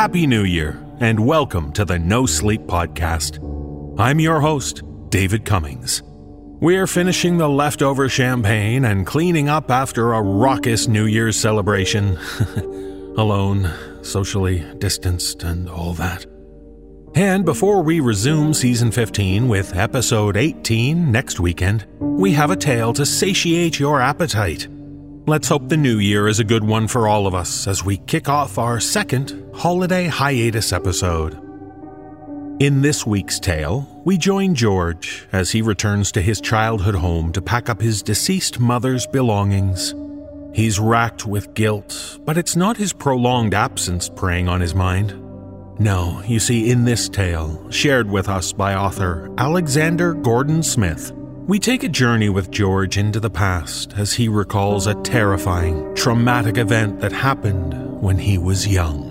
Happy 0.00 0.26
New 0.26 0.44
Year, 0.44 0.82
and 1.00 1.26
welcome 1.26 1.72
to 1.72 1.84
the 1.84 1.98
NoSleep 1.98 2.64
Podcast. 2.64 3.36
I'm 4.00 4.18
your 4.18 4.40
host, 4.40 4.82
David 5.10 5.44
Cummings. 5.44 6.02
We're 6.06 6.86
finishing 6.86 7.36
the 7.36 7.50
leftover 7.50 8.08
champagne 8.08 8.86
and 8.86 9.06
cleaning 9.06 9.50
up 9.50 9.70
after 9.70 10.14
a 10.14 10.22
raucous 10.22 10.88
New 10.88 11.04
Year's 11.04 11.38
celebration. 11.38 12.16
Alone, 13.18 13.70
socially 14.00 14.64
distanced, 14.78 15.42
and 15.42 15.68
all 15.68 15.92
that. 15.92 16.24
And 17.14 17.44
before 17.44 17.82
we 17.82 18.00
resume 18.00 18.54
season 18.54 18.92
15 18.92 19.48
with 19.48 19.76
episode 19.76 20.38
18 20.38 21.12
next 21.12 21.40
weekend, 21.40 21.84
we 21.98 22.32
have 22.32 22.50
a 22.50 22.56
tale 22.56 22.94
to 22.94 23.04
satiate 23.04 23.78
your 23.78 24.00
appetite. 24.00 24.66
Let's 25.26 25.48
hope 25.48 25.68
the 25.68 25.76
new 25.76 25.98
year 25.98 26.26
is 26.26 26.40
a 26.40 26.44
good 26.44 26.64
one 26.64 26.88
for 26.88 27.06
all 27.06 27.26
of 27.26 27.34
us 27.34 27.68
as 27.68 27.84
we 27.84 27.98
kick 27.98 28.30
off 28.30 28.56
our 28.56 28.80
second 28.80 29.49
holiday 29.60 30.06
hiatus 30.06 30.72
episode. 30.72 31.34
In 32.62 32.80
this 32.80 33.06
week's 33.06 33.38
tale, 33.38 33.86
we 34.06 34.16
join 34.16 34.54
George 34.54 35.28
as 35.32 35.50
he 35.50 35.60
returns 35.60 36.10
to 36.12 36.22
his 36.22 36.40
childhood 36.40 36.94
home 36.94 37.30
to 37.32 37.42
pack 37.42 37.68
up 37.68 37.78
his 37.78 38.02
deceased 38.02 38.58
mother's 38.58 39.06
belongings. 39.08 39.94
He's 40.54 40.80
racked 40.80 41.26
with 41.26 41.52
guilt, 41.52 42.20
but 42.24 42.38
it's 42.38 42.56
not 42.56 42.78
his 42.78 42.94
prolonged 42.94 43.52
absence 43.52 44.08
preying 44.08 44.48
on 44.48 44.62
his 44.62 44.74
mind. 44.74 45.10
No, 45.78 46.22
you 46.26 46.40
see, 46.40 46.70
in 46.70 46.86
this 46.86 47.10
tale, 47.10 47.70
shared 47.70 48.10
with 48.10 48.30
us 48.30 48.54
by 48.54 48.74
author 48.74 49.30
Alexander 49.36 50.14
Gordon 50.14 50.62
Smith, 50.62 51.12
we 51.46 51.58
take 51.58 51.82
a 51.82 51.88
journey 51.90 52.30
with 52.30 52.50
George 52.50 52.96
into 52.96 53.20
the 53.20 53.28
past 53.28 53.92
as 53.98 54.14
he 54.14 54.26
recalls 54.26 54.86
a 54.86 54.94
terrifying, 55.02 55.94
traumatic 55.94 56.56
event 56.56 57.00
that 57.00 57.12
happened 57.12 57.74
when 58.00 58.16
he 58.16 58.38
was 58.38 58.66
young. 58.66 59.09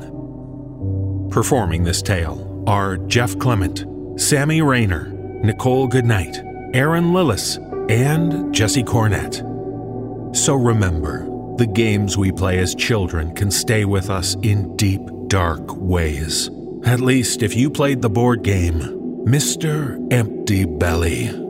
Performing 1.30 1.84
this 1.84 2.02
tale 2.02 2.64
are 2.66 2.98
Jeff 2.98 3.38
Clement, 3.38 3.86
Sammy 4.20 4.62
Raynor, 4.64 5.12
Nichole 5.44 5.88
Goodnight, 5.88 6.38
Erin 6.74 7.12
Lillis, 7.14 7.58
and 7.90 8.54
Jesse 8.54 8.84
Cornett. 8.84 9.46
So 10.36 10.56
remember, 10.56 11.28
the 11.58 11.68
games 11.68 12.18
we 12.18 12.32
play 12.32 12.58
as 12.58 12.74
children 12.74 13.36
can 13.36 13.52
stay 13.52 13.86
with 13.86 14.10
us 14.10 14.36
in 14.42 14.76
deep, 14.76 15.02
dark 15.28 15.76
ways. 15.76 16.50
At 16.84 17.00
least 17.00 17.44
if 17.44 17.56
you 17.56 17.70
played 17.70 18.02
the 18.02 18.10
board 18.10 18.44
game, 18.44 18.80
Mr. 19.26 20.12
Empty 20.12 20.66
Belly. 20.66 21.49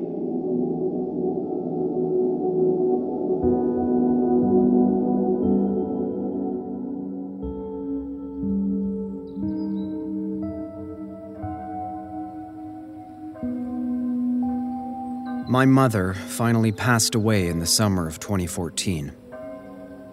My 15.50 15.66
mother 15.66 16.14
finally 16.14 16.72
passed 16.72 17.16
away 17.16 17.48
in 17.48 17.58
the 17.58 17.66
summer 17.66 18.08
of 18.08 18.20
2014. 18.20 19.12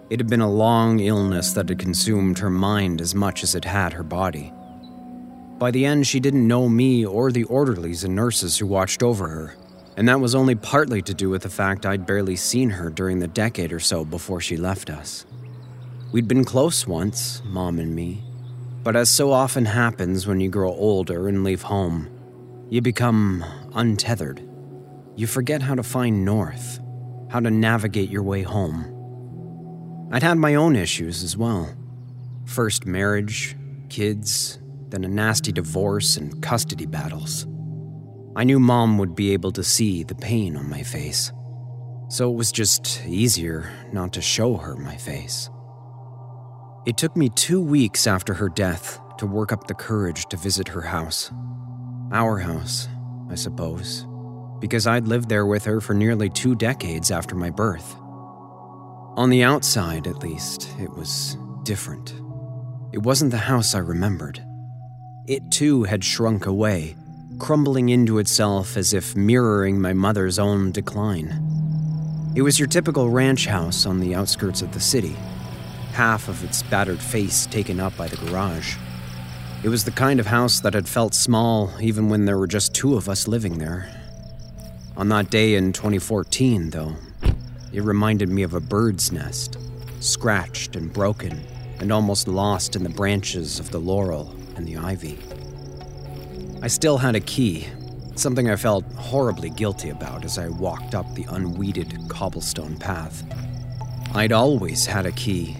It 0.09 0.19
had 0.19 0.27
been 0.27 0.41
a 0.41 0.49
long 0.49 0.99
illness 0.99 1.51
that 1.51 1.69
had 1.69 1.77
consumed 1.77 2.39
her 2.39 2.49
mind 2.49 3.01
as 3.01 3.13
much 3.13 3.43
as 3.43 3.53
it 3.53 3.63
had 3.63 3.93
her 3.93 4.01
body. 4.01 4.51
By 5.59 5.69
the 5.69 5.85
end, 5.85 6.07
she 6.07 6.19
didn't 6.19 6.47
know 6.47 6.67
me 6.67 7.05
or 7.05 7.31
the 7.31 7.43
orderlies 7.43 8.03
and 8.03 8.15
nurses 8.15 8.57
who 8.57 8.65
watched 8.65 9.03
over 9.03 9.27
her, 9.27 9.55
and 9.95 10.09
that 10.09 10.19
was 10.19 10.33
only 10.33 10.55
partly 10.55 11.03
to 11.03 11.13
do 11.13 11.29
with 11.29 11.43
the 11.43 11.49
fact 11.49 11.85
I'd 11.85 12.07
barely 12.07 12.35
seen 12.35 12.71
her 12.71 12.89
during 12.89 13.19
the 13.19 13.27
decade 13.27 13.71
or 13.71 13.79
so 13.79 14.03
before 14.03 14.41
she 14.41 14.57
left 14.57 14.89
us. 14.89 15.27
We'd 16.11 16.27
been 16.27 16.45
close 16.45 16.87
once, 16.87 17.43
Mom 17.45 17.77
and 17.77 17.93
me, 17.93 18.23
but 18.83 18.95
as 18.95 19.11
so 19.11 19.31
often 19.31 19.65
happens 19.65 20.25
when 20.25 20.39
you 20.39 20.49
grow 20.49 20.71
older 20.71 21.27
and 21.27 21.43
leave 21.43 21.61
home, 21.61 22.09
you 22.71 22.81
become 22.81 23.45
untethered. 23.75 24.46
You 25.17 25.25
forget 25.25 25.63
how 25.63 25.73
to 25.73 25.81
find 25.81 26.23
north, 26.23 26.79
how 27.31 27.39
to 27.39 27.49
navigate 27.49 28.11
your 28.11 28.21
way 28.21 28.43
home. 28.43 28.93
I'd 30.11 30.21
had 30.21 30.37
my 30.37 30.53
own 30.53 30.75
issues 30.75 31.23
as 31.23 31.35
well. 31.35 31.75
First 32.45 32.85
marriage, 32.85 33.57
kids, 33.89 34.59
then 34.89 35.03
a 35.03 35.07
nasty 35.07 35.51
divorce 35.51 36.17
and 36.17 36.39
custody 36.43 36.85
battles. 36.85 37.47
I 38.35 38.43
knew 38.43 38.59
mom 38.59 38.99
would 38.99 39.15
be 39.15 39.33
able 39.33 39.51
to 39.53 39.63
see 39.63 40.03
the 40.03 40.13
pain 40.13 40.55
on 40.55 40.69
my 40.69 40.83
face, 40.83 41.31
so 42.09 42.29
it 42.31 42.35
was 42.35 42.51
just 42.51 43.03
easier 43.07 43.71
not 43.91 44.13
to 44.13 44.21
show 44.21 44.55
her 44.57 44.75
my 44.75 44.97
face. 44.97 45.49
It 46.85 46.95
took 46.95 47.17
me 47.17 47.29
two 47.29 47.59
weeks 47.59 48.05
after 48.05 48.35
her 48.35 48.49
death 48.49 48.99
to 49.17 49.25
work 49.25 49.51
up 49.51 49.65
the 49.65 49.73
courage 49.73 50.27
to 50.27 50.37
visit 50.37 50.67
her 50.67 50.81
house. 50.83 51.31
Our 52.11 52.37
house, 52.37 52.87
I 53.31 53.35
suppose, 53.35 54.05
because 54.59 54.87
I'd 54.87 55.07
lived 55.07 55.29
there 55.29 55.45
with 55.45 55.65
her 55.65 55.81
for 55.81 55.93
nearly 55.93 56.29
two 56.29 56.55
decades 56.55 57.11
after 57.11 57.35
my 57.35 57.49
birth. 57.49 57.95
On 59.17 59.29
the 59.29 59.43
outside, 59.43 60.07
at 60.07 60.19
least, 60.19 60.69
it 60.79 60.91
was 60.91 61.37
different. 61.63 62.13
It 62.93 62.99
wasn't 62.99 63.31
the 63.31 63.37
house 63.37 63.75
I 63.75 63.79
remembered. 63.79 64.43
It 65.27 65.51
too 65.51 65.83
had 65.83 66.03
shrunk 66.03 66.45
away, 66.45 66.95
crumbling 67.39 67.89
into 67.89 68.19
itself 68.19 68.77
as 68.77 68.93
if 68.93 69.15
mirroring 69.15 69.81
my 69.81 69.93
mother's 69.93 70.39
own 70.39 70.71
decline. 70.71 71.43
It 72.35 72.43
was 72.43 72.59
your 72.59 72.67
typical 72.67 73.09
ranch 73.09 73.47
house 73.47 73.85
on 73.85 73.99
the 73.99 74.15
outskirts 74.15 74.61
of 74.61 74.71
the 74.71 74.79
city, 74.79 75.15
half 75.93 76.27
of 76.27 76.43
its 76.43 76.61
battered 76.63 77.01
face 77.01 77.47
taken 77.47 77.79
up 77.79 77.97
by 77.97 78.07
the 78.07 78.17
garage. 78.27 78.77
It 79.63 79.69
was 79.69 79.83
the 79.83 79.91
kind 79.91 80.19
of 80.19 80.27
house 80.27 80.59
that 80.59 80.75
had 80.75 80.87
felt 80.87 81.15
small 81.15 81.71
even 81.81 82.09
when 82.09 82.25
there 82.25 82.37
were 82.37 82.47
just 82.47 82.75
two 82.75 82.95
of 82.95 83.09
us 83.09 83.27
living 83.27 83.57
there. 83.57 83.89
On 84.97 85.09
that 85.09 85.29
day 85.29 85.53
in 85.53 85.73
2014, 85.73 86.71
though, 86.71 86.95
it 87.71 87.83
reminded 87.83 88.29
me 88.29 88.41
of 88.41 88.55
a 88.55 88.59
bird's 88.59 89.11
nest, 89.11 89.55
scratched 89.99 90.75
and 90.75 90.91
broken 90.91 91.39
and 91.79 91.91
almost 91.91 92.27
lost 92.27 92.75
in 92.75 92.81
the 92.81 92.89
branches 92.89 93.59
of 93.59 93.69
the 93.69 93.77
laurel 93.77 94.35
and 94.55 94.67
the 94.67 94.77
ivy. 94.77 95.19
I 96.63 96.67
still 96.67 96.97
had 96.97 97.15
a 97.15 97.19
key, 97.19 97.67
something 98.15 98.49
I 98.49 98.55
felt 98.55 98.91
horribly 98.93 99.51
guilty 99.51 99.91
about 99.91 100.25
as 100.25 100.39
I 100.39 100.47
walked 100.47 100.95
up 100.95 101.13
the 101.13 101.27
unweeded 101.29 101.95
cobblestone 102.09 102.75
path. 102.75 103.23
I'd 104.15 104.31
always 104.31 104.87
had 104.87 105.05
a 105.05 105.11
key, 105.11 105.57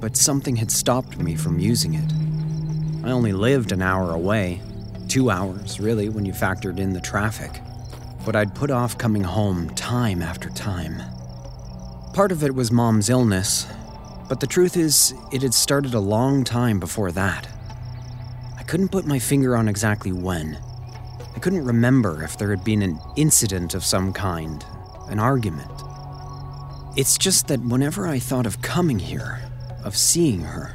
but 0.00 0.16
something 0.16 0.54
had 0.54 0.70
stopped 0.70 1.18
me 1.18 1.34
from 1.34 1.58
using 1.58 1.94
it. 1.94 2.12
I 3.04 3.10
only 3.10 3.32
lived 3.32 3.72
an 3.72 3.82
hour 3.82 4.12
away, 4.12 4.60
two 5.08 5.28
hours, 5.28 5.80
really, 5.80 6.08
when 6.08 6.24
you 6.24 6.32
factored 6.32 6.78
in 6.78 6.92
the 6.92 7.00
traffic. 7.00 7.60
But 8.26 8.34
I'd 8.34 8.56
put 8.56 8.72
off 8.72 8.98
coming 8.98 9.22
home 9.22 9.70
time 9.70 10.20
after 10.20 10.50
time. 10.50 11.00
Part 12.12 12.32
of 12.32 12.42
it 12.42 12.56
was 12.56 12.72
mom's 12.72 13.08
illness, 13.08 13.68
but 14.28 14.40
the 14.40 14.48
truth 14.48 14.76
is, 14.76 15.14
it 15.32 15.42
had 15.42 15.54
started 15.54 15.94
a 15.94 16.00
long 16.00 16.42
time 16.42 16.80
before 16.80 17.12
that 17.12 17.46
I 18.58 18.64
couldn't 18.64 18.88
put 18.88 19.06
my 19.06 19.20
finger 19.20 19.56
on 19.56 19.68
exactly 19.68 20.10
when. 20.10 20.58
I 21.36 21.38
couldn't 21.38 21.64
remember 21.64 22.24
if 22.24 22.36
there 22.36 22.50
had 22.50 22.64
been 22.64 22.82
an 22.82 22.98
incident 23.14 23.74
of 23.74 23.84
some 23.84 24.12
kind, 24.12 24.64
an 25.08 25.20
argument. 25.20 25.70
It's 26.96 27.16
just 27.16 27.46
that 27.46 27.60
whenever 27.60 28.08
I 28.08 28.18
thought 28.18 28.46
of 28.46 28.60
coming 28.60 28.98
here, 28.98 29.40
of 29.84 29.96
seeing 29.96 30.40
her, 30.40 30.74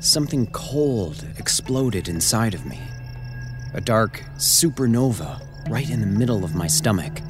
something 0.00 0.46
cold 0.52 1.26
exploded 1.36 2.08
inside 2.08 2.54
of 2.54 2.64
me. 2.64 2.80
A 3.74 3.80
dark 3.82 4.22
supernova 4.36 5.42
right 5.68 5.88
in 5.88 6.00
the 6.00 6.06
middle 6.06 6.44
of 6.44 6.54
my 6.54 6.66
stomach. 6.66 7.20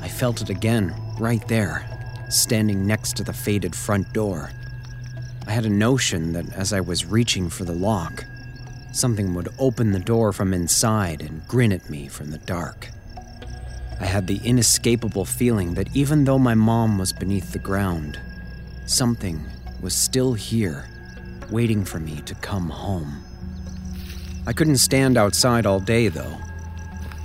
I 0.00 0.08
felt 0.08 0.40
it 0.40 0.50
again, 0.50 0.94
right 1.18 1.46
there, 1.48 1.86
standing 2.30 2.86
next 2.86 3.16
to 3.16 3.24
the 3.24 3.32
faded 3.32 3.74
front 3.74 4.12
door. 4.12 4.50
I 5.46 5.50
had 5.50 5.66
a 5.66 5.70
notion 5.70 6.32
that 6.32 6.52
as 6.52 6.72
I 6.72 6.80
was 6.80 7.06
reaching 7.06 7.48
for 7.48 7.64
the 7.64 7.74
lock, 7.74 8.24
Something 8.92 9.34
would 9.34 9.50
open 9.58 9.92
the 9.92 9.98
door 9.98 10.32
from 10.32 10.54
inside 10.54 11.20
and 11.20 11.46
grin 11.46 11.72
at 11.72 11.90
me 11.90 12.08
from 12.08 12.30
the 12.30 12.38
dark. 12.38 12.88
I 14.00 14.06
had 14.06 14.26
the 14.26 14.40
inescapable 14.42 15.24
feeling 15.24 15.74
that 15.74 15.94
even 15.94 16.24
though 16.24 16.38
my 16.38 16.54
mom 16.54 16.98
was 16.98 17.12
beneath 17.12 17.52
the 17.52 17.58
ground, 17.58 18.18
something 18.86 19.44
was 19.80 19.94
still 19.94 20.32
here, 20.32 20.88
waiting 21.50 21.84
for 21.84 22.00
me 22.00 22.22
to 22.22 22.34
come 22.36 22.70
home. 22.70 23.22
I 24.46 24.52
couldn't 24.52 24.78
stand 24.78 25.16
outside 25.18 25.66
all 25.66 25.80
day, 25.80 26.08
though. 26.08 26.38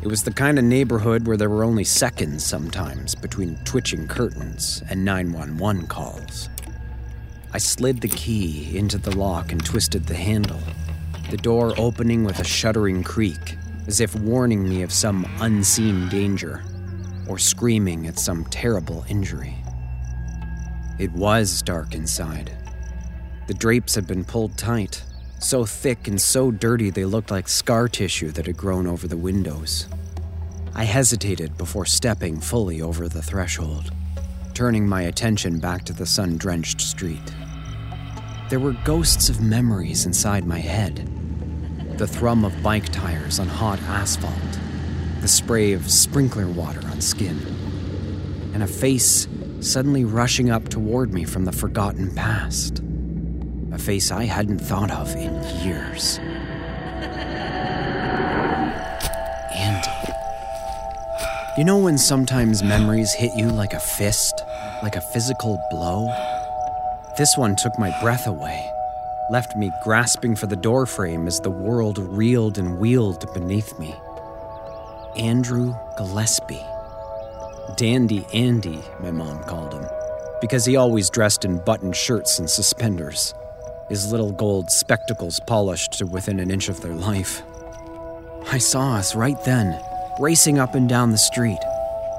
It 0.03 0.09
was 0.09 0.23
the 0.23 0.33
kind 0.33 0.59
of 0.59 0.65
neighborhood 0.65 1.25
where 1.25 1.37
there 1.37 1.49
were 1.49 1.63
only 1.63 1.85
seconds 1.85 2.43
sometimes 2.43 3.15
between 3.15 3.55
twitching 3.63 4.05
curtains 4.05 4.83
and 4.89 5.05
911 5.05 5.87
calls. 5.87 6.49
I 7.53 7.57
slid 7.57 8.01
the 8.01 8.09
key 8.09 8.77
into 8.77 8.97
the 8.97 9.15
lock 9.15 9.53
and 9.53 9.63
twisted 9.63 10.05
the 10.05 10.15
handle 10.15 10.59
the 11.29 11.37
door 11.37 11.73
opening 11.77 12.25
with 12.25 12.39
a 12.39 12.43
shuddering 12.43 13.01
creak, 13.01 13.57
as 13.87 14.01
if 14.01 14.13
warning 14.13 14.67
me 14.67 14.81
of 14.81 14.91
some 14.91 15.25
unseen 15.39 16.09
danger, 16.09 16.61
or 17.25 17.39
screaming 17.39 18.05
at 18.05 18.19
some 18.19 18.43
terrible 18.47 19.05
injury. 19.07 19.55
It 20.99 21.13
was 21.13 21.61
dark 21.61 21.95
inside. 21.95 22.51
The 23.47 23.53
drapes 23.53 23.95
had 23.95 24.05
been 24.05 24.25
pulled 24.25 24.57
tight, 24.57 25.01
so 25.43 25.65
thick 25.65 26.07
and 26.07 26.19
so 26.19 26.51
dirty 26.51 26.89
they 26.89 27.05
looked 27.05 27.29
like 27.29 27.47
scar 27.47 27.87
tissue 27.87 28.31
that 28.31 28.45
had 28.45 28.57
grown 28.57 28.87
over 28.87 29.07
the 29.07 29.17
windows. 29.17 29.87
I 30.73 30.85
hesitated 30.85 31.57
before 31.57 31.85
stepping 31.85 32.39
fully 32.39 32.81
over 32.81 33.07
the 33.07 33.21
threshold, 33.21 33.91
turning 34.53 34.87
my 34.87 35.03
attention 35.03 35.59
back 35.59 35.83
to 35.85 35.93
the 35.93 36.05
sun 36.05 36.37
drenched 36.37 36.81
street. 36.81 37.33
There 38.49 38.59
were 38.59 38.75
ghosts 38.83 39.29
of 39.29 39.41
memories 39.41 40.05
inside 40.05 40.45
my 40.45 40.59
head 40.59 41.09
the 41.97 42.07
thrum 42.07 42.43
of 42.43 42.63
bike 42.63 42.89
tires 42.89 43.39
on 43.39 43.47
hot 43.47 43.79
asphalt, 43.83 44.59
the 45.21 45.27
spray 45.27 45.73
of 45.73 45.91
sprinkler 45.91 46.47
water 46.47 46.81
on 46.87 46.99
skin, 46.99 47.39
and 48.53 48.63
a 48.63 48.67
face 48.67 49.27
suddenly 49.59 50.03
rushing 50.03 50.49
up 50.49 50.67
toward 50.69 51.13
me 51.13 51.23
from 51.23 51.45
the 51.45 51.51
forgotten 51.51 52.13
past. 52.15 52.81
A 53.73 53.77
face 53.79 54.11
I 54.11 54.25
hadn't 54.25 54.59
thought 54.59 54.91
of 54.91 55.15
in 55.15 55.33
years. 55.65 56.19
Andy. 59.55 59.89
You 61.57 61.63
know 61.63 61.79
when 61.79 61.97
sometimes 61.97 62.61
memories 62.61 63.11
hit 63.13 63.31
you 63.35 63.47
like 63.47 63.73
a 63.73 63.79
fist, 63.79 64.43
like 64.83 64.95
a 64.95 65.01
physical 65.01 65.59
blow? 65.71 66.07
This 67.17 67.35
one 67.35 67.55
took 67.55 67.77
my 67.79 67.89
breath 67.99 68.27
away, 68.27 68.63
left 69.31 69.55
me 69.55 69.71
grasping 69.83 70.35
for 70.35 70.45
the 70.45 70.55
doorframe 70.55 71.25
as 71.25 71.39
the 71.39 71.49
world 71.49 71.97
reeled 71.97 72.59
and 72.59 72.77
wheeled 72.77 73.25
beneath 73.33 73.79
me. 73.79 73.95
Andrew 75.17 75.73
Gillespie. 75.97 76.61
Dandy 77.75 78.23
Andy, 78.35 78.83
my 78.99 79.09
mom 79.09 79.43
called 79.45 79.73
him, 79.73 79.85
because 80.41 80.63
he 80.63 80.75
always 80.75 81.09
dressed 81.09 81.43
in 81.43 81.57
buttoned 81.65 81.95
shirts 81.95 82.37
and 82.37 82.47
suspenders, 82.47 83.33
his 83.89 84.11
little 84.11 84.31
gold 84.31 84.71
spectacles 84.71 85.39
polished 85.39 85.93
to 85.93 86.05
within 86.05 86.39
an 86.39 86.51
inch 86.51 86.69
of 86.69 86.81
their 86.81 86.95
life. 86.95 87.41
I 88.51 88.57
saw 88.57 88.95
us 88.95 89.15
right 89.15 89.41
then, 89.45 89.79
racing 90.19 90.59
up 90.59 90.75
and 90.75 90.87
down 90.89 91.11
the 91.11 91.17
street, 91.17 91.59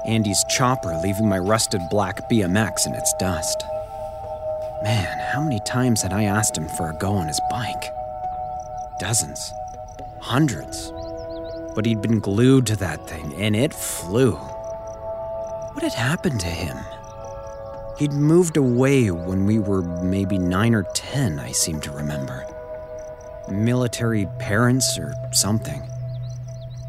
Andy's 0.05 0.43
chopper 0.49 0.99
leaving 1.03 1.27
my 1.27 1.39
rusted 1.39 1.81
black 1.89 2.29
BMX 2.29 2.85
in 2.85 2.93
its 2.93 3.13
dust. 3.19 3.63
Man, 4.83 5.17
how 5.33 5.41
many 5.41 5.59
times 5.65 6.01
had 6.01 6.13
I 6.13 6.23
asked 6.23 6.55
him 6.55 6.67
for 6.67 6.89
a 6.89 6.97
go 6.97 7.13
on 7.13 7.27
his 7.27 7.41
bike? 7.49 7.91
Dozens. 8.99 9.51
Hundreds. 10.19 10.91
But 11.73 11.85
he'd 11.85 12.01
been 12.01 12.19
glued 12.19 12.67
to 12.67 12.75
that 12.77 13.07
thing, 13.07 13.33
and 13.35 13.55
it 13.55 13.73
flew. 13.73 14.33
What 15.73 15.83
had 15.83 15.93
happened 15.93 16.39
to 16.41 16.47
him? 16.47 16.77
He'd 17.97 18.11
moved 18.11 18.57
away 18.57 19.09
when 19.09 19.45
we 19.45 19.59
were 19.59 19.81
maybe 19.81 20.37
nine 20.37 20.75
or 20.75 20.83
ten, 20.93 21.39
I 21.39 21.51
seem 21.51 21.79
to 21.81 21.91
remember. 21.91 22.45
Military 23.49 24.27
parents 24.39 24.97
or 24.99 25.13
something. 25.31 25.81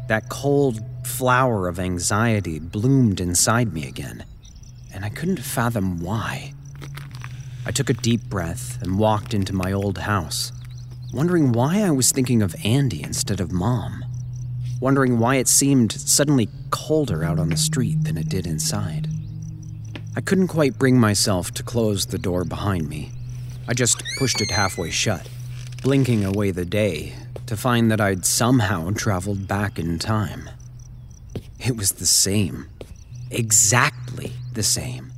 That 0.07 0.29
cold 0.29 0.81
flower 1.05 1.67
of 1.67 1.79
anxiety 1.79 2.59
bloomed 2.59 3.21
inside 3.21 3.73
me 3.73 3.87
again, 3.87 4.25
and 4.93 5.05
I 5.05 5.09
couldn't 5.09 5.39
fathom 5.39 5.99
why. 5.99 6.53
I 7.65 7.71
took 7.71 7.89
a 7.89 7.93
deep 7.93 8.23
breath 8.23 8.81
and 8.81 8.99
walked 8.99 9.33
into 9.33 9.53
my 9.53 9.71
old 9.71 9.99
house, 9.99 10.51
wondering 11.13 11.51
why 11.51 11.81
I 11.81 11.91
was 11.91 12.11
thinking 12.11 12.41
of 12.41 12.55
Andy 12.63 13.03
instead 13.03 13.39
of 13.39 13.51
Mom 13.51 14.03
wondering 14.79 15.19
why 15.19 15.35
it 15.35 15.47
seemed 15.47 15.91
suddenly 15.91 16.49
colder 16.69 17.23
out 17.23 17.39
on 17.39 17.49
the 17.49 17.57
street 17.57 18.03
than 18.03 18.17
it 18.17 18.29
did 18.29 18.45
inside. 18.45 19.06
I 20.17 20.21
couldn't 20.21 20.47
quite 20.47 20.79
bring 20.79 20.99
myself 20.99 21.51
to 21.51 21.61
close 21.61 22.07
the 22.07 22.17
door 22.17 22.43
behind 22.43 22.89
me. 22.89 23.11
I 23.67 23.75
just 23.75 24.01
pushed 24.17 24.41
it 24.41 24.49
halfway 24.49 24.89
shut, 24.89 25.29
blinking 25.83 26.25
away 26.25 26.49
the 26.49 26.65
day 26.65 27.13
to 27.45 27.55
find 27.55 27.91
that 27.91 28.01
I'd 28.01 28.25
somehow 28.25 28.89
traveled 28.89 29.47
back 29.47 29.77
in 29.77 29.99
time. 29.99 30.49
It 31.59 31.77
was 31.77 31.91
the 31.91 32.07
same. 32.07 32.67
Exactly 33.29 34.31
the 34.53 34.63
same. 34.63 35.13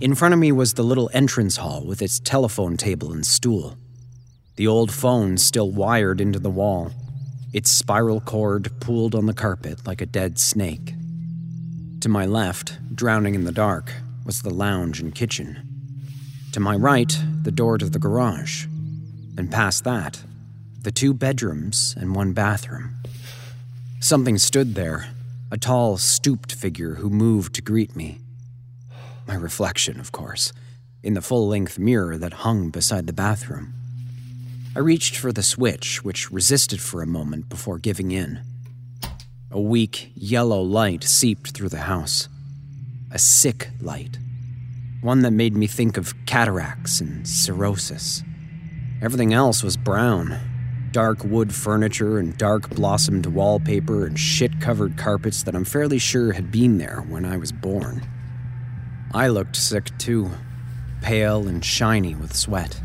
In 0.00 0.14
front 0.14 0.32
of 0.32 0.40
me 0.40 0.50
was 0.50 0.72
the 0.72 0.82
little 0.82 1.10
entrance 1.12 1.58
hall 1.58 1.84
with 1.84 2.00
its 2.00 2.18
telephone 2.18 2.78
table 2.78 3.12
and 3.12 3.26
stool. 3.26 3.76
The 4.56 4.66
old 4.66 4.94
phone 4.94 5.36
still 5.36 5.70
wired 5.70 6.22
into 6.22 6.38
the 6.38 6.48
wall 6.48 6.90
its 7.52 7.70
spiral 7.70 8.22
cord 8.22 8.72
pooled 8.80 9.14
on 9.14 9.26
the 9.26 9.34
carpet 9.34 9.86
like 9.86 10.00
a 10.00 10.06
dead 10.06 10.38
snake. 10.38 10.94
To 12.04 12.10
my 12.10 12.26
left, 12.26 12.76
drowning 12.94 13.34
in 13.34 13.44
the 13.44 13.50
dark, 13.50 13.90
was 14.26 14.42
the 14.42 14.52
lounge 14.52 15.00
and 15.00 15.14
kitchen. 15.14 15.66
To 16.52 16.60
my 16.60 16.76
right, 16.76 17.18
the 17.44 17.50
door 17.50 17.78
to 17.78 17.88
the 17.88 17.98
garage. 17.98 18.66
And 19.38 19.50
past 19.50 19.84
that, 19.84 20.20
the 20.82 20.92
two 20.92 21.14
bedrooms 21.14 21.94
and 21.98 22.14
one 22.14 22.34
bathroom. 22.34 22.96
Something 24.00 24.36
stood 24.36 24.74
there, 24.74 25.06
a 25.50 25.56
tall, 25.56 25.96
stooped 25.96 26.52
figure 26.52 26.96
who 26.96 27.08
moved 27.08 27.54
to 27.54 27.62
greet 27.62 27.96
me. 27.96 28.18
My 29.26 29.36
reflection, 29.36 29.98
of 29.98 30.12
course, 30.12 30.52
in 31.02 31.14
the 31.14 31.22
full 31.22 31.48
length 31.48 31.78
mirror 31.78 32.18
that 32.18 32.44
hung 32.44 32.68
beside 32.68 33.06
the 33.06 33.14
bathroom. 33.14 33.72
I 34.76 34.80
reached 34.80 35.16
for 35.16 35.32
the 35.32 35.42
switch, 35.42 36.04
which 36.04 36.30
resisted 36.30 36.82
for 36.82 37.00
a 37.00 37.06
moment 37.06 37.48
before 37.48 37.78
giving 37.78 38.10
in. 38.10 38.42
A 39.54 39.60
weak, 39.60 40.10
yellow 40.16 40.60
light 40.60 41.04
seeped 41.04 41.52
through 41.52 41.68
the 41.68 41.82
house. 41.82 42.28
A 43.12 43.20
sick 43.20 43.70
light. 43.80 44.18
One 45.00 45.22
that 45.22 45.30
made 45.30 45.54
me 45.54 45.68
think 45.68 45.96
of 45.96 46.12
cataracts 46.26 47.00
and 47.00 47.24
cirrhosis. 47.24 48.24
Everything 49.00 49.32
else 49.32 49.62
was 49.62 49.76
brown 49.76 50.40
dark 50.90 51.24
wood 51.24 51.52
furniture 51.52 52.18
and 52.18 52.38
dark 52.38 52.70
blossomed 52.70 53.26
wallpaper 53.26 54.06
and 54.06 54.18
shit 54.18 54.60
covered 54.60 54.96
carpets 54.96 55.42
that 55.42 55.54
I'm 55.54 55.64
fairly 55.64 55.98
sure 55.98 56.32
had 56.32 56.52
been 56.52 56.78
there 56.78 57.04
when 57.08 57.24
I 57.24 57.36
was 57.36 57.50
born. 57.50 58.06
I 59.12 59.26
looked 59.26 59.56
sick 59.56 59.96
too, 59.98 60.30
pale 61.00 61.46
and 61.46 61.64
shiny 61.64 62.14
with 62.14 62.34
sweat. 62.36 62.80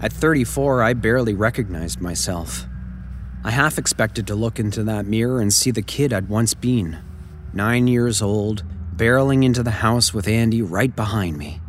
At 0.00 0.12
34, 0.12 0.82
I 0.82 0.94
barely 0.94 1.34
recognized 1.34 2.00
myself. 2.00 2.66
I 3.44 3.50
half 3.50 3.76
expected 3.76 4.26
to 4.28 4.34
look 4.34 4.58
into 4.58 4.82
that 4.84 5.04
mirror 5.04 5.38
and 5.38 5.52
see 5.52 5.70
the 5.70 5.82
kid 5.82 6.14
I'd 6.14 6.30
once 6.30 6.54
been. 6.54 6.98
Nine 7.52 7.86
years 7.86 8.22
old, 8.22 8.64
barreling 8.96 9.44
into 9.44 9.62
the 9.62 9.70
house 9.70 10.14
with 10.14 10.26
Andy 10.26 10.62
right 10.62 10.94
behind 10.96 11.36
me. 11.36 11.60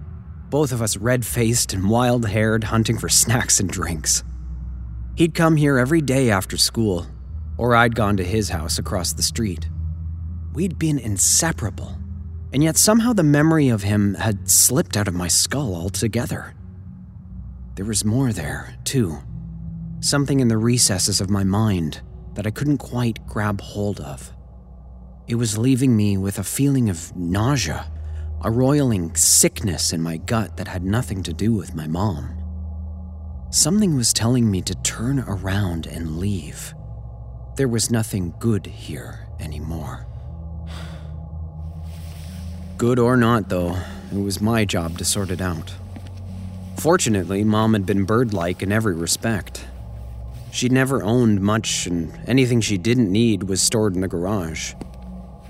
Both 0.49 0.71
of 0.71 0.81
us 0.81 0.95
red 0.95 1.25
faced 1.25 1.73
and 1.73 1.89
wild 1.89 2.29
haired, 2.29 2.63
hunting 2.63 2.97
for 2.97 3.09
snacks 3.23 3.59
and 3.59 3.69
drinks. 3.69 4.23
He'd 5.17 5.33
come 5.33 5.57
here 5.57 5.77
every 5.77 6.01
day 6.01 6.29
after 6.29 6.55
school, 6.55 7.07
or 7.57 7.75
I'd 7.75 7.93
gone 7.93 8.15
to 8.17 8.23
his 8.23 8.49
house 8.49 8.79
across 8.79 9.11
the 9.11 9.23
street. 9.23 9.67
We'd 10.53 10.79
been 10.79 10.97
inseparable, 10.97 11.97
and 12.53 12.63
yet 12.63 12.77
somehow 12.77 13.11
the 13.11 13.23
memory 13.23 13.67
of 13.67 13.83
him 13.83 14.13
had 14.13 14.49
slipped 14.49 14.95
out 14.95 15.09
of 15.09 15.13
my 15.13 15.27
skull 15.27 15.75
altogether. 15.75 16.53
There 17.75 17.85
was 17.85 18.05
more 18.05 18.31
there, 18.31 18.77
too. 18.85 19.17
Something 19.99 20.39
in 20.39 20.47
the 20.47 20.57
recesses 20.57 21.19
of 21.19 21.29
my 21.29 21.43
mind 21.43 22.01
that 22.35 22.45
I 22.45 22.51
couldn't 22.51 22.77
quite 22.77 23.25
grab 23.25 23.61
hold 23.61 23.99
of. 23.99 24.31
It 25.27 25.35
was 25.35 25.57
leaving 25.57 25.95
me 25.95 26.17
with 26.17 26.37
a 26.37 26.43
feeling 26.43 26.89
of 26.89 27.15
nausea, 27.15 27.91
a 28.41 28.51
roiling 28.51 29.15
sickness 29.15 29.91
in 29.91 30.01
my 30.01 30.17
gut 30.17 30.57
that 30.57 30.67
had 30.67 30.83
nothing 30.83 31.23
to 31.23 31.33
do 31.33 31.53
with 31.53 31.73
my 31.73 31.87
mom. 31.87 32.37
Something 33.49 33.95
was 33.95 34.13
telling 34.13 34.51
me 34.51 34.61
to 34.63 34.75
turn 34.75 35.19
around 35.19 35.87
and 35.87 36.17
leave. 36.17 36.75
There 37.55 37.67
was 37.67 37.89
nothing 37.89 38.33
good 38.37 38.65
here 38.65 39.27
anymore. 39.39 40.05
Good 42.77 42.99
or 42.99 43.15
not, 43.15 43.47
though, 43.47 43.77
it 44.11 44.19
was 44.19 44.41
my 44.41 44.65
job 44.65 44.97
to 44.97 45.05
sort 45.05 45.31
it 45.31 45.39
out. 45.39 45.73
Fortunately, 46.77 47.43
Mom 47.45 47.73
had 47.73 47.85
been 47.85 48.03
bird 48.03 48.33
like 48.33 48.61
in 48.61 48.71
every 48.71 48.93
respect. 48.93 49.65
She'd 50.55 50.71
never 50.71 51.03
owned 51.03 51.41
much, 51.41 51.85
and 51.85 52.17
anything 52.27 52.61
she 52.61 52.77
didn't 52.77 53.11
need 53.11 53.43
was 53.43 53.61
stored 53.61 53.93
in 53.93 53.99
the 53.99 54.07
garage. 54.07 54.73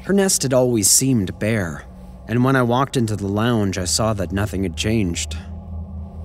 Her 0.01 0.13
nest 0.13 0.41
had 0.41 0.51
always 0.51 0.89
seemed 0.89 1.37
bare, 1.37 1.83
and 2.27 2.43
when 2.43 2.55
I 2.55 2.63
walked 2.63 2.97
into 2.97 3.15
the 3.15 3.27
lounge, 3.27 3.77
I 3.77 3.85
saw 3.85 4.13
that 4.13 4.31
nothing 4.31 4.63
had 4.63 4.75
changed. 4.75 5.37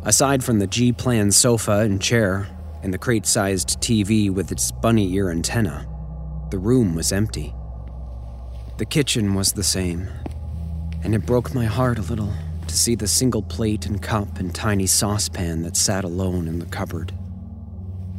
Aside 0.05 0.43
from 0.43 0.61
the 0.61 0.67
G 0.67 0.93
plan 0.93 1.31
sofa 1.31 1.81
and 1.81 2.01
chair, 2.01 2.49
and 2.83 2.95
the 2.95 2.97
crate 2.97 3.27
sized 3.27 3.83
TV 3.83 4.31
with 4.31 4.51
its 4.51 4.73
bunny 4.73 5.13
ear 5.13 5.31
antenna, 5.31 5.87
the 6.51 6.59
room 6.59 6.95
was 6.95 7.13
empty. 7.13 7.53
The 8.79 8.87
kitchen 8.87 9.35
was 9.35 9.53
the 9.53 9.63
same, 9.63 10.09
and 11.05 11.15
it 11.15 11.27
broke 11.27 11.55
my 11.55 11.67
heart 11.67 11.99
a 11.99 12.03
little 12.03 12.33
to 12.67 12.75
see 12.75 12.95
the 12.95 13.07
single 13.07 13.43
plate 13.43 13.85
and 13.85 14.01
cup 14.01 14.39
and 14.39 14.55
tiny 14.55 14.87
saucepan 14.87 15.65
that 15.65 15.77
sat 15.77 16.05
alone 16.05 16.49
in 16.49 16.61
the 16.61 16.65
cupboard. 16.65 17.13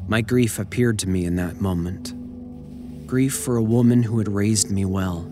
My 0.07 0.21
grief 0.21 0.59
appeared 0.59 0.99
to 0.99 1.09
me 1.09 1.25
in 1.25 1.35
that 1.37 1.61
moment. 1.61 2.13
Grief 3.07 3.33
for 3.33 3.57
a 3.57 3.63
woman 3.63 4.03
who 4.03 4.17
had 4.17 4.27
raised 4.27 4.71
me 4.71 4.85
well, 4.85 5.25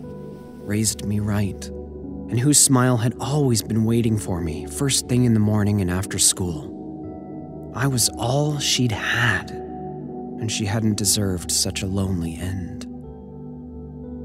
raised 0.62 1.04
me 1.04 1.20
right, 1.20 1.66
and 1.66 2.38
whose 2.38 2.58
smile 2.58 2.96
had 2.96 3.14
always 3.20 3.62
been 3.62 3.84
waiting 3.84 4.18
for 4.18 4.40
me 4.40 4.66
first 4.66 5.08
thing 5.08 5.24
in 5.24 5.34
the 5.34 5.40
morning 5.40 5.80
and 5.80 5.90
after 5.90 6.18
school. 6.18 7.72
I 7.74 7.86
was 7.86 8.08
all 8.10 8.58
she'd 8.58 8.92
had, 8.92 9.50
and 9.50 10.50
she 10.50 10.64
hadn't 10.64 10.96
deserved 10.96 11.50
such 11.50 11.82
a 11.82 11.86
lonely 11.86 12.36
end. 12.36 12.86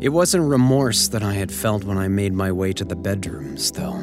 It 0.02 0.10
wasn't 0.10 0.50
remorse 0.50 1.08
that 1.10 1.24
I 1.24 1.34
had 1.34 1.52
felt 1.52 1.84
when 1.84 1.98
I 1.98 2.08
made 2.08 2.34
my 2.34 2.52
way 2.52 2.74
to 2.74 2.84
the 2.86 2.96
bedrooms, 2.96 3.72
though. 3.72 4.00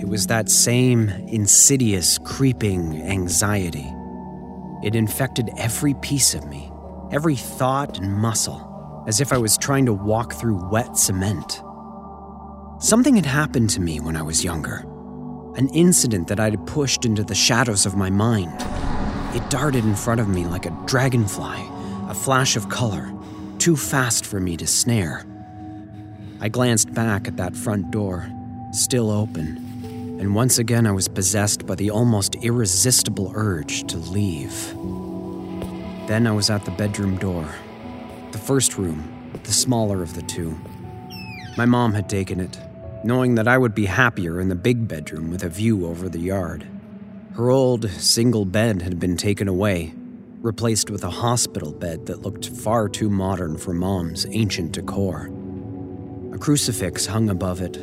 It 0.00 0.08
was 0.08 0.26
that 0.26 0.48
same 0.48 1.08
insidious, 1.28 2.18
creeping 2.18 3.02
anxiety. 3.02 3.86
It 4.82 4.94
infected 4.94 5.50
every 5.58 5.94
piece 5.94 6.34
of 6.34 6.46
me, 6.46 6.72
every 7.12 7.36
thought 7.36 7.98
and 7.98 8.16
muscle, 8.16 9.04
as 9.06 9.20
if 9.20 9.32
I 9.32 9.38
was 9.38 9.58
trying 9.58 9.84
to 9.86 9.92
walk 9.92 10.32
through 10.34 10.70
wet 10.70 10.96
cement. 10.96 11.62
Something 12.78 13.16
had 13.16 13.26
happened 13.26 13.68
to 13.70 13.80
me 13.80 14.00
when 14.00 14.16
I 14.16 14.22
was 14.22 14.42
younger, 14.42 14.86
an 15.56 15.68
incident 15.74 16.28
that 16.28 16.40
I'd 16.40 16.66
pushed 16.66 17.04
into 17.04 17.22
the 17.22 17.34
shadows 17.34 17.84
of 17.84 17.94
my 17.94 18.08
mind. 18.08 18.54
It 19.36 19.48
darted 19.50 19.84
in 19.84 19.94
front 19.94 20.20
of 20.20 20.28
me 20.28 20.46
like 20.46 20.64
a 20.64 20.76
dragonfly, 20.86 21.62
a 22.08 22.14
flash 22.14 22.56
of 22.56 22.70
color, 22.70 23.12
too 23.58 23.76
fast 23.76 24.24
for 24.24 24.40
me 24.40 24.56
to 24.56 24.66
snare. 24.66 25.26
I 26.40 26.48
glanced 26.48 26.94
back 26.94 27.28
at 27.28 27.36
that 27.36 27.54
front 27.54 27.90
door, 27.90 28.26
still 28.72 29.10
open 29.10 29.69
and 30.20 30.34
once 30.34 30.58
again 30.58 30.86
I 30.86 30.92
was 30.92 31.08
possessed 31.08 31.66
by 31.66 31.76
the 31.76 31.90
almost 31.90 32.34
irresistible 32.34 33.32
urge 33.34 33.86
to 33.86 33.96
leave. 33.96 34.52
Then 36.08 36.26
I 36.26 36.32
was 36.32 36.50
at 36.50 36.66
the 36.66 36.70
bedroom 36.72 37.16
door, 37.16 37.48
the 38.30 38.38
first 38.38 38.76
room, 38.76 39.32
the 39.44 39.52
smaller 39.52 40.02
of 40.02 40.14
the 40.14 40.20
two. 40.22 40.58
My 41.56 41.64
mom 41.64 41.94
had 41.94 42.10
taken 42.10 42.38
it, 42.38 42.58
knowing 43.02 43.36
that 43.36 43.48
I 43.48 43.56
would 43.56 43.74
be 43.74 43.86
happier 43.86 44.42
in 44.42 44.50
the 44.50 44.54
big 44.54 44.86
bedroom 44.86 45.30
with 45.30 45.42
a 45.42 45.48
view 45.48 45.86
over 45.86 46.10
the 46.10 46.18
yard. 46.20 46.66
Her 47.32 47.48
old 47.48 47.88
single 47.88 48.44
bed 48.44 48.82
had 48.82 49.00
been 49.00 49.16
taken 49.16 49.48
away, 49.48 49.94
replaced 50.42 50.90
with 50.90 51.02
a 51.02 51.10
hospital 51.10 51.72
bed 51.72 52.04
that 52.06 52.20
looked 52.20 52.46
far 52.46 52.90
too 52.90 53.08
modern 53.08 53.56
for 53.56 53.72
mom's 53.72 54.26
ancient 54.26 54.72
decor. 54.72 55.30
A 56.34 56.38
crucifix 56.38 57.06
hung 57.06 57.30
above 57.30 57.62
it, 57.62 57.78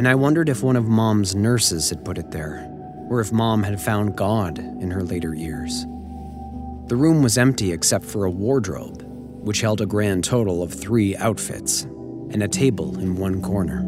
and 0.00 0.08
I 0.08 0.14
wondered 0.14 0.48
if 0.48 0.62
one 0.62 0.76
of 0.76 0.88
Mom's 0.88 1.34
nurses 1.34 1.90
had 1.90 2.06
put 2.06 2.16
it 2.16 2.30
there, 2.30 2.66
or 3.10 3.20
if 3.20 3.32
Mom 3.32 3.62
had 3.62 3.78
found 3.78 4.16
God 4.16 4.58
in 4.58 4.90
her 4.90 5.02
later 5.02 5.34
years. 5.34 5.82
The 6.86 6.96
room 6.96 7.22
was 7.22 7.36
empty 7.36 7.70
except 7.70 8.06
for 8.06 8.24
a 8.24 8.30
wardrobe, 8.30 9.02
which 9.44 9.60
held 9.60 9.82
a 9.82 9.86
grand 9.86 10.24
total 10.24 10.62
of 10.62 10.72
three 10.72 11.14
outfits, 11.16 11.82
and 11.82 12.42
a 12.42 12.48
table 12.48 12.98
in 12.98 13.16
one 13.16 13.42
corner. 13.42 13.84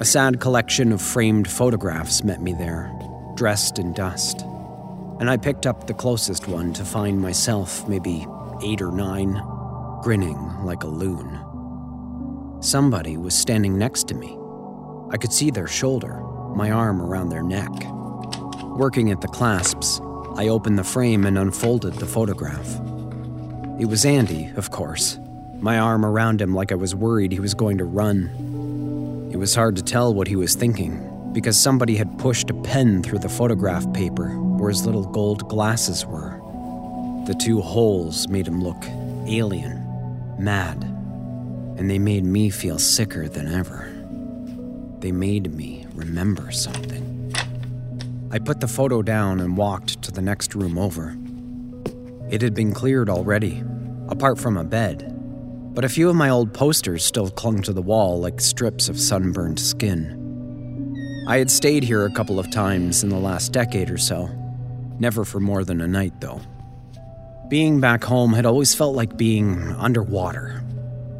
A 0.00 0.04
sad 0.04 0.38
collection 0.38 0.92
of 0.92 1.00
framed 1.00 1.48
photographs 1.48 2.22
met 2.22 2.42
me 2.42 2.52
there, 2.52 2.92
dressed 3.36 3.78
in 3.78 3.94
dust, 3.94 4.42
and 5.18 5.30
I 5.30 5.38
picked 5.38 5.64
up 5.66 5.86
the 5.86 5.94
closest 5.94 6.46
one 6.46 6.74
to 6.74 6.84
find 6.84 7.18
myself, 7.18 7.88
maybe 7.88 8.26
eight 8.62 8.82
or 8.82 8.92
nine, 8.92 9.40
grinning 10.02 10.62
like 10.62 10.82
a 10.82 10.88
loon. 10.88 11.40
Somebody 12.60 13.16
was 13.16 13.32
standing 13.34 13.78
next 13.78 14.06
to 14.08 14.14
me, 14.14 14.36
I 15.10 15.16
could 15.16 15.32
see 15.32 15.50
their 15.50 15.66
shoulder, 15.66 16.20
my 16.54 16.70
arm 16.70 17.02
around 17.02 17.28
their 17.28 17.42
neck. 17.42 17.70
Working 18.64 19.10
at 19.10 19.20
the 19.20 19.28
clasps, 19.28 20.00
I 20.36 20.48
opened 20.48 20.78
the 20.78 20.84
frame 20.84 21.26
and 21.26 21.36
unfolded 21.36 21.94
the 21.94 22.06
photograph. 22.06 22.66
It 23.80 23.86
was 23.86 24.04
Andy, 24.04 24.50
of 24.56 24.70
course, 24.70 25.18
my 25.60 25.78
arm 25.78 26.04
around 26.04 26.40
him 26.40 26.54
like 26.54 26.70
I 26.70 26.76
was 26.76 26.94
worried 26.94 27.32
he 27.32 27.40
was 27.40 27.54
going 27.54 27.78
to 27.78 27.84
run. 27.84 29.28
It 29.32 29.36
was 29.36 29.54
hard 29.54 29.76
to 29.76 29.82
tell 29.82 30.14
what 30.14 30.28
he 30.28 30.36
was 30.36 30.54
thinking 30.54 31.32
because 31.32 31.58
somebody 31.58 31.96
had 31.96 32.18
pushed 32.18 32.50
a 32.50 32.54
pen 32.54 33.02
through 33.02 33.18
the 33.18 33.28
photograph 33.28 33.92
paper 33.92 34.28
where 34.38 34.70
his 34.70 34.86
little 34.86 35.04
gold 35.04 35.48
glasses 35.48 36.06
were. 36.06 36.40
The 37.26 37.34
two 37.34 37.60
holes 37.60 38.28
made 38.28 38.46
him 38.46 38.62
look 38.62 38.84
alien, 39.26 39.86
mad, 40.38 40.82
and 41.78 41.90
they 41.90 41.98
made 41.98 42.24
me 42.24 42.50
feel 42.50 42.78
sicker 42.78 43.28
than 43.28 43.48
ever. 43.48 43.89
They 45.00 45.12
made 45.12 45.54
me 45.54 45.86
remember 45.94 46.50
something. 46.50 47.32
I 48.30 48.38
put 48.38 48.60
the 48.60 48.68
photo 48.68 49.00
down 49.00 49.40
and 49.40 49.56
walked 49.56 50.02
to 50.02 50.12
the 50.12 50.20
next 50.20 50.54
room 50.54 50.76
over. 50.78 51.16
It 52.30 52.42
had 52.42 52.54
been 52.54 52.72
cleared 52.72 53.08
already, 53.08 53.64
apart 54.08 54.38
from 54.38 54.56
a 54.56 54.64
bed, 54.64 55.12
but 55.74 55.84
a 55.84 55.88
few 55.88 56.10
of 56.10 56.16
my 56.16 56.28
old 56.28 56.52
posters 56.52 57.04
still 57.04 57.30
clung 57.30 57.62
to 57.62 57.72
the 57.72 57.82
wall 57.82 58.20
like 58.20 58.40
strips 58.40 58.88
of 58.88 59.00
sunburned 59.00 59.58
skin. 59.58 61.24
I 61.26 61.38
had 61.38 61.50
stayed 61.50 61.82
here 61.82 62.04
a 62.04 62.12
couple 62.12 62.38
of 62.38 62.50
times 62.50 63.02
in 63.02 63.08
the 63.08 63.16
last 63.16 63.52
decade 63.52 63.90
or 63.90 63.98
so, 63.98 64.28
never 64.98 65.24
for 65.24 65.40
more 65.40 65.64
than 65.64 65.80
a 65.80 65.88
night, 65.88 66.20
though. 66.20 66.40
Being 67.48 67.80
back 67.80 68.04
home 68.04 68.32
had 68.32 68.46
always 68.46 68.74
felt 68.74 68.94
like 68.94 69.16
being 69.16 69.72
underwater. 69.78 70.62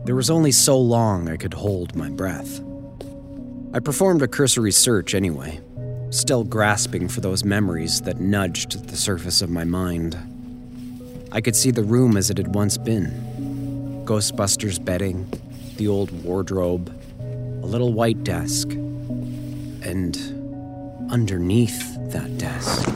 There 0.04 0.14
was 0.14 0.30
only 0.30 0.52
so 0.52 0.78
long 0.78 1.28
I 1.28 1.37
could 1.37 1.54
hold 1.54 1.96
my 1.96 2.10
breath. 2.10 2.60
I 3.72 3.78
performed 3.78 4.20
a 4.22 4.26
cursory 4.26 4.72
search 4.72 5.14
anyway, 5.14 5.60
still 6.10 6.42
grasping 6.42 7.06
for 7.06 7.20
those 7.20 7.44
memories 7.44 8.00
that 8.00 8.18
nudged 8.18 8.88
the 8.88 8.96
surface 8.96 9.42
of 9.42 9.48
my 9.48 9.62
mind. 9.62 10.18
I 11.30 11.40
could 11.40 11.54
see 11.54 11.70
the 11.70 11.84
room 11.84 12.16
as 12.16 12.30
it 12.30 12.36
had 12.36 12.52
once 12.52 12.76
been 12.76 14.02
Ghostbusters 14.04 14.84
bedding, 14.84 15.32
the 15.76 15.86
old 15.86 16.10
wardrobe, 16.24 16.92
a 17.62 17.66
little 17.66 17.92
white 17.92 18.24
desk, 18.24 18.70
and 18.70 20.16
underneath 21.08 21.96
that 22.10 22.38
desk. 22.38 22.92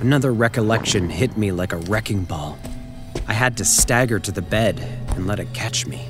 Another 0.00 0.32
recollection 0.32 1.08
hit 1.08 1.36
me 1.36 1.52
like 1.52 1.72
a 1.72 1.76
wrecking 1.76 2.24
ball. 2.24 2.58
I 3.28 3.32
had 3.32 3.56
to 3.58 3.64
stagger 3.64 4.18
to 4.18 4.32
the 4.32 4.42
bed 4.42 4.80
and 5.10 5.28
let 5.28 5.38
it 5.38 5.52
catch 5.52 5.86
me. 5.86 6.08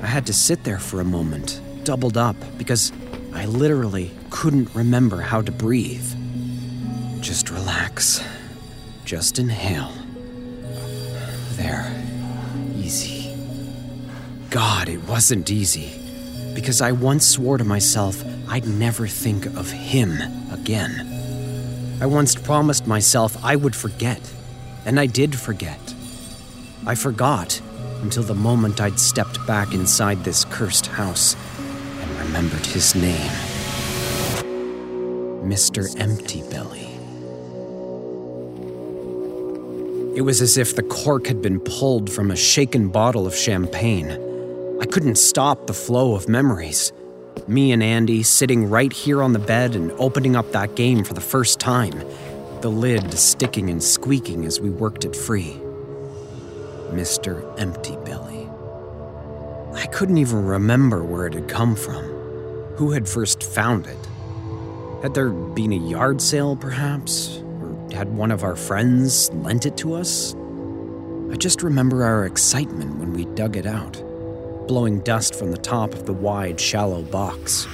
I 0.00 0.06
had 0.06 0.24
to 0.26 0.32
sit 0.32 0.62
there 0.62 0.78
for 0.78 1.00
a 1.00 1.04
moment 1.04 1.60
doubled 1.88 2.18
up 2.18 2.36
because 2.58 2.92
I 3.32 3.46
literally 3.46 4.10
couldn't 4.28 4.68
remember 4.74 5.22
how 5.22 5.40
to 5.40 5.50
breathe. 5.50 6.06
Just 7.22 7.48
relax. 7.48 8.22
Just 9.06 9.38
inhale. 9.38 9.90
There. 11.52 11.90
Easy. 12.76 13.34
God, 14.50 14.90
it 14.90 15.02
wasn't 15.08 15.50
easy. 15.50 15.98
Because 16.54 16.82
I 16.82 16.92
once 16.92 17.26
swore 17.26 17.56
to 17.56 17.64
myself 17.64 18.22
I'd 18.50 18.66
never 18.66 19.06
think 19.06 19.46
of 19.46 19.70
him 19.70 20.12
again. 20.52 20.92
I 22.02 22.04
once 22.04 22.34
promised 22.34 22.86
myself 22.86 23.42
I 23.42 23.56
would 23.56 23.74
forget, 23.74 24.20
and 24.84 25.00
I 25.00 25.06
did 25.06 25.34
forget. 25.34 25.80
I 26.86 26.94
forgot 26.94 27.62
until 28.02 28.24
the 28.24 28.34
moment 28.34 28.78
I'd 28.78 29.00
stepped 29.00 29.46
back 29.46 29.72
inside 29.72 30.22
this 30.22 30.44
cursed 30.44 30.88
house 30.88 31.34
remembered 32.18 32.66
his 32.66 32.94
name 32.94 33.30
Mr. 35.42 35.88
Empty 36.00 36.42
Belly. 36.50 36.88
It 40.16 40.22
was 40.22 40.42
as 40.42 40.58
if 40.58 40.74
the 40.74 40.82
cork 40.82 41.26
had 41.26 41.40
been 41.40 41.60
pulled 41.60 42.10
from 42.10 42.30
a 42.30 42.36
shaken 42.36 42.88
bottle 42.88 43.26
of 43.26 43.36
champagne. 43.36 44.10
I 44.80 44.84
couldn't 44.86 45.16
stop 45.16 45.66
the 45.66 45.74
flow 45.74 46.14
of 46.14 46.28
memories. 46.28 46.92
Me 47.46 47.72
and 47.72 47.82
Andy 47.82 48.22
sitting 48.22 48.68
right 48.68 48.92
here 48.92 49.22
on 49.22 49.32
the 49.32 49.38
bed 49.38 49.76
and 49.76 49.92
opening 49.92 50.34
up 50.34 50.50
that 50.52 50.74
game 50.74 51.04
for 51.04 51.14
the 51.14 51.20
first 51.20 51.60
time, 51.60 52.02
the 52.62 52.70
lid 52.70 53.12
sticking 53.14 53.70
and 53.70 53.82
squeaking 53.82 54.44
as 54.44 54.60
we 54.60 54.70
worked 54.70 55.04
it 55.04 55.14
free. 55.14 55.56
Mr. 56.90 57.58
Empty 57.58 57.96
Belly. 58.04 58.27
I 59.74 59.86
couldn't 59.86 60.18
even 60.18 60.44
remember 60.44 61.04
where 61.04 61.26
it 61.26 61.34
had 61.34 61.48
come 61.48 61.74
from 61.76 62.18
who 62.78 62.92
had 62.92 63.08
first 63.08 63.42
found 63.42 63.88
it. 63.88 64.08
Had 65.02 65.12
there 65.12 65.30
been 65.30 65.72
a 65.72 65.76
yard 65.76 66.22
sale, 66.22 66.54
perhaps? 66.54 67.42
Or 67.60 67.76
had 67.92 68.14
one 68.16 68.30
of 68.30 68.44
our 68.44 68.54
friends 68.54 69.32
lent 69.32 69.66
it 69.66 69.76
to 69.78 69.94
us? 69.94 70.36
I 71.32 71.34
just 71.34 71.64
remember 71.64 72.04
our 72.04 72.24
excitement 72.24 72.98
when 72.98 73.12
we 73.12 73.24
dug 73.34 73.56
it 73.56 73.66
out, 73.66 73.94
blowing 74.68 75.00
dust 75.00 75.34
from 75.34 75.50
the 75.50 75.58
top 75.58 75.92
of 75.92 76.06
the 76.06 76.12
wide, 76.12 76.60
shallow 76.60 77.02
box. 77.02 77.66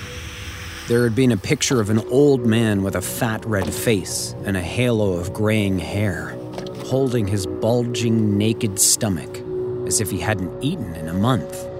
There 0.88 1.04
had 1.04 1.14
been 1.14 1.32
a 1.32 1.36
picture 1.36 1.82
of 1.82 1.90
an 1.90 2.00
old 2.08 2.46
man 2.46 2.82
with 2.82 2.96
a 2.96 3.02
fat 3.02 3.44
red 3.44 3.72
face 3.72 4.34
and 4.46 4.56
a 4.56 4.62
halo 4.62 5.12
of 5.12 5.34
graying 5.34 5.78
hair, 5.78 6.30
holding 6.86 7.26
his 7.26 7.46
bulging, 7.46 8.38
naked 8.38 8.78
stomach 8.78 9.38
as 9.86 10.00
if 10.00 10.10
he 10.10 10.18
hadn't 10.18 10.64
eaten 10.64 10.94
in 10.94 11.08
a 11.08 11.14
month. 11.14 11.73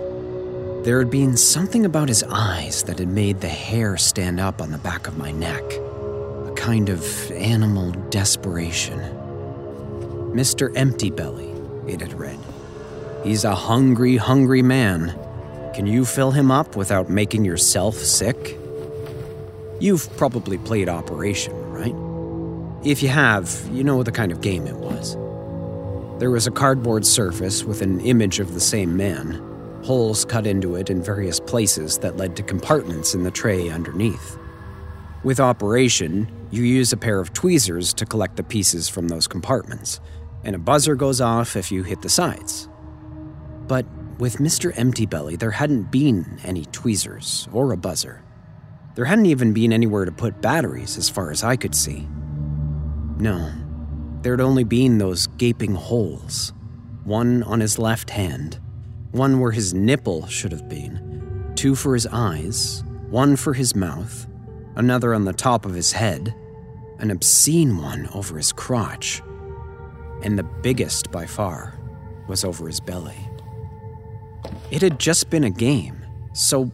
There 0.84 0.98
had 0.98 1.08
been 1.08 1.38
something 1.38 1.86
about 1.86 2.08
his 2.08 2.22
eyes 2.24 2.82
that 2.82 2.98
had 2.98 3.08
made 3.08 3.40
the 3.40 3.48
hair 3.48 3.96
stand 3.96 4.38
up 4.38 4.60
on 4.60 4.70
the 4.70 4.76
back 4.76 5.06
of 5.06 5.16
my 5.16 5.30
neck. 5.30 5.62
A 5.62 6.52
kind 6.54 6.90
of 6.90 7.30
animal 7.30 7.92
desperation. 8.10 8.98
Mr. 10.34 10.70
Empty 10.76 11.08
Belly, 11.08 11.50
it 11.88 12.02
had 12.02 12.12
read. 12.12 12.38
He's 13.22 13.44
a 13.44 13.54
hungry, 13.54 14.18
hungry 14.18 14.60
man. 14.60 15.18
Can 15.74 15.86
you 15.86 16.04
fill 16.04 16.32
him 16.32 16.50
up 16.50 16.76
without 16.76 17.08
making 17.08 17.46
yourself 17.46 17.94
sick? 17.94 18.58
You've 19.80 20.14
probably 20.18 20.58
played 20.58 20.90
Operation, 20.90 21.54
right? 21.72 21.94
If 22.86 23.02
you 23.02 23.08
have, 23.08 23.66
you 23.72 23.84
know 23.84 24.02
the 24.02 24.12
kind 24.12 24.30
of 24.30 24.42
game 24.42 24.66
it 24.66 24.76
was. 24.76 25.14
There 26.20 26.30
was 26.30 26.46
a 26.46 26.50
cardboard 26.50 27.06
surface 27.06 27.64
with 27.64 27.80
an 27.80 28.00
image 28.00 28.38
of 28.38 28.52
the 28.52 28.60
same 28.60 28.98
man, 28.98 29.53
holes 29.84 30.24
cut 30.24 30.46
into 30.46 30.76
it 30.76 30.90
in 30.90 31.02
various 31.02 31.38
places 31.38 31.98
that 31.98 32.16
led 32.16 32.34
to 32.36 32.42
compartments 32.42 33.14
in 33.14 33.22
the 33.22 33.30
tray 33.30 33.68
underneath. 33.68 34.38
With 35.22 35.40
operation, 35.40 36.26
you 36.50 36.62
use 36.62 36.92
a 36.92 36.96
pair 36.96 37.20
of 37.20 37.32
tweezers 37.32 37.94
to 37.94 38.06
collect 38.06 38.36
the 38.36 38.42
pieces 38.42 38.88
from 38.88 39.08
those 39.08 39.26
compartments, 39.26 40.00
and 40.42 40.56
a 40.56 40.58
buzzer 40.58 40.94
goes 40.94 41.20
off 41.20 41.56
if 41.56 41.70
you 41.70 41.82
hit 41.82 42.02
the 42.02 42.08
sides. 42.08 42.68
But 43.66 43.86
with 44.18 44.36
Mr. 44.36 44.72
Empty 44.76 45.06
Belly, 45.06 45.36
there 45.36 45.50
hadn't 45.50 45.90
been 45.90 46.38
any 46.44 46.64
tweezers 46.66 47.48
or 47.52 47.72
a 47.72 47.76
buzzer. 47.76 48.22
There 48.94 49.06
hadn't 49.06 49.26
even 49.26 49.52
been 49.52 49.72
anywhere 49.72 50.04
to 50.04 50.12
put 50.12 50.40
batteries, 50.40 50.96
as 50.96 51.08
far 51.08 51.30
as 51.30 51.42
I 51.42 51.56
could 51.56 51.74
see. 51.74 52.06
No, 53.18 53.52
there'd 54.22 54.40
only 54.40 54.64
been 54.64 54.98
those 54.98 55.26
gaping 55.26 55.74
holes 55.74 56.52
one 57.04 57.42
on 57.42 57.60
his 57.60 57.78
left 57.78 58.10
hand, 58.10 58.58
one 59.14 59.38
where 59.40 59.52
his 59.52 59.72
nipple 59.72 60.26
should 60.26 60.52
have 60.52 60.68
been, 60.68 61.52
two 61.54 61.74
for 61.74 61.94
his 61.94 62.06
eyes, 62.06 62.82
one 63.08 63.36
for 63.36 63.54
his 63.54 63.74
mouth, 63.74 64.26
another 64.76 65.14
on 65.14 65.24
the 65.24 65.32
top 65.32 65.64
of 65.64 65.72
his 65.72 65.92
head, 65.92 66.34
an 66.98 67.10
obscene 67.10 67.78
one 67.78 68.08
over 68.12 68.36
his 68.36 68.52
crotch, 68.52 69.22
and 70.22 70.38
the 70.38 70.42
biggest 70.42 71.10
by 71.12 71.24
far 71.24 71.78
was 72.28 72.44
over 72.44 72.66
his 72.66 72.80
belly. 72.80 73.28
It 74.70 74.82
had 74.82 74.98
just 74.98 75.30
been 75.30 75.44
a 75.44 75.50
game, 75.50 76.04
so 76.32 76.64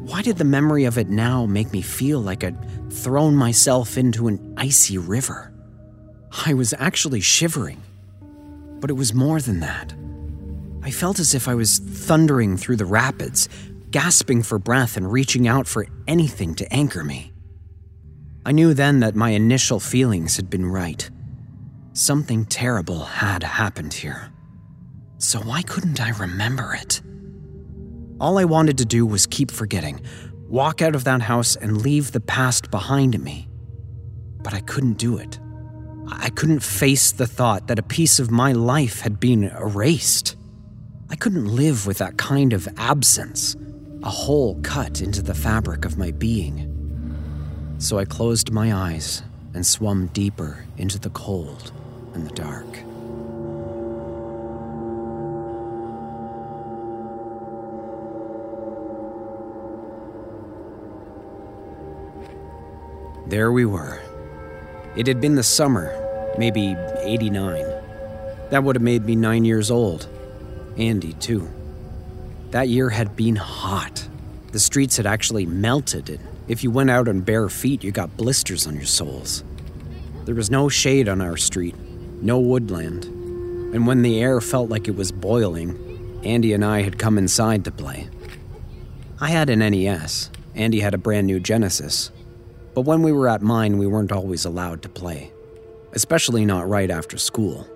why 0.00 0.22
did 0.22 0.36
the 0.36 0.44
memory 0.44 0.84
of 0.84 0.98
it 0.98 1.08
now 1.08 1.46
make 1.46 1.72
me 1.72 1.80
feel 1.80 2.20
like 2.20 2.44
I'd 2.44 2.92
thrown 2.92 3.34
myself 3.34 3.96
into 3.96 4.28
an 4.28 4.54
icy 4.56 4.98
river? 4.98 5.52
I 6.46 6.54
was 6.54 6.74
actually 6.78 7.20
shivering. 7.20 7.82
But 8.80 8.90
it 8.90 8.94
was 8.94 9.14
more 9.14 9.40
than 9.40 9.60
that. 9.60 9.94
I 10.82 10.90
felt 10.90 11.18
as 11.18 11.34
if 11.34 11.48
I 11.48 11.54
was 11.54 11.78
thundering 11.78 12.56
through 12.56 12.76
the 12.76 12.84
rapids, 12.84 13.48
gasping 13.90 14.42
for 14.42 14.58
breath 14.58 14.96
and 14.96 15.10
reaching 15.10 15.48
out 15.48 15.66
for 15.66 15.86
anything 16.06 16.54
to 16.56 16.72
anchor 16.72 17.04
me. 17.04 17.32
I 18.46 18.52
knew 18.52 18.74
then 18.74 19.00
that 19.00 19.14
my 19.14 19.30
initial 19.30 19.80
feelings 19.80 20.36
had 20.36 20.48
been 20.48 20.66
right. 20.66 21.08
Something 21.92 22.46
terrible 22.46 23.00
had 23.00 23.42
happened 23.42 23.92
here. 23.92 24.32
So 25.18 25.40
why 25.40 25.62
couldn't 25.62 26.00
I 26.00 26.10
remember 26.10 26.74
it? 26.74 27.02
All 28.20 28.38
I 28.38 28.44
wanted 28.44 28.78
to 28.78 28.84
do 28.84 29.04
was 29.04 29.26
keep 29.26 29.50
forgetting, 29.50 30.00
walk 30.48 30.80
out 30.80 30.94
of 30.94 31.04
that 31.04 31.22
house 31.22 31.56
and 31.56 31.82
leave 31.82 32.12
the 32.12 32.20
past 32.20 32.70
behind 32.70 33.22
me. 33.22 33.48
But 34.42 34.54
I 34.54 34.60
couldn't 34.60 34.94
do 34.98 35.18
it. 35.18 35.38
I 36.10 36.30
couldn't 36.30 36.60
face 36.60 37.12
the 37.12 37.26
thought 37.26 37.66
that 37.66 37.78
a 37.78 37.82
piece 37.82 38.18
of 38.18 38.30
my 38.30 38.52
life 38.52 39.00
had 39.00 39.20
been 39.20 39.44
erased. 39.44 40.36
I 41.10 41.16
couldn't 41.16 41.46
live 41.46 41.86
with 41.86 41.98
that 41.98 42.16
kind 42.16 42.52
of 42.52 42.68
absence, 42.76 43.56
a 44.02 44.10
hole 44.10 44.58
cut 44.62 45.00
into 45.00 45.22
the 45.22 45.34
fabric 45.34 45.84
of 45.84 45.98
my 45.98 46.10
being 46.10 46.78
so 47.78 47.96
I 47.96 48.04
closed 48.04 48.50
my 48.50 48.74
eyes 48.74 49.22
and 49.54 49.64
swum 49.64 50.08
deeper 50.08 50.64
into 50.76 50.98
the 50.98 51.10
cold 51.10 51.70
and 52.12 52.26
the 52.26 52.34
dark. 52.34 52.66
There 63.28 63.52
we 63.52 63.64
were. 63.64 64.00
It 64.96 65.06
had 65.06 65.20
been 65.20 65.36
the 65.36 65.42
summer, 65.44 65.94
maybe 66.36 66.74
89. 67.00 67.64
That 68.50 68.64
would 68.64 68.74
have 68.74 68.82
made 68.82 69.04
me 69.04 69.14
nine 69.14 69.44
years 69.44 69.70
old. 69.70 70.08
Andy, 70.78 71.12
too. 71.14 71.48
That 72.50 72.68
year 72.68 72.88
had 72.88 73.16
been 73.16 73.36
hot. 73.36 74.08
The 74.52 74.60
streets 74.60 74.96
had 74.96 75.06
actually 75.06 75.44
melted 75.44 76.08
and 76.08 76.20
if 76.48 76.64
you 76.64 76.70
went 76.70 76.88
out 76.88 77.08
on 77.08 77.20
bare 77.20 77.50
feet, 77.50 77.84
you 77.84 77.92
got 77.92 78.16
blisters 78.16 78.66
on 78.66 78.74
your 78.74 78.86
soles. 78.86 79.44
There 80.24 80.34
was 80.34 80.50
no 80.50 80.70
shade 80.70 81.06
on 81.06 81.20
our 81.20 81.36
street, 81.36 81.74
no 82.22 82.38
woodland, 82.38 83.04
and 83.04 83.86
when 83.86 84.00
the 84.00 84.20
air 84.20 84.40
felt 84.40 84.70
like 84.70 84.88
it 84.88 84.96
was 84.96 85.12
boiling, 85.12 86.20
Andy 86.24 86.54
and 86.54 86.64
I 86.64 86.80
had 86.80 86.98
come 86.98 87.18
inside 87.18 87.66
to 87.66 87.70
play. 87.70 88.08
I 89.20 89.28
had 89.28 89.50
an 89.50 89.58
NES, 89.58 90.30
Andy 90.54 90.80
had 90.80 90.94
a 90.94 90.98
brand 90.98 91.26
new 91.26 91.38
Genesis, 91.38 92.10
but 92.74 92.82
when 92.82 93.02
we 93.02 93.12
were 93.12 93.28
at 93.28 93.42
mine, 93.42 93.76
we 93.76 93.86
weren't 93.86 94.12
always 94.12 94.46
allowed 94.46 94.80
to 94.82 94.88
play, 94.88 95.30
especially 95.92 96.46
not 96.46 96.66
right 96.66 96.90
after 96.90 97.18
school. 97.18 97.66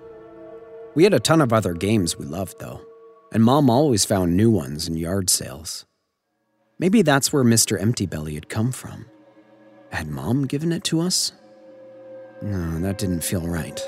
We 0.95 1.03
had 1.03 1.13
a 1.13 1.19
ton 1.19 1.41
of 1.41 1.53
other 1.53 1.73
games 1.73 2.17
we 2.17 2.25
loved, 2.25 2.59
though, 2.59 2.81
and 3.33 3.43
Mom 3.43 3.67
always 3.67 4.05
found 4.05 4.37
new 4.37 4.51
ones 4.51 4.87
in 4.87 4.95
yard 4.95 5.27
sales. 5.27 5.85
Maybe 6.77 7.01
that's 7.01 7.33
where 7.33 7.43
Mr. 7.43 7.81
Empty 7.81 8.05
Belly 8.05 8.35
had 8.35 8.47
come 8.47 8.71
from. 8.71 9.07
Had 9.91 10.07
Mom 10.07 10.45
given 10.45 10.71
it 10.71 10.83
to 10.85 11.01
us? 11.01 11.31
No, 12.43 12.79
that 12.79 12.99
didn't 12.99 13.23
feel 13.23 13.47
right. 13.47 13.79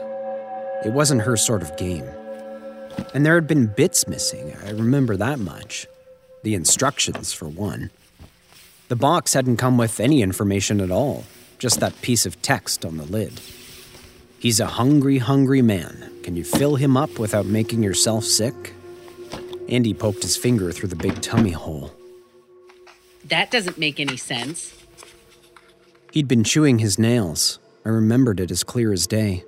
It 0.84 0.94
wasn't 0.94 1.22
her 1.22 1.38
sort 1.38 1.62
of 1.62 1.78
game. 1.78 2.06
And 3.14 3.24
there 3.24 3.36
had 3.36 3.48
been 3.48 3.68
bits 3.68 4.08
missing, 4.08 4.56
I 4.66 4.72
remember 4.72 5.16
that 5.18 5.40
much. 5.40 5.86
The 6.44 6.56
instructions, 6.56 7.32
for 7.32 7.48
one. 7.48 7.92
The 8.88 8.96
box 8.96 9.34
hadn't 9.34 9.58
come 9.58 9.78
with 9.78 10.00
any 10.00 10.22
information 10.22 10.80
at 10.80 10.92
all, 10.92 11.24
just 11.60 11.80
that 11.82 12.02
piece 12.02 12.26
of 12.26 12.42
text 12.42 12.84
on 12.86 12.98
the 12.98 13.06
lid. 13.06 13.42
He's 14.40 14.60
a 14.60 14.68
hungry, 14.68 15.18
hungry 15.18 15.62
man. 15.62 16.12
Can 16.24 16.36
you 16.36 16.44
fill 16.44 16.76
him 16.76 16.96
up 16.98 17.20
without 17.20 17.46
making 17.46 17.84
yourself 17.84 18.24
sick? 18.24 18.74
Andy 19.68 19.94
poked 19.94 20.22
his 20.22 20.38
finger 20.38 20.72
through 20.72 20.90
the 20.90 20.96
big 20.96 21.22
tummy 21.22 21.52
hole. 21.52 21.92
That 23.26 23.50
doesn't 23.50 23.78
make 23.78 24.00
any 24.00 24.18
sense. 24.18 24.74
He'd 26.12 26.28
been 26.28 26.44
chewing 26.44 26.80
his 26.80 27.00
nails. 27.00 27.60
I 27.84 27.90
remembered 27.90 28.40
it 28.40 28.52
as 28.52 28.64
clear 28.64 28.94
as 28.94 29.08
day. 29.08 29.44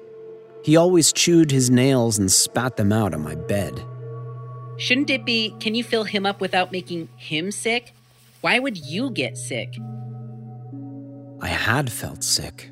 He 0.63 0.75
always 0.75 1.13
chewed 1.13 1.51
his 1.51 1.69
nails 1.69 2.17
and 2.17 2.31
spat 2.31 2.77
them 2.77 2.91
out 2.91 3.13
on 3.13 3.21
my 3.21 3.35
bed. 3.35 3.83
Shouldn't 4.77 5.09
it 5.09 5.25
be, 5.25 5.55
can 5.59 5.75
you 5.75 5.83
fill 5.83 6.03
him 6.03 6.25
up 6.25 6.41
without 6.41 6.71
making 6.71 7.09
him 7.15 7.51
sick? 7.51 7.93
Why 8.41 8.59
would 8.59 8.77
you 8.77 9.11
get 9.11 9.37
sick? 9.37 9.77
I 11.41 11.47
had 11.47 11.91
felt 11.91 12.23
sick. 12.23 12.69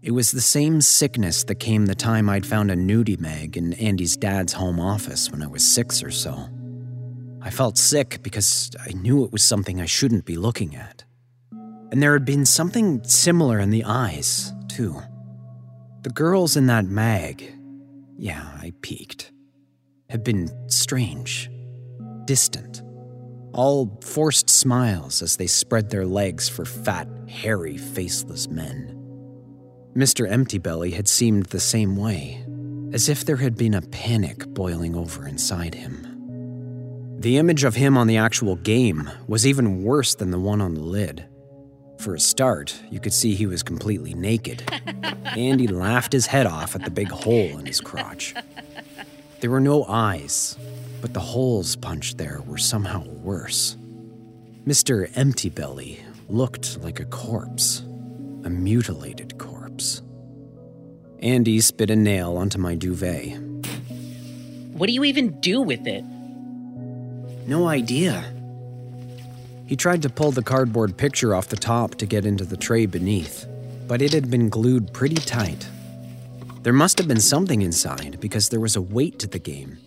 It 0.00 0.12
was 0.12 0.30
the 0.30 0.40
same 0.40 0.80
sickness 0.80 1.44
that 1.44 1.56
came 1.56 1.86
the 1.86 1.94
time 1.94 2.28
I'd 2.28 2.46
found 2.46 2.70
a 2.70 2.76
nudie 2.76 3.18
mag 3.18 3.56
in 3.56 3.72
Andy's 3.74 4.16
dad's 4.16 4.52
home 4.52 4.78
office 4.78 5.30
when 5.30 5.42
I 5.42 5.48
was 5.48 5.66
six 5.66 6.02
or 6.02 6.10
so. 6.10 6.48
I 7.40 7.50
felt 7.50 7.78
sick 7.78 8.22
because 8.22 8.70
I 8.84 8.92
knew 8.92 9.24
it 9.24 9.32
was 9.32 9.44
something 9.44 9.80
I 9.80 9.86
shouldn't 9.86 10.24
be 10.24 10.36
looking 10.36 10.74
at. 10.74 11.04
And 11.90 12.02
there 12.02 12.12
had 12.12 12.24
been 12.24 12.44
something 12.44 13.02
similar 13.04 13.58
in 13.58 13.70
the 13.70 13.84
eyes, 13.84 14.52
too. 14.68 15.00
The 16.02 16.10
girls 16.10 16.56
in 16.56 16.66
that 16.66 16.84
mag, 16.84 17.52
yeah, 18.16 18.42
I 18.60 18.72
peeked, 18.82 19.32
had 20.10 20.24
been 20.24 20.48
strange, 20.68 21.50
distant, 22.24 22.82
all 23.52 23.98
forced 24.02 24.50
smiles 24.50 25.22
as 25.22 25.36
they 25.36 25.46
spread 25.46 25.90
their 25.90 26.06
legs 26.06 26.48
for 26.48 26.64
fat, 26.64 27.08
hairy, 27.28 27.76
faceless 27.76 28.48
men. 28.48 28.94
Mr. 29.94 30.30
Empty 30.30 30.58
Belly 30.58 30.92
had 30.92 31.08
seemed 31.08 31.46
the 31.46 31.60
same 31.60 31.96
way, 31.96 32.44
as 32.92 33.08
if 33.08 33.24
there 33.24 33.36
had 33.36 33.56
been 33.56 33.74
a 33.74 33.82
panic 33.82 34.46
boiling 34.48 34.94
over 34.94 35.26
inside 35.26 35.74
him. 35.74 36.07
The 37.18 37.36
image 37.36 37.64
of 37.64 37.74
him 37.74 37.98
on 37.98 38.06
the 38.06 38.16
actual 38.16 38.54
game 38.54 39.10
was 39.26 39.44
even 39.44 39.82
worse 39.82 40.14
than 40.14 40.30
the 40.30 40.38
one 40.38 40.60
on 40.60 40.74
the 40.74 40.80
lid. 40.80 41.26
For 41.98 42.14
a 42.14 42.20
start, 42.20 42.80
you 42.92 43.00
could 43.00 43.12
see 43.12 43.34
he 43.34 43.46
was 43.46 43.64
completely 43.64 44.14
naked. 44.14 44.62
Andy 45.24 45.66
laughed 45.66 46.12
his 46.12 46.26
head 46.26 46.46
off 46.46 46.76
at 46.76 46.84
the 46.84 46.92
big 46.92 47.08
hole 47.08 47.58
in 47.58 47.66
his 47.66 47.80
crotch. 47.80 48.34
There 49.40 49.50
were 49.50 49.58
no 49.58 49.84
eyes, 49.86 50.56
but 51.00 51.12
the 51.12 51.18
holes 51.18 51.74
punched 51.74 52.18
there 52.18 52.40
were 52.46 52.56
somehow 52.56 53.04
worse. 53.04 53.76
Mr. 54.64 55.10
Empty 55.16 55.48
Belly 55.48 56.00
looked 56.28 56.78
like 56.78 57.00
a 57.00 57.04
corpse, 57.04 57.80
a 58.44 58.50
mutilated 58.50 59.38
corpse. 59.38 60.02
Andy 61.18 61.60
spit 61.60 61.90
a 61.90 61.96
nail 61.96 62.36
onto 62.36 62.58
my 62.58 62.76
duvet. 62.76 63.40
What 64.72 64.86
do 64.86 64.92
you 64.92 65.02
even 65.02 65.40
do 65.40 65.60
with 65.60 65.84
it? 65.88 66.04
No 67.48 67.66
idea. 67.66 68.22
He 69.64 69.74
tried 69.74 70.02
to 70.02 70.10
pull 70.10 70.32
the 70.32 70.42
cardboard 70.42 70.98
picture 70.98 71.34
off 71.34 71.48
the 71.48 71.56
top 71.56 71.94
to 71.94 72.04
get 72.04 72.26
into 72.26 72.44
the 72.44 72.58
tray 72.58 72.84
beneath, 72.84 73.46
but 73.86 74.02
it 74.02 74.12
had 74.12 74.30
been 74.30 74.50
glued 74.50 74.92
pretty 74.92 75.14
tight. 75.14 75.66
There 76.62 76.74
must 76.74 76.98
have 76.98 77.08
been 77.08 77.22
something 77.22 77.62
inside 77.62 78.20
because 78.20 78.50
there 78.50 78.60
was 78.60 78.76
a 78.76 78.82
weight 78.82 79.18
to 79.20 79.26
the 79.26 79.38
game, 79.38 79.78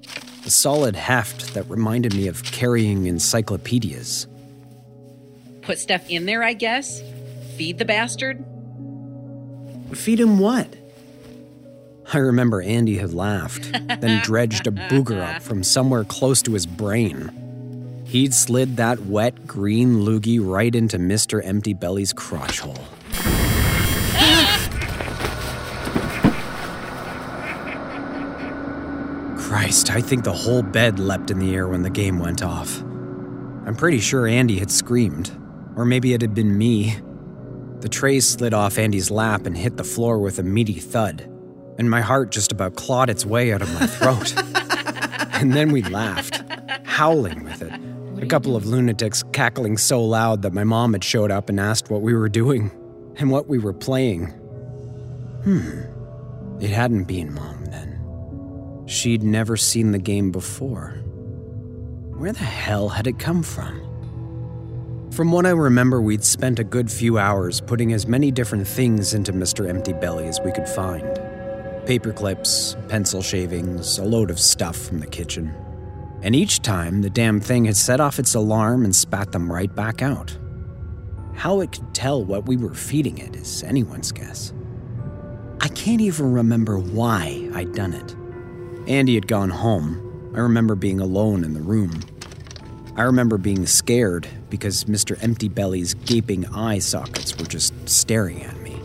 a 0.44 0.50
solid 0.50 0.96
heft 0.96 1.54
that 1.54 1.70
reminded 1.70 2.16
me 2.16 2.28
of 2.28 2.42
carrying 2.44 3.06
encyclopedias. 3.06 4.26
Put 5.62 5.78
stuff 5.78 6.10
in 6.10 6.26
there, 6.26 6.42
I 6.42 6.54
guess? 6.54 7.04
Feed 7.58 7.78
the 7.78 7.86
bastard? 7.86 8.44
Feed 9.94 10.20
him 10.20 10.40
what? 10.40 10.76
I 12.12 12.18
remember 12.18 12.64
Andy 12.64 12.98
had 12.98 13.14
laughed, 13.14 13.72
then 13.72 14.20
dredged 14.24 14.66
a 14.66 14.72
booger 14.72 15.22
up 15.22 15.44
from 15.44 15.62
somewhere 15.62 16.04
close 16.04 16.42
to 16.42 16.54
his 16.54 16.66
brain. 16.66 17.38
He'd 18.12 18.34
slid 18.34 18.76
that 18.76 19.00
wet 19.06 19.48
green 19.48 20.00
loogie 20.00 20.38
right 20.46 20.76
into 20.76 20.98
Mr. 20.98 21.42
Empty 21.46 21.74
Belly's 21.74 22.12
crotch 22.12 22.60
hole. 22.60 22.84
Christ, 29.38 29.92
I 29.92 30.02
think 30.02 30.26
the 30.26 30.34
whole 30.34 30.62
bed 30.62 31.00
leapt 31.00 31.32
in 31.32 31.40
the 31.40 31.56
air 31.56 31.70
when 31.70 31.84
the 31.84 31.90
game 31.90 32.20
went 32.20 32.44
off. 32.44 32.82
I'm 33.66 33.78
pretty 33.78 34.00
sure 34.00 34.28
Andy 34.28 34.60
had 34.60 34.72
screamed, 34.72 35.32
or 35.78 35.86
maybe 35.86 36.14
it 36.14 36.22
had 36.22 36.36
been 36.36 36.58
me. 36.58 36.98
The 37.80 37.88
tray 37.88 38.20
slid 38.20 38.54
off 38.54 38.78
Andy's 38.78 39.10
lap 39.10 39.46
and 39.46 39.56
hit 39.56 39.78
the 39.78 39.86
floor 39.86 40.20
with 40.20 40.38
a 40.38 40.44
meaty 40.44 40.82
thud, 40.82 41.22
and 41.80 41.90
my 41.90 42.02
heart 42.02 42.32
just 42.32 42.52
about 42.52 42.76
clawed 42.76 43.10
its 43.10 43.26
way 43.26 43.54
out 43.54 43.62
of 43.62 43.74
my 43.74 43.88
throat. 43.88 44.36
and 45.42 45.54
then 45.54 45.72
we 45.72 45.82
laughed, 45.84 46.44
howling 46.84 47.46
with 47.46 47.62
it. 47.62 47.91
A 48.22 48.26
couple 48.28 48.56
of 48.56 48.68
lunatics 48.68 49.24
cackling 49.34 49.78
so 49.78 50.04
loud 50.04 50.44
that 50.44 50.54
my 50.54 50.64
mom 50.64 50.94
had 50.94 51.04
showed 51.04 51.32
up 51.32 51.50
and 51.50 51.60
asked 51.60 51.90
what 51.90 52.04
we 52.04 52.14
were 52.14 52.30
doing 52.30 52.70
and 53.16 53.32
what 53.32 53.48
we 53.48 53.58
were 53.58 53.74
playing. 53.74 54.28
Hmm. 55.44 55.82
It 56.62 56.70
hadn't 56.70 57.06
been 57.06 57.34
Mom 57.34 57.66
then. 57.66 58.84
She'd 58.86 59.24
never 59.24 59.58
seen 59.58 59.92
the 59.92 59.98
game 59.98 60.32
before. 60.32 60.92
Where 62.16 62.32
the 62.32 62.44
hell 62.44 62.90
had 62.90 63.08
it 63.08 63.18
come 63.18 63.42
from? 63.42 63.80
From 65.12 65.32
what 65.32 65.48
I 65.48 65.50
remember, 65.50 66.00
we'd 66.00 66.24
spent 66.24 66.60
a 66.60 66.64
good 66.64 66.92
few 66.92 67.18
hours 67.18 67.60
putting 67.60 67.92
as 67.92 68.06
many 68.06 68.30
different 68.30 68.68
things 68.68 69.16
into 69.16 69.34
Mr. 69.34 69.68
Empty 69.68 69.94
Belly 69.94 70.28
as 70.28 70.40
we 70.46 70.52
could 70.52 70.70
find 70.70 71.20
paper 71.88 72.14
clips, 72.14 72.76
pencil 72.88 73.24
shavings, 73.24 73.98
a 73.98 74.04
load 74.04 74.30
of 74.30 74.40
stuff 74.40 74.78
from 74.78 75.00
the 75.00 75.08
kitchen. 75.08 75.54
And 76.24 76.36
each 76.36 76.62
time, 76.62 77.02
the 77.02 77.10
damn 77.10 77.40
thing 77.40 77.66
had 77.66 77.76
set 77.76 78.00
off 78.00 78.20
its 78.20 78.36
alarm 78.36 78.84
and 78.84 78.96
spat 78.96 79.32
them 79.32 79.52
right 79.52 79.74
back 79.74 80.02
out. 80.02 80.38
How 81.34 81.62
it 81.62 81.72
could 81.72 81.94
tell 81.96 82.24
what 82.24 82.46
we 82.46 82.58
were 82.58 82.76
feeding 82.76 83.18
it 83.18 83.36
is 83.36 83.64
anyone's 83.64 84.12
guess. 84.12 84.54
I 85.60 85.68
can't 85.70 86.02
even 86.02 86.32
remember 86.32 86.78
why 86.78 87.50
I'd 87.54 87.74
done 87.74 87.94
it. 87.94 88.16
Andy 88.88 89.16
had 89.16 89.28
gone 89.28 89.50
home. 89.50 90.32
I 90.36 90.40
remember 90.40 90.76
being 90.76 91.00
alone 91.00 91.44
in 91.44 91.54
the 91.54 91.62
room. 91.62 92.00
I 92.96 93.04
remember 93.04 93.38
being 93.38 93.66
scared 93.66 94.28
because 94.50 94.84
Mr. 94.84 95.22
Empty 95.24 95.50
Belly's 95.50 95.94
gaping 95.94 96.46
eye 96.48 96.80
sockets 96.80 97.38
were 97.38 97.46
just 97.46 97.74
staring 97.88 98.44
at 98.44 98.58
me, 98.62 98.78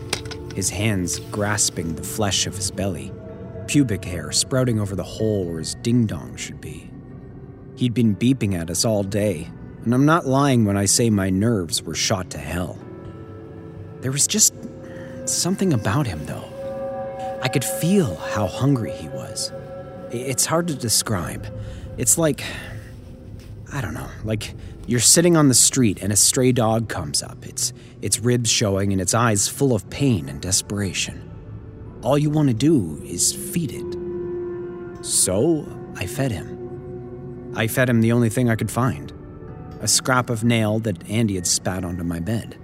his 0.55 0.69
hands 0.69 1.19
grasping 1.31 1.95
the 1.95 2.03
flesh 2.03 2.47
of 2.47 2.55
his 2.55 2.71
belly, 2.71 3.11
pubic 3.67 4.05
hair 4.05 4.31
sprouting 4.31 4.79
over 4.79 4.95
the 4.95 5.03
hole 5.03 5.45
where 5.45 5.59
his 5.59 5.75
ding 5.75 6.05
dong 6.05 6.35
should 6.35 6.61
be. 6.61 6.86
He'd 7.77 7.93
been 7.93 8.15
beeping 8.15 8.55
at 8.55 8.69
us 8.69 8.83
all 8.83 9.03
day, 9.03 9.49
and 9.85 9.93
I'm 9.93 10.05
not 10.05 10.25
lying 10.25 10.65
when 10.65 10.75
I 10.75 10.85
say 10.85 11.09
my 11.09 11.29
nerves 11.29 11.83
were 11.83 11.93
shot 11.95 12.31
to 12.31 12.39
hell. 12.39 12.77
There 14.01 14.11
was 14.11 14.25
just 14.27 14.53
something 15.25 15.73
about 15.73 16.07
him, 16.07 16.25
though. 16.25 17.39
I 17.41 17.47
could 17.47 17.63
feel 17.63 18.15
how 18.15 18.47
hungry 18.47 18.91
he 18.91 19.09
was. 19.09 19.51
It's 20.11 20.45
hard 20.45 20.67
to 20.67 20.75
describe. 20.75 21.47
It's 21.97 22.17
like. 22.17 22.43
I 23.71 23.81
don't 23.81 23.93
know, 23.93 24.09
like 24.23 24.53
you're 24.87 25.01
sitting 25.01 25.35
on 25.35 25.49
the 25.49 25.53
street 25.53 26.01
and 26.01 26.13
a 26.13 26.15
stray 26.15 26.53
dog 26.53 26.87
comes 26.87 27.21
up, 27.21 27.45
its, 27.45 27.73
its 28.01 28.19
ribs 28.19 28.49
showing 28.49 28.93
and 28.93 29.01
its 29.01 29.13
eyes 29.13 29.49
full 29.49 29.75
of 29.75 29.89
pain 29.89 30.29
and 30.29 30.41
desperation. 30.41 31.29
All 32.01 32.17
you 32.17 32.29
want 32.29 32.47
to 32.47 32.53
do 32.53 33.01
is 33.03 33.33
feed 33.33 33.73
it. 33.73 35.05
So 35.05 35.67
I 35.97 36.05
fed 36.07 36.31
him. 36.31 36.56
I 37.55 37.67
fed 37.67 37.89
him 37.89 38.01
the 38.01 38.11
only 38.11 38.29
thing 38.29 38.49
I 38.49 38.55
could 38.55 38.71
find 38.71 39.13
a 39.79 39.87
scrap 39.87 40.29
of 40.29 40.43
nail 40.43 40.79
that 40.79 41.07
Andy 41.09 41.35
had 41.35 41.45
spat 41.45 41.85
onto 41.85 42.03
my 42.03 42.19
bed. 42.19 42.57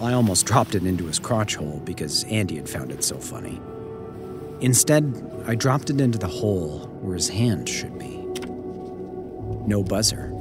I 0.00 0.12
almost 0.12 0.46
dropped 0.46 0.74
it 0.74 0.84
into 0.84 1.06
his 1.06 1.18
crotch 1.18 1.54
hole 1.54 1.80
because 1.84 2.24
Andy 2.24 2.56
had 2.56 2.68
found 2.68 2.90
it 2.90 3.04
so 3.04 3.18
funny. 3.18 3.60
Instead, 4.60 5.42
I 5.46 5.54
dropped 5.54 5.90
it 5.90 6.00
into 6.00 6.18
the 6.18 6.26
hole 6.26 6.86
where 7.00 7.14
his 7.14 7.28
hand 7.28 7.68
should 7.68 7.98
be. 7.98 8.16
No 9.66 9.82
buzzer. 9.82 10.32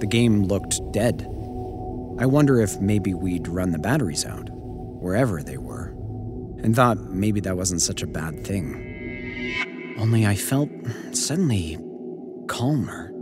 The 0.00 0.06
game 0.08 0.44
looked 0.44 0.80
dead. 0.92 1.22
I 2.18 2.26
wonder 2.26 2.60
if 2.60 2.80
maybe 2.80 3.14
we'd 3.14 3.48
run 3.48 3.72
the 3.72 3.78
batteries 3.78 4.24
out, 4.24 4.48
wherever 4.50 5.42
they 5.42 5.56
were, 5.56 5.88
and 6.62 6.76
thought 6.76 6.98
maybe 7.10 7.40
that 7.40 7.56
wasn't 7.56 7.82
such 7.82 8.02
a 8.02 8.06
bad 8.06 8.46
thing. 8.46 9.96
Only 9.98 10.26
I 10.26 10.36
felt 10.36 10.70
suddenly 11.12 11.78
calmer, 12.46 13.12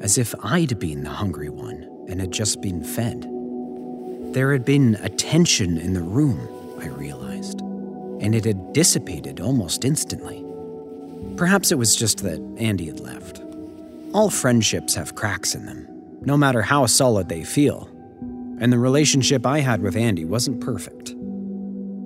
as 0.00 0.18
if 0.18 0.34
I'd 0.42 0.78
been 0.78 1.02
the 1.02 1.10
hungry 1.10 1.48
one 1.48 1.88
and 2.08 2.20
had 2.20 2.32
just 2.32 2.60
been 2.60 2.82
fed. 2.82 3.22
There 4.32 4.52
had 4.52 4.64
been 4.64 4.96
a 5.02 5.08
tension 5.08 5.78
in 5.78 5.94
the 5.94 6.02
room, 6.02 6.48
I 6.80 6.88
realized, 6.88 7.60
and 7.60 8.34
it 8.34 8.44
had 8.44 8.72
dissipated 8.72 9.40
almost 9.40 9.84
instantly. 9.84 10.44
Perhaps 11.36 11.72
it 11.72 11.78
was 11.78 11.96
just 11.96 12.22
that 12.22 12.40
Andy 12.58 12.86
had 12.86 13.00
left. 13.00 13.42
All 14.14 14.30
friendships 14.30 14.94
have 14.94 15.14
cracks 15.14 15.54
in 15.54 15.66
them, 15.66 15.86
no 16.22 16.36
matter 16.36 16.62
how 16.62 16.86
solid 16.86 17.28
they 17.28 17.44
feel. 17.44 17.88
And 18.60 18.72
the 18.72 18.78
relationship 18.78 19.46
I 19.46 19.60
had 19.60 19.82
with 19.82 19.96
Andy 19.96 20.24
wasn't 20.24 20.60
perfect. 20.60 21.14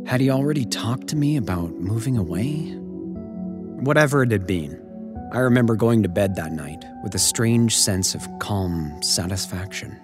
Had 0.07 0.21
he 0.21 0.31
already 0.31 0.65
talked 0.65 1.07
to 1.09 1.17
me 1.17 1.37
about 1.37 1.73
moving 1.75 2.17
away? 2.17 2.75
Whatever 3.85 4.23
it 4.23 4.33
had 4.33 4.47
been, 4.47 4.82
I 5.33 5.38
remember 5.38 5.77
going 5.77 6.03
to 6.03 6.11
bed 6.11 6.37
that 6.37 6.53
night 6.53 6.85
with 7.03 7.14
a 7.14 7.18
strange 7.18 7.75
sense 7.75 8.14
of 8.14 8.29
calm 8.38 9.03
satisfaction. 9.03 9.99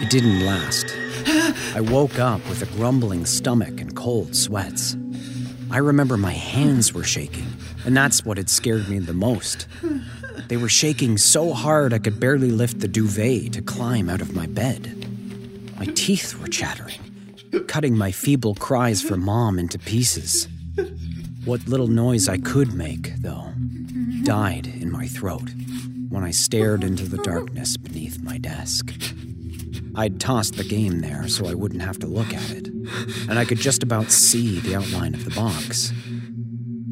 It 0.00 0.10
didn't 0.10 0.46
last. 0.46 0.94
I 1.74 1.80
woke 1.80 2.20
up 2.20 2.40
with 2.48 2.62
a 2.62 2.66
grumbling 2.76 3.26
stomach 3.26 3.80
and 3.80 3.96
cold 3.96 4.36
sweats. 4.36 4.96
I 5.72 5.78
remember 5.78 6.16
my 6.16 6.32
hands 6.32 6.94
were 6.94 7.02
shaking, 7.02 7.46
and 7.84 7.96
that's 7.96 8.24
what 8.24 8.36
had 8.36 8.48
scared 8.48 8.88
me 8.88 9.00
the 9.00 9.12
most. 9.12 9.66
They 10.46 10.56
were 10.56 10.68
shaking 10.68 11.18
so 11.18 11.52
hard 11.52 11.92
I 11.92 11.98
could 11.98 12.20
barely 12.20 12.52
lift 12.52 12.78
the 12.78 12.86
duvet 12.86 13.54
to 13.54 13.62
climb 13.62 14.08
out 14.08 14.20
of 14.20 14.36
my 14.36 14.46
bed. 14.46 14.96
My 15.80 15.86
teeth 15.86 16.38
were 16.40 16.48
chattering, 16.48 17.00
cutting 17.66 17.96
my 17.96 18.12
feeble 18.12 18.54
cries 18.54 19.02
for 19.02 19.16
mom 19.16 19.58
into 19.58 19.78
pieces. 19.78 20.48
What 21.44 21.66
little 21.66 21.88
noise 21.88 22.28
I 22.28 22.38
could 22.38 22.74
make, 22.74 23.16
though, 23.16 23.52
died 24.24 24.66
in 24.66 24.90
my 24.90 25.06
throat 25.06 25.50
when 26.08 26.24
I 26.24 26.30
stared 26.30 26.84
into 26.84 27.04
the 27.04 27.18
darkness 27.18 27.76
beneath 27.76 28.20
my 28.20 28.38
desk. 28.38 28.92
I'd 29.94 30.20
tossed 30.20 30.56
the 30.56 30.64
game 30.64 31.00
there 31.00 31.28
so 31.28 31.46
I 31.46 31.54
wouldn't 31.54 31.82
have 31.82 31.98
to 32.00 32.06
look 32.06 32.32
at 32.32 32.50
it, 32.50 32.68
and 33.28 33.38
I 33.38 33.44
could 33.44 33.58
just 33.58 33.82
about 33.82 34.10
see 34.10 34.60
the 34.60 34.76
outline 34.76 35.14
of 35.14 35.24
the 35.24 35.30
box. 35.30 35.92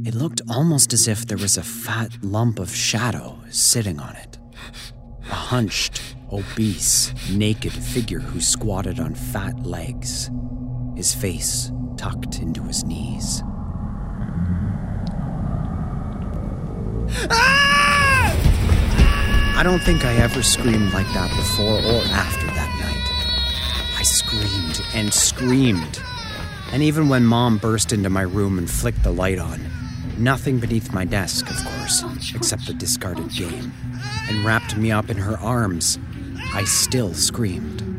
It 0.05 0.15
looked 0.15 0.41
almost 0.49 0.93
as 0.93 1.07
if 1.07 1.27
there 1.27 1.39
was 1.39 1.57
a 1.57 1.63
fat 1.63 2.13
lump 2.23 2.59
of 2.59 2.75
shadow 2.75 3.39
sitting 3.51 4.01
on 4.01 4.17
it. 4.17 4.39
A 5.31 5.35
hunched, 5.35 6.01
obese, 6.33 7.13
naked 7.31 7.73
figure 7.73 8.21
who 8.21 8.41
squatted 8.41 8.99
on 8.99 9.15
fat 9.15 9.65
legs, 9.65 10.31
his 10.99 11.15
face 11.15 11.71
tucked 11.97 12.41
into 12.41 12.61
his 12.65 12.85
knees. 12.85 13.45
I 19.55 19.61
don't 19.63 19.81
think 19.81 20.05
I 20.05 20.15
ever 20.15 20.43
screamed 20.43 20.93
like 20.93 21.07
that 21.15 21.31
before 21.37 21.79
or 21.79 22.03
after 22.11 22.47
that 22.47 22.69
night. 22.81 23.97
I 23.97 24.03
screamed 24.03 24.83
and 24.93 25.15
screamed. 25.15 26.03
And 26.73 26.83
even 26.83 27.09
when 27.09 27.25
Mom 27.25 27.59
burst 27.59 27.93
into 27.93 28.11
my 28.11 28.23
room 28.23 28.59
and 28.59 28.69
flicked 28.69 29.05
the 29.05 29.13
light 29.13 29.39
on, 29.39 29.61
nothing 30.19 30.59
beneath 30.59 30.93
my 30.93 31.05
desk, 31.05 31.49
of 31.49 31.65
course, 31.65 32.03
except 32.35 32.67
the 32.67 32.75
discarded 32.75 33.31
game, 33.31 33.73
and 34.29 34.45
wrapped 34.45 34.77
me 34.77 34.91
up 34.91 35.11
in 35.11 35.17
her 35.17 35.39
arms, 35.39 35.97
I 36.53 36.65
still 36.65 37.15
screamed. 37.15 37.98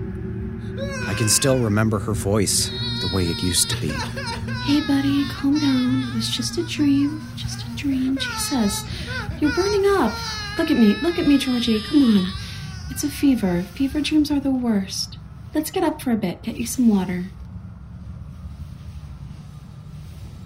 I 1.08 1.14
can 1.14 1.30
still 1.30 1.60
remember 1.60 2.00
her 2.00 2.14
voice 2.14 2.70
the 3.02 3.10
way 3.14 3.26
it 3.26 3.42
used 3.44 3.70
to 3.70 3.82
be. 3.82 3.90
Hey, 3.90 4.82
buddy, 4.82 5.28
calm 5.30 5.60
down. 5.60 6.10
It 6.10 6.16
was 6.16 6.30
just 6.30 6.58
a 6.58 6.64
dream. 6.64 7.22
Just 7.36 7.66
a 7.66 7.70
dream. 7.76 8.18
Jesus, 8.18 8.84
you're 9.40 9.54
burning 9.54 9.86
up. 9.98 10.14
Look 10.58 10.72
at 10.72 10.78
me. 10.78 10.96
Look 11.02 11.18
at 11.18 11.28
me, 11.28 11.38
Georgie. 11.38 11.82
Come 11.82 12.18
on. 12.18 12.34
It's 12.90 13.04
a 13.04 13.10
fever. 13.10 13.64
Fever 13.64 14.02
dreams 14.02 14.32
are 14.32 14.40
the 14.40 14.52
worst. 14.52 15.18
Let's 15.54 15.72
get 15.72 15.84
up 15.84 16.02
for 16.02 16.12
a 16.12 16.18
bit. 16.18 16.42
Get 16.44 16.58
you 16.58 16.68
some 16.68 16.88
water. 16.88 17.26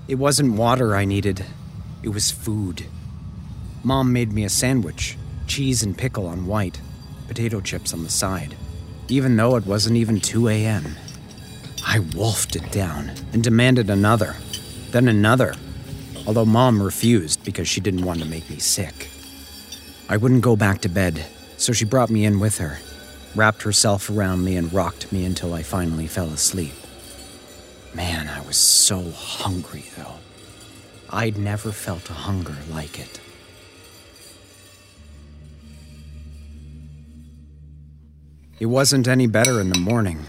It 0.06 0.16
wasn't 0.16 0.56
water 0.56 0.96
I 0.96 1.06
needed, 1.06 1.46
it 2.04 2.10
was 2.10 2.30
food. 2.30 2.86
Mom 3.84 4.12
made 4.12 4.34
me 4.34 4.44
a 4.44 4.50
sandwich 4.50 5.18
cheese 5.48 5.82
and 5.82 5.98
pickle 5.98 6.28
on 6.28 6.46
white, 6.46 6.82
potato 7.30 7.62
chips 7.62 7.94
on 7.94 8.04
the 8.04 8.10
side. 8.10 8.56
Even 9.14 9.36
though 9.36 9.56
it 9.56 9.66
wasn't 9.68 9.96
even 9.96 10.20
2 10.20 10.50
a.m. 10.50 10.96
I 11.86 12.00
wolfed 12.16 12.56
it 12.56 12.72
down 12.72 13.12
and 13.32 13.44
demanded 13.44 13.92
another, 13.92 14.36
then 14.90 15.08
another, 15.08 15.54
although 16.26 16.46
Mom 16.46 16.82
refused 16.82 17.46
because 17.46 17.68
she 17.68 17.80
didn't 17.80 18.06
want 18.06 18.22
to 18.22 18.26
make 18.26 18.50
me 18.50 18.58
sick. 18.58 19.10
I 20.10 20.18
wouldn't 20.18 20.42
go 20.42 20.56
back 20.56 20.82
to 20.82 20.90
bed, 20.90 21.24
so 21.58 21.74
she 21.74 21.86
brought 21.86 22.10
me 22.10 22.26
in 22.26 22.40
with 22.40 22.58
her, 22.58 22.80
wrapped 23.36 23.62
herself 23.62 24.10
around 24.10 24.44
me, 24.44 24.56
and 24.56 24.74
rocked 24.74 25.12
me 25.12 25.26
until 25.26 25.54
I 25.54 25.62
finally 25.62 26.08
fell 26.08 26.30
asleep. 26.30 26.74
Man, 27.94 28.28
I 28.28 28.42
was 28.48 28.58
so 28.58 29.12
hungry, 29.12 29.86
though. 29.96 30.16
I'd 31.12 31.38
never 31.38 31.72
felt 31.72 32.10
a 32.10 32.14
hunger 32.14 32.58
like 32.72 33.00
it. 33.00 33.20
It 38.64 38.68
wasn't 38.68 39.10
any 39.10 39.28
better 39.28 39.60
in 39.60 39.72
the 39.72 39.78
morning. 39.78 40.20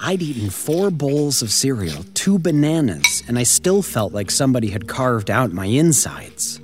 I'd 0.00 0.22
eaten 0.22 0.50
four 0.50 0.90
bowls 0.90 1.40
of 1.40 1.52
cereal, 1.52 2.02
two 2.12 2.36
bananas, 2.36 3.22
and 3.28 3.38
I 3.38 3.44
still 3.44 3.80
felt 3.80 4.12
like 4.12 4.32
somebody 4.32 4.70
had 4.70 4.88
carved 4.88 5.30
out 5.30 5.52
my 5.52 5.66
insides. 5.66 6.60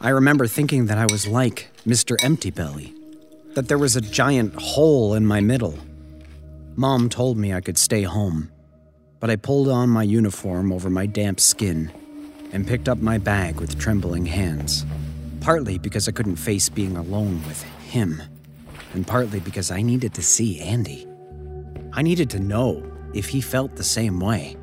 I 0.00 0.10
remember 0.10 0.46
thinking 0.46 0.86
that 0.86 0.96
I 0.96 1.06
was 1.10 1.26
like 1.26 1.70
Mr. 1.84 2.14
Empty 2.22 2.52
Belly, 2.52 2.94
that 3.56 3.66
there 3.66 3.78
was 3.78 3.96
a 3.96 4.00
giant 4.00 4.54
hole 4.54 5.14
in 5.14 5.26
my 5.26 5.40
middle. 5.40 5.76
Mom 6.76 7.08
told 7.08 7.36
me 7.36 7.52
I 7.52 7.60
could 7.60 7.76
stay 7.76 8.04
home, 8.04 8.52
but 9.18 9.28
I 9.28 9.34
pulled 9.34 9.68
on 9.68 9.88
my 9.88 10.04
uniform 10.04 10.70
over 10.70 10.88
my 10.88 11.06
damp 11.06 11.40
skin 11.40 11.90
and 12.52 12.64
picked 12.64 12.88
up 12.88 12.98
my 12.98 13.18
bag 13.18 13.58
with 13.58 13.76
trembling 13.76 14.26
hands, 14.26 14.86
partly 15.40 15.78
because 15.78 16.06
I 16.06 16.12
couldn't 16.12 16.36
face 16.36 16.68
being 16.68 16.96
alone 16.96 17.42
with 17.48 17.60
him, 17.90 18.22
and 18.96 19.06
partly 19.06 19.38
because 19.38 19.70
I 19.70 19.82
needed 19.82 20.14
to 20.14 20.22
see 20.22 20.58
Andy. 20.58 21.06
I 21.92 22.02
needed 22.02 22.30
to 22.30 22.40
know 22.40 22.82
if 23.14 23.28
he 23.28 23.40
felt 23.40 23.76
the 23.76 23.84
same 23.84 24.18
way. 24.18 24.56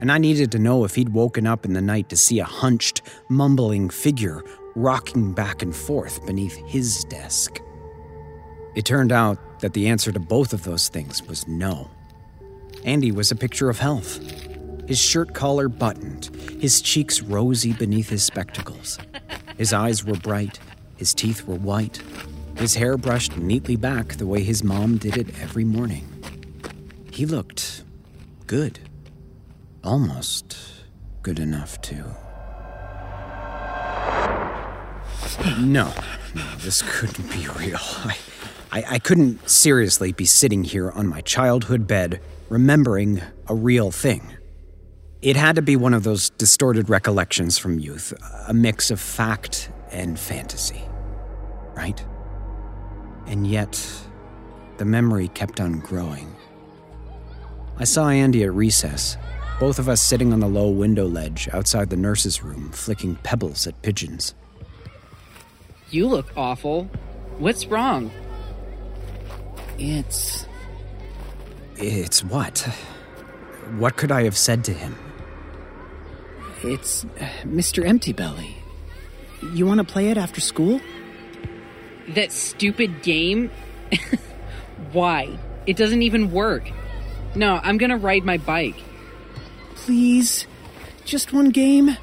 And 0.00 0.10
I 0.10 0.18
needed 0.18 0.50
to 0.52 0.58
know 0.58 0.84
if 0.84 0.94
he'd 0.94 1.10
woken 1.10 1.46
up 1.46 1.64
in 1.64 1.72
the 1.72 1.80
night 1.80 2.08
to 2.08 2.16
see 2.16 2.40
a 2.40 2.44
hunched, 2.44 3.02
mumbling 3.28 3.88
figure 3.88 4.42
rocking 4.74 5.32
back 5.32 5.62
and 5.62 5.74
forth 5.74 6.24
beneath 6.26 6.56
his 6.66 7.04
desk. 7.04 7.60
It 8.74 8.84
turned 8.84 9.12
out 9.12 9.60
that 9.60 9.72
the 9.72 9.88
answer 9.88 10.12
to 10.12 10.20
both 10.20 10.52
of 10.52 10.64
those 10.64 10.88
things 10.88 11.22
was 11.22 11.46
no. 11.46 11.90
Andy 12.84 13.12
was 13.12 13.30
a 13.30 13.36
picture 13.36 13.68
of 13.68 13.78
health. 13.78 14.18
His 14.88 14.98
shirt 14.98 15.34
collar 15.34 15.68
buttoned, 15.68 16.30
his 16.60 16.80
cheeks 16.80 17.22
rosy 17.22 17.72
beneath 17.72 18.08
his 18.08 18.24
spectacles. 18.24 18.98
His 19.56 19.72
eyes 19.72 20.04
were 20.04 20.16
bright, 20.16 20.58
his 20.96 21.14
teeth 21.14 21.46
were 21.46 21.56
white, 21.56 22.02
his 22.60 22.74
hair 22.74 22.98
brushed 22.98 23.38
neatly 23.38 23.74
back 23.74 24.16
the 24.16 24.26
way 24.26 24.42
his 24.42 24.62
mom 24.62 24.98
did 24.98 25.16
it 25.16 25.40
every 25.40 25.64
morning. 25.64 26.06
He 27.10 27.24
looked 27.24 27.84
good. 28.46 28.78
Almost 29.82 30.58
good 31.22 31.38
enough 31.38 31.80
to. 31.80 31.96
No, 35.58 35.94
no, 36.34 36.44
this 36.58 36.82
couldn't 36.82 37.30
be 37.30 37.48
real. 37.58 37.78
I, 37.80 38.16
I, 38.70 38.84
I 38.88 38.98
couldn't 38.98 39.48
seriously 39.48 40.12
be 40.12 40.26
sitting 40.26 40.64
here 40.64 40.90
on 40.90 41.06
my 41.06 41.22
childhood 41.22 41.86
bed 41.86 42.20
remembering 42.50 43.22
a 43.46 43.54
real 43.54 43.90
thing. 43.90 44.36
It 45.22 45.36
had 45.36 45.56
to 45.56 45.62
be 45.62 45.76
one 45.76 45.94
of 45.94 46.02
those 46.02 46.28
distorted 46.28 46.90
recollections 46.90 47.56
from 47.56 47.78
youth, 47.78 48.12
a 48.46 48.52
mix 48.52 48.90
of 48.90 49.00
fact 49.00 49.70
and 49.90 50.18
fantasy. 50.18 50.82
Right? 51.74 52.04
And 53.30 53.46
yet, 53.46 53.80
the 54.78 54.84
memory 54.84 55.28
kept 55.28 55.60
on 55.60 55.78
growing. 55.78 56.34
I 57.78 57.84
saw 57.84 58.08
Andy 58.08 58.42
at 58.42 58.52
recess, 58.52 59.16
both 59.60 59.78
of 59.78 59.88
us 59.88 60.02
sitting 60.02 60.32
on 60.32 60.40
the 60.40 60.48
low 60.48 60.68
window 60.68 61.06
ledge 61.06 61.48
outside 61.52 61.90
the 61.90 61.96
nurse's 61.96 62.42
room, 62.42 62.72
flicking 62.72 63.14
pebbles 63.22 63.68
at 63.68 63.80
pigeons. 63.82 64.34
You 65.90 66.08
look 66.08 66.26
awful. 66.36 66.90
What's 67.38 67.66
wrong? 67.66 68.10
It's. 69.78 70.46
It's 71.76 72.24
what? 72.24 72.58
What 73.78 73.96
could 73.96 74.10
I 74.10 74.24
have 74.24 74.36
said 74.36 74.64
to 74.64 74.72
him? 74.72 74.96
It's 76.64 77.04
uh, 77.04 77.28
Mr. 77.44 77.86
Empty 77.86 78.12
Belly. 78.12 78.56
You 79.54 79.66
want 79.66 79.78
to 79.78 79.84
play 79.84 80.08
it 80.08 80.18
after 80.18 80.40
school? 80.40 80.80
That 82.14 82.32
stupid 82.32 83.02
game? 83.02 83.50
Why? 84.92 85.38
It 85.66 85.76
doesn't 85.76 86.02
even 86.02 86.32
work. 86.32 86.70
No, 87.34 87.60
I'm 87.62 87.78
gonna 87.78 87.96
ride 87.96 88.24
my 88.24 88.38
bike. 88.38 88.76
Please. 89.76 90.46
Just 91.04 91.32
one 91.32 91.50
game. 91.50 91.96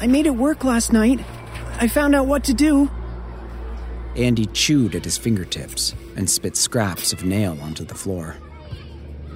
I 0.00 0.06
made 0.06 0.26
it 0.26 0.36
work 0.36 0.64
last 0.64 0.92
night. 0.92 1.20
I 1.80 1.88
found 1.88 2.14
out 2.14 2.26
what 2.26 2.44
to 2.44 2.54
do. 2.54 2.90
Andy 4.16 4.46
chewed 4.46 4.94
at 4.94 5.04
his 5.04 5.16
fingertips 5.16 5.94
and 6.16 6.28
spit 6.28 6.56
scraps 6.56 7.12
of 7.12 7.24
nail 7.24 7.58
onto 7.62 7.84
the 7.84 7.94
floor. 7.94 8.36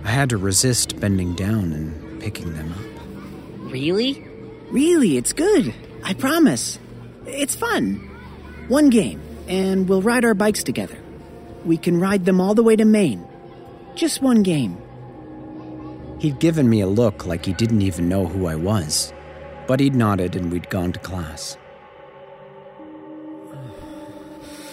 I 0.05 0.11
had 0.11 0.31
to 0.31 0.37
resist 0.37 0.99
bending 0.99 1.35
down 1.35 1.73
and 1.73 2.21
picking 2.21 2.53
them 2.55 2.73
up. 2.73 3.71
Really? 3.73 4.27
Really, 4.71 5.17
it's 5.17 5.33
good. 5.33 5.73
I 6.03 6.15
promise. 6.15 6.79
It's 7.27 7.55
fun. 7.55 7.97
One 8.69 8.91
game, 8.91 9.21
and 9.49 9.89
we'll 9.89 10.03
ride 10.03 10.25
our 10.25 10.35
bikes 10.35 10.63
together. 10.63 10.99
We 11.65 11.77
can 11.77 12.01
ride 12.01 12.25
them 12.25 12.41
all 12.41 12.55
the 12.55 12.63
way 12.63 12.77
to 12.77 12.85
Maine. 12.85 13.27
Just 13.95 14.23
one 14.23 14.43
game. 14.43 14.77
He'd 16.19 16.39
given 16.39 16.69
me 16.69 16.81
a 16.81 16.87
look 16.87 17.27
like 17.27 17.45
he 17.45 17.53
didn't 17.53 17.83
even 17.83 18.09
know 18.09 18.27
who 18.27 18.47
I 18.47 18.55
was, 18.55 19.13
but 19.67 19.81
he'd 19.81 19.95
nodded 19.95 20.37
and 20.37 20.53
we'd 20.53 20.71
gone 20.71 20.93
to 20.93 21.01
class. 21.01 21.57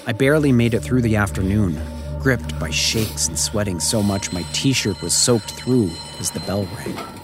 I 0.05 0.13
barely 0.13 0.51
made 0.51 0.73
it 0.73 0.81
through 0.81 1.01
the 1.01 1.17
afternoon, 1.17 1.79
gripped 2.19 2.59
by 2.59 2.69
shakes 2.69 3.27
and 3.27 3.37
sweating 3.37 3.79
so 3.79 4.01
much 4.01 4.33
my 4.33 4.43
t 4.53 4.73
shirt 4.73 5.01
was 5.01 5.15
soaked 5.15 5.51
through 5.51 5.89
as 6.19 6.31
the 6.31 6.39
bell 6.41 6.67
rang. 6.77 7.18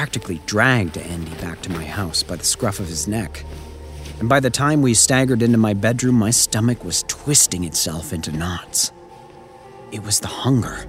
Practically 0.00 0.40
dragged 0.46 0.96
Andy 0.96 1.34
back 1.42 1.60
to 1.60 1.70
my 1.70 1.84
house 1.84 2.22
by 2.22 2.34
the 2.34 2.42
scruff 2.42 2.80
of 2.80 2.88
his 2.88 3.06
neck. 3.06 3.44
And 4.18 4.30
by 4.30 4.40
the 4.40 4.48
time 4.48 4.80
we 4.80 4.94
staggered 4.94 5.42
into 5.42 5.58
my 5.58 5.74
bedroom, 5.74 6.14
my 6.14 6.30
stomach 6.30 6.86
was 6.86 7.04
twisting 7.06 7.64
itself 7.64 8.14
into 8.14 8.32
knots. 8.32 8.92
It 9.92 10.02
was 10.02 10.18
the 10.18 10.26
hunger. 10.26 10.86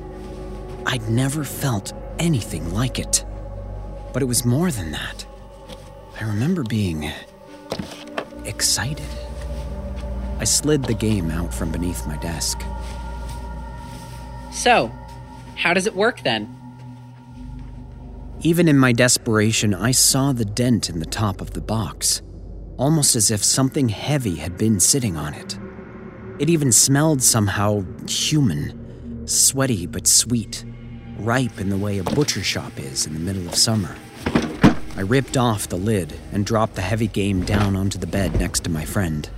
I'd 0.86 1.10
never 1.10 1.44
felt 1.44 1.92
anything 2.20 2.74
like 2.74 3.00
it. 3.00 3.26
But 4.14 4.22
it 4.22 4.28
was 4.28 4.46
more 4.46 4.72
than 4.72 4.94
that. 4.94 5.26
I 6.22 6.24
remember 6.24 6.64
being 6.64 7.12
excited. 8.46 9.10
I 10.40 10.46
slid 10.46 10.86
the 10.86 10.94
game 10.94 11.30
out 11.30 11.54
from 11.54 11.70
beneath 11.70 12.08
my 12.08 12.16
desk. 12.16 12.62
So, 14.54 14.90
how 15.58 15.74
does 15.74 15.86
it 15.86 15.96
work 15.98 16.22
then? 16.22 16.61
Even 18.44 18.68
in 18.68 18.80
my 18.80 18.92
desperation, 18.92 19.76
I 19.76 19.92
saw 19.92 20.32
the 20.32 20.46
dent 20.46 20.90
in 20.90 20.98
the 20.98 21.06
top 21.06 21.42
of 21.42 21.52
the 21.52 21.62
box, 21.62 22.24
almost 22.76 23.16
as 23.16 23.30
if 23.30 23.44
something 23.44 23.90
heavy 23.90 24.38
had 24.38 24.58
been 24.58 24.80
sitting 24.80 25.16
on 25.16 25.36
it. 25.36 25.60
It 26.40 26.50
even 26.50 26.72
smelled 26.72 27.22
somehow 27.22 27.86
human, 28.08 29.28
sweaty 29.28 29.86
but 29.86 30.08
sweet, 30.08 30.66
ripe 31.20 31.62
in 31.62 31.70
the 31.70 31.78
way 31.78 32.00
a 32.00 32.04
butcher 32.04 32.42
shop 32.42 32.80
is 32.80 33.06
in 33.06 33.14
the 33.14 33.20
middle 33.20 33.48
of 33.48 33.54
summer. 33.54 33.96
I 34.96 35.02
ripped 35.02 35.38
off 35.38 35.68
the 35.68 35.78
lid 35.78 36.12
and 36.32 36.44
dropped 36.44 36.74
the 36.74 36.82
heavy 36.82 37.08
game 37.08 37.46
down 37.46 37.76
onto 37.76 38.00
the 38.00 38.08
bed 38.08 38.40
next 38.40 38.64
to 38.64 38.72
my 38.72 38.86
friend. 38.86 39.30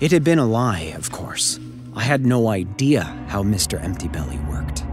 It 0.00 0.10
had 0.10 0.24
been 0.24 0.40
a 0.40 0.44
lie, 0.44 0.92
of 0.96 1.12
course. 1.12 1.60
I 1.94 2.02
had 2.02 2.26
no 2.26 2.48
idea 2.48 3.04
how 3.28 3.44
Mr. 3.44 3.80
Empty 3.80 4.08
Belly 4.08 4.40
worked. 4.50 4.84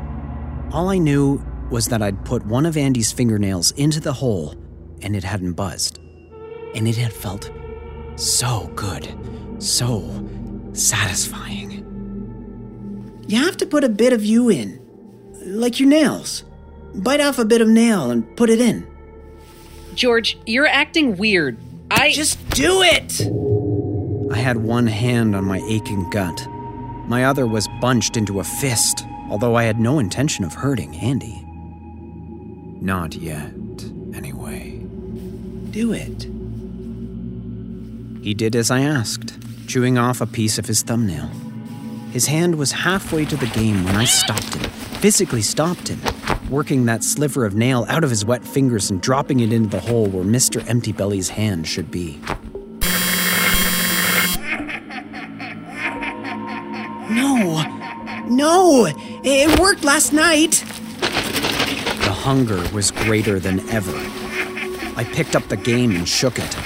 All 0.72 0.90
I 0.90 1.00
knew 1.00 1.44
was 1.76 1.88
that 1.88 2.02
I'd 2.02 2.24
put 2.24 2.46
one 2.46 2.66
of 2.66 2.78
Andy's 2.78 3.12
fingernails 3.12 3.72
into 3.72 4.00
the 4.00 4.14
hole 4.14 4.56
and 5.02 5.14
it 5.14 5.26
hadn't 5.26 5.56
buzzed. 5.56 6.00
And 6.74 6.88
it 6.88 6.96
had 6.96 7.12
felt 7.12 7.52
so 8.16 8.72
good, 8.76 9.14
so 9.60 10.26
satisfying. 10.72 11.84
You 13.28 13.44
have 13.44 13.58
to 13.58 13.66
put 13.66 13.84
a 13.84 13.90
bit 13.90 14.14
of 14.14 14.24
you 14.24 14.48
in, 14.48 14.80
like 15.46 15.78
your 15.78 15.90
nails. 15.90 16.46
Bite 16.94 17.20
off 17.20 17.40
a 17.40 17.44
bit 17.44 17.60
of 17.60 17.68
nail 17.68 18.10
and 18.10 18.38
put 18.38 18.50
it 18.50 18.62
in. 18.62 18.88
George, 19.96 20.38
you're 20.46 20.68
acting 20.68 21.18
weird. 21.18 21.58
I. 21.92 22.14
Just 22.14 22.40
do 22.52 22.84
it! 22.84 23.20
I 24.34 24.38
had 24.38 24.56
one 24.56 24.88
hand 24.88 25.36
on 25.36 25.44
my 25.44 25.60
aching 25.68 26.10
gut. 26.10 26.48
My 27.10 27.26
other 27.26 27.46
was 27.46 27.68
bunched 27.82 28.16
into 28.16 28.40
a 28.40 28.46
fist, 28.46 29.04
although 29.30 29.56
I 29.56 29.64
had 29.64 29.78
no 29.78 30.00
intention 30.00 30.46
of 30.46 30.54
hurting 30.54 30.96
Andy. 30.96 31.45
Not 32.86 33.16
yet, 33.16 33.52
anyway. 34.14 34.78
Do 35.72 35.92
it. 35.92 36.28
He 38.24 38.36
did 38.36 38.56
as 38.56 38.70
I 38.70 38.82
asked, 38.82 39.40
chewing 39.66 39.98
off 39.98 40.22
a 40.22 40.28
piece 40.28 40.60
of 40.60 40.68
his 40.68 40.84
thumbnail. 40.84 41.28
His 42.12 42.28
hand 42.28 42.60
was 42.60 42.72
halfway 42.72 43.26
to 43.26 43.36
the 43.38 43.48
game 43.48 43.84
when 43.86 43.96
I 43.96 44.06
stopped 44.06 44.54
him, 44.54 44.70
physically 45.02 45.42
stopped 45.42 45.88
him, 45.88 46.00
working 46.48 46.86
that 46.86 47.04
sliver 47.04 47.44
of 47.44 47.56
nail 47.56 47.88
out 47.90 48.04
of 48.04 48.12
his 48.12 48.24
wet 48.24 48.46
fingers 48.46 48.92
and 48.92 49.02
dropping 49.02 49.40
it 49.40 49.52
into 49.52 49.70
the 49.70 49.80
hole 49.80 50.06
where 50.06 50.24
Mr. 50.24 50.64
Empty 50.70 50.92
Belly's 50.92 51.30
hand 51.30 51.66
should 51.66 51.90
be. 51.90 52.20
No! 57.10 57.64
No! 58.30 58.94
It 59.24 59.60
worked 59.60 59.84
last 59.84 60.14
night! 60.14 60.64
Hunger 62.26 62.68
was 62.74 62.90
greater 62.90 63.40
than 63.40 63.60
ever. 63.70 63.94
I 64.96 65.04
picked 65.14 65.36
up 65.36 65.48
the 65.48 65.58
game 65.58 65.96
and 65.96 66.10
shook 66.10 66.40
it. 66.40 66.58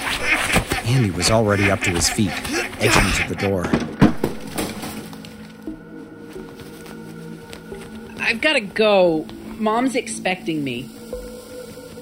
Andy 0.86 1.10
was 1.10 1.30
already 1.30 1.70
up 1.70 1.80
to 1.80 1.90
his 1.90 2.08
feet, 2.08 2.32
edging 2.80 3.12
to 3.12 3.28
the 3.28 3.34
door. 3.34 3.66
I've 8.18 8.40
gotta 8.40 8.60
go. 8.60 9.26
Mom's 9.58 9.96
expecting 9.96 10.64
me. 10.64 10.88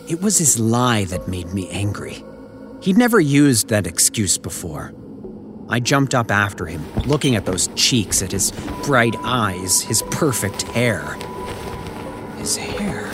It 0.06 0.22
was 0.22 0.38
his 0.38 0.60
lie 0.60 1.06
that 1.06 1.26
made 1.26 1.52
me 1.52 1.68
angry. 1.70 2.22
He'd 2.80 2.96
never 2.96 3.18
used 3.18 3.70
that 3.70 3.88
excuse 3.88 4.38
before. 4.38 4.94
I 5.68 5.80
jumped 5.80 6.14
up 6.14 6.30
after 6.30 6.64
him, 6.66 6.84
looking 7.06 7.34
at 7.34 7.44
those 7.44 7.68
cheeks, 7.74 8.22
at 8.22 8.30
his 8.30 8.52
bright 8.84 9.16
eyes, 9.24 9.80
his 9.80 10.02
perfect 10.12 10.62
hair. 10.62 11.02
His 12.36 12.56
hair. 12.56 13.07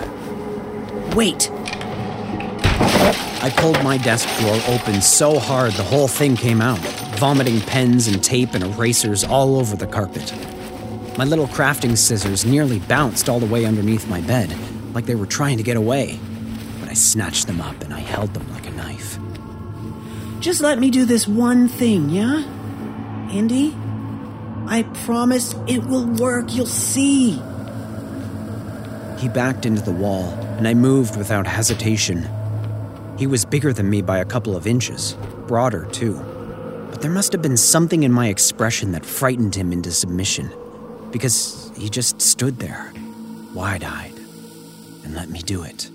Wait! 1.14 1.48
I 3.40 3.52
pulled 3.56 3.80
my 3.84 3.98
desk 3.98 4.28
drawer 4.40 4.58
open 4.66 5.00
so 5.00 5.38
hard 5.38 5.72
the 5.74 5.84
whole 5.84 6.08
thing 6.08 6.34
came 6.34 6.60
out, 6.60 6.78
vomiting 7.18 7.60
pens 7.60 8.08
and 8.08 8.22
tape 8.22 8.54
and 8.54 8.64
erasers 8.64 9.22
all 9.22 9.56
over 9.56 9.76
the 9.76 9.86
carpet. 9.86 10.34
My 11.16 11.24
little 11.24 11.46
crafting 11.46 11.96
scissors 11.96 12.44
nearly 12.44 12.80
bounced 12.80 13.28
all 13.28 13.38
the 13.38 13.46
way 13.46 13.64
underneath 13.64 14.08
my 14.08 14.22
bed, 14.22 14.56
like 14.92 15.06
they 15.06 15.14
were 15.14 15.26
trying 15.26 15.56
to 15.58 15.62
get 15.62 15.76
away. 15.76 16.18
But 16.80 16.88
I 16.88 16.94
snatched 16.94 17.46
them 17.46 17.60
up 17.60 17.80
and 17.82 17.94
I 17.94 18.00
held 18.00 18.34
them 18.34 18.50
like 18.52 18.66
a 18.66 18.72
knife. 18.72 19.18
Just 20.40 20.60
let 20.60 20.80
me 20.80 20.90
do 20.90 21.04
this 21.04 21.28
one 21.28 21.68
thing, 21.68 22.10
yeah? 22.10 22.42
Andy? 23.30 23.76
I 24.66 24.82
promise 25.04 25.54
it 25.68 25.84
will 25.84 26.06
work, 26.06 26.52
you'll 26.52 26.66
see. 26.66 27.40
He 29.18 29.28
backed 29.28 29.64
into 29.64 29.82
the 29.82 29.92
wall, 29.92 30.43
and 30.56 30.68
I 30.68 30.74
moved 30.74 31.16
without 31.16 31.46
hesitation. 31.46 32.28
He 33.18 33.26
was 33.26 33.44
bigger 33.44 33.72
than 33.72 33.90
me 33.90 34.02
by 34.02 34.18
a 34.18 34.24
couple 34.24 34.56
of 34.56 34.66
inches, 34.66 35.16
broader 35.46 35.86
too. 35.86 36.14
But 36.90 37.02
there 37.02 37.10
must 37.10 37.32
have 37.32 37.42
been 37.42 37.56
something 37.56 38.02
in 38.02 38.12
my 38.12 38.28
expression 38.28 38.92
that 38.92 39.04
frightened 39.04 39.54
him 39.54 39.72
into 39.72 39.90
submission, 39.90 40.50
because 41.10 41.72
he 41.76 41.88
just 41.88 42.20
stood 42.20 42.58
there, 42.58 42.92
wide 43.52 43.84
eyed, 43.84 44.18
and 45.04 45.14
let 45.14 45.28
me 45.28 45.40
do 45.40 45.62
it. 45.62 45.90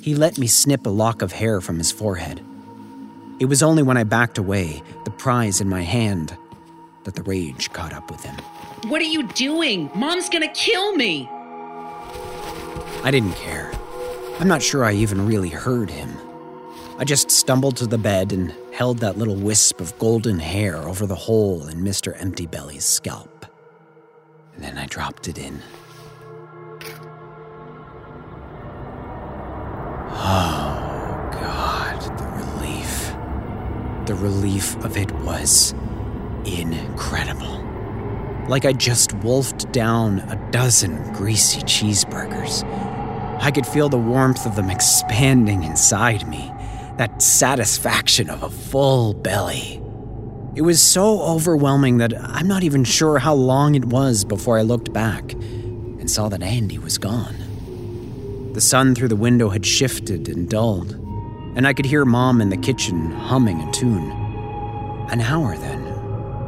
He 0.00 0.14
let 0.14 0.38
me 0.38 0.46
snip 0.46 0.86
a 0.86 0.90
lock 0.90 1.20
of 1.20 1.32
hair 1.32 1.60
from 1.60 1.78
his 1.78 1.92
forehead. 1.92 2.40
It 3.38 3.46
was 3.46 3.62
only 3.62 3.82
when 3.82 3.96
I 3.96 4.04
backed 4.04 4.38
away, 4.38 4.82
the 5.04 5.10
prize 5.10 5.60
in 5.60 5.68
my 5.68 5.82
hand, 5.82 6.36
that 7.04 7.14
the 7.14 7.22
rage 7.22 7.72
caught 7.72 7.92
up 7.92 8.10
with 8.10 8.22
him. 8.22 8.36
What 8.88 9.02
are 9.02 9.06
you 9.06 9.22
doing? 9.28 9.90
Mom's 9.94 10.28
gonna 10.28 10.48
kill 10.48 10.94
me! 10.96 11.28
I 13.02 13.10
didn't 13.10 13.32
care. 13.32 13.72
I'm 14.38 14.48
not 14.48 14.62
sure 14.62 14.84
I 14.84 14.92
even 14.92 15.26
really 15.26 15.48
heard 15.48 15.90
him. 15.90 16.10
I 16.98 17.04
just 17.04 17.30
stumbled 17.30 17.76
to 17.78 17.86
the 17.86 17.96
bed 17.96 18.30
and 18.30 18.54
held 18.72 18.98
that 18.98 19.16
little 19.16 19.36
wisp 19.36 19.80
of 19.80 19.98
golden 19.98 20.38
hair 20.38 20.76
over 20.76 21.06
the 21.06 21.14
hole 21.14 21.66
in 21.66 21.78
Mr. 21.78 22.14
Empty 22.20 22.46
Belly's 22.46 22.84
scalp. 22.84 23.46
And 24.54 24.62
then 24.62 24.76
I 24.76 24.84
dropped 24.84 25.28
it 25.28 25.38
in. 25.38 25.60
Oh, 30.12 31.28
God, 31.32 32.00
the 32.18 32.24
relief. 32.60 33.14
The 34.06 34.14
relief 34.14 34.76
of 34.84 34.98
it 34.98 35.10
was 35.20 35.72
incredible. 36.44 37.59
Like 38.48 38.64
I 38.64 38.72
just 38.72 39.12
wolfed 39.14 39.70
down 39.72 40.20
a 40.20 40.50
dozen 40.50 41.12
greasy 41.12 41.60
cheeseburgers. 41.60 42.64
I 43.40 43.50
could 43.50 43.66
feel 43.66 43.88
the 43.88 43.98
warmth 43.98 44.44
of 44.44 44.56
them 44.56 44.70
expanding 44.70 45.62
inside 45.62 46.28
me, 46.28 46.52
that 46.98 47.22
satisfaction 47.22 48.28
of 48.28 48.42
a 48.42 48.50
full 48.50 49.14
belly. 49.14 49.82
It 50.56 50.62
was 50.62 50.82
so 50.82 51.22
overwhelming 51.22 51.98
that 51.98 52.12
I'm 52.20 52.48
not 52.48 52.64
even 52.64 52.84
sure 52.84 53.18
how 53.18 53.34
long 53.34 53.76
it 53.76 53.84
was 53.84 54.24
before 54.24 54.58
I 54.58 54.62
looked 54.62 54.92
back 54.92 55.32
and 55.32 56.10
saw 56.10 56.28
that 56.28 56.42
Andy 56.42 56.76
was 56.76 56.98
gone. 56.98 58.52
The 58.52 58.60
sun 58.60 58.94
through 58.94 59.08
the 59.08 59.16
window 59.16 59.48
had 59.50 59.64
shifted 59.64 60.28
and 60.28 60.50
dulled, 60.50 60.92
and 61.56 61.68
I 61.68 61.72
could 61.72 61.86
hear 61.86 62.04
Mom 62.04 62.40
in 62.40 62.50
the 62.50 62.56
kitchen 62.56 63.12
humming 63.12 63.60
a 63.60 63.72
tune. 63.72 64.10
An 65.10 65.20
hour 65.20 65.56
then, 65.56 65.86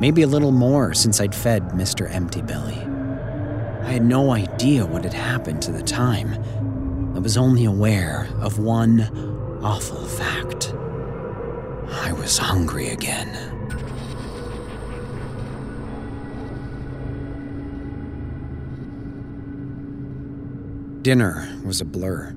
maybe 0.02 0.22
a 0.22 0.26
little 0.26 0.50
more 0.50 0.92
since 0.92 1.20
I'd 1.20 1.32
fed 1.32 1.62
Mr. 1.68 2.12
Empty 2.12 2.42
Belly. 2.42 2.76
I 3.86 3.92
had 3.92 4.04
no 4.04 4.32
idea 4.32 4.84
what 4.84 5.04
had 5.04 5.12
happened 5.14 5.62
to 5.62 5.70
the 5.70 5.80
time. 5.80 6.34
I 7.14 7.20
was 7.20 7.36
only 7.36 7.66
aware 7.66 8.28
of 8.40 8.58
one 8.58 9.02
awful 9.62 10.04
fact 10.04 10.74
I 11.88 12.12
was 12.14 12.36
hungry 12.36 12.88
again. 12.88 13.30
Dinner 21.02 21.60
was 21.64 21.80
a 21.80 21.84
blur. 21.84 22.34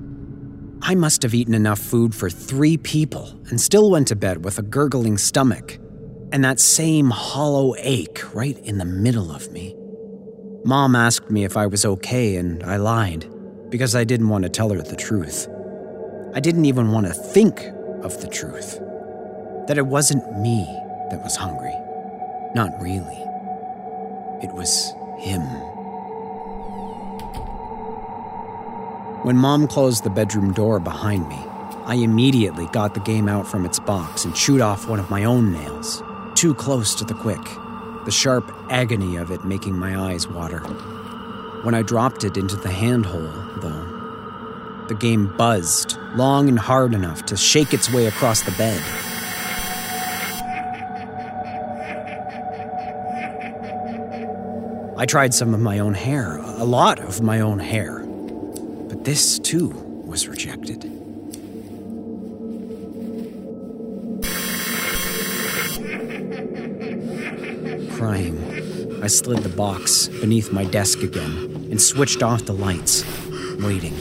I 0.82 0.94
must 0.94 1.24
have 1.24 1.34
eaten 1.34 1.54
enough 1.54 1.80
food 1.80 2.14
for 2.14 2.30
three 2.30 2.76
people 2.76 3.40
and 3.50 3.60
still 3.60 3.90
went 3.90 4.06
to 4.06 4.14
bed 4.14 4.44
with 4.44 4.56
a 4.60 4.62
gurgling 4.62 5.18
stomach 5.18 5.80
and 6.32 6.44
that 6.44 6.60
same 6.60 7.10
hollow 7.10 7.74
ache 7.78 8.22
right 8.34 8.58
in 8.58 8.78
the 8.78 8.84
middle 8.84 9.30
of 9.30 9.50
me. 9.52 9.74
Mom 10.64 10.96
asked 10.96 11.30
me 11.30 11.44
if 11.44 11.56
I 11.56 11.66
was 11.66 11.84
okay, 11.84 12.36
and 12.36 12.62
I 12.62 12.76
lied 12.76 13.30
because 13.70 13.94
I 13.94 14.04
didn't 14.04 14.28
want 14.28 14.44
to 14.44 14.50
tell 14.50 14.70
her 14.70 14.82
the 14.82 14.96
truth. 14.96 15.48
I 16.34 16.40
didn't 16.40 16.64
even 16.64 16.90
want 16.90 17.06
to 17.06 17.14
think 17.14 17.60
of 18.02 18.20
the 18.20 18.28
truth 18.28 18.78
that 19.68 19.78
it 19.78 19.86
wasn't 19.86 20.40
me 20.40 20.64
that 21.10 21.22
was 21.22 21.36
hungry. 21.36 21.74
Not 22.54 22.70
really. 22.80 23.22
It 24.42 24.52
was 24.52 24.92
him. 25.18 25.42
When 29.24 29.36
mom 29.36 29.66
closed 29.66 30.04
the 30.04 30.10
bedroom 30.10 30.52
door 30.52 30.78
behind 30.78 31.28
me, 31.28 31.38
I 31.84 31.94
immediately 31.94 32.66
got 32.66 32.94
the 32.94 33.00
game 33.00 33.28
out 33.28 33.46
from 33.46 33.64
its 33.64 33.78
box 33.78 34.24
and 34.24 34.34
chewed 34.34 34.60
off 34.60 34.88
one 34.88 34.98
of 34.98 35.10
my 35.10 35.24
own 35.24 35.52
nails, 35.52 36.02
too 36.36 36.54
close 36.54 36.94
to 36.94 37.04
the 37.04 37.14
quick, 37.14 37.42
the 38.04 38.10
sharp 38.10 38.52
agony 38.68 39.16
of 39.16 39.30
it 39.30 39.42
making 39.46 39.76
my 39.76 39.98
eyes 39.98 40.28
water. 40.28 40.58
When 41.62 41.74
I 41.74 41.80
dropped 41.80 42.24
it 42.24 42.36
into 42.36 42.56
the 42.56 42.68
handhole, 42.68 43.62
though, 43.62 44.86
the 44.86 44.94
game 44.94 45.34
buzzed 45.38 45.96
long 46.14 46.50
and 46.50 46.58
hard 46.58 46.92
enough 46.92 47.24
to 47.26 47.38
shake 47.38 47.72
its 47.72 47.90
way 47.90 48.04
across 48.04 48.42
the 48.42 48.50
bed. 48.52 48.82
I 54.98 55.06
tried 55.06 55.32
some 55.32 55.54
of 55.54 55.60
my 55.60 55.78
own 55.78 55.94
hair, 55.94 56.36
a 56.36 56.64
lot 56.64 56.98
of 56.98 57.22
my 57.22 57.40
own 57.40 57.60
hair. 57.60 58.00
But 58.00 59.04
this, 59.04 59.38
too, 59.38 59.68
was 60.04 60.28
rejected. 60.28 60.95
Crying, 67.96 69.02
I 69.02 69.06
slid 69.06 69.42
the 69.42 69.48
box 69.48 70.08
beneath 70.08 70.52
my 70.52 70.64
desk 70.64 71.02
again 71.02 71.66
and 71.70 71.80
switched 71.80 72.22
off 72.22 72.44
the 72.44 72.52
lights, 72.52 73.06
waiting. 73.58 73.94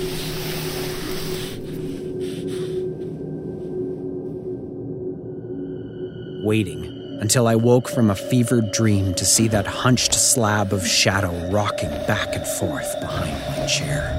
Waiting 6.43 6.83
until 7.21 7.47
I 7.47 7.55
woke 7.55 7.87
from 7.87 8.09
a 8.09 8.15
fevered 8.15 8.73
dream 8.73 9.13
to 9.13 9.23
see 9.23 9.47
that 9.47 9.65
hunched 9.65 10.13
slab 10.13 10.73
of 10.73 10.85
shadow 10.85 11.31
rocking 11.49 11.89
back 12.05 12.35
and 12.35 12.45
forth 12.45 12.99
behind 12.99 13.39
my 13.57 13.65
chair. 13.65 14.11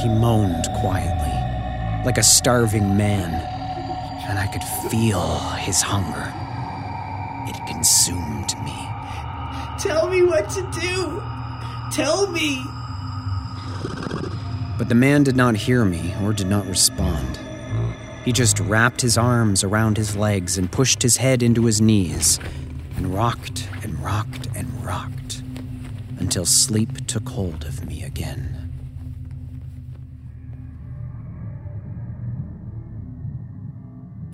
He 0.00 0.08
moaned 0.08 0.68
quietly, 0.76 2.04
like 2.06 2.16
a 2.16 2.22
starving 2.22 2.96
man, 2.96 3.34
and 4.28 4.38
I 4.38 4.46
could 4.46 4.62
feel 4.88 5.40
his 5.58 5.82
hunger. 5.82 6.32
It 7.44 7.66
consumed 7.66 8.21
me 10.12 10.22
what 10.22 10.48
to 10.50 10.60
do! 10.78 11.22
Tell 11.90 12.30
me! 12.30 12.62
But 14.76 14.88
the 14.88 14.94
man 14.94 15.22
did 15.22 15.36
not 15.36 15.56
hear 15.56 15.84
me 15.84 16.14
or 16.22 16.32
did 16.34 16.48
not 16.48 16.66
respond. 16.66 17.40
He 18.24 18.32
just 18.32 18.60
wrapped 18.60 19.00
his 19.00 19.16
arms 19.16 19.64
around 19.64 19.96
his 19.96 20.14
legs 20.14 20.58
and 20.58 20.70
pushed 20.70 21.02
his 21.02 21.16
head 21.16 21.42
into 21.42 21.64
his 21.64 21.80
knees 21.80 22.38
and 22.96 23.14
rocked 23.14 23.68
and 23.82 23.98
rocked 24.00 24.48
and 24.54 24.68
rocked 24.84 25.42
until 26.18 26.44
sleep 26.44 27.06
took 27.06 27.28
hold 27.28 27.64
of 27.64 27.84
me 27.86 28.02
again. 28.02 28.58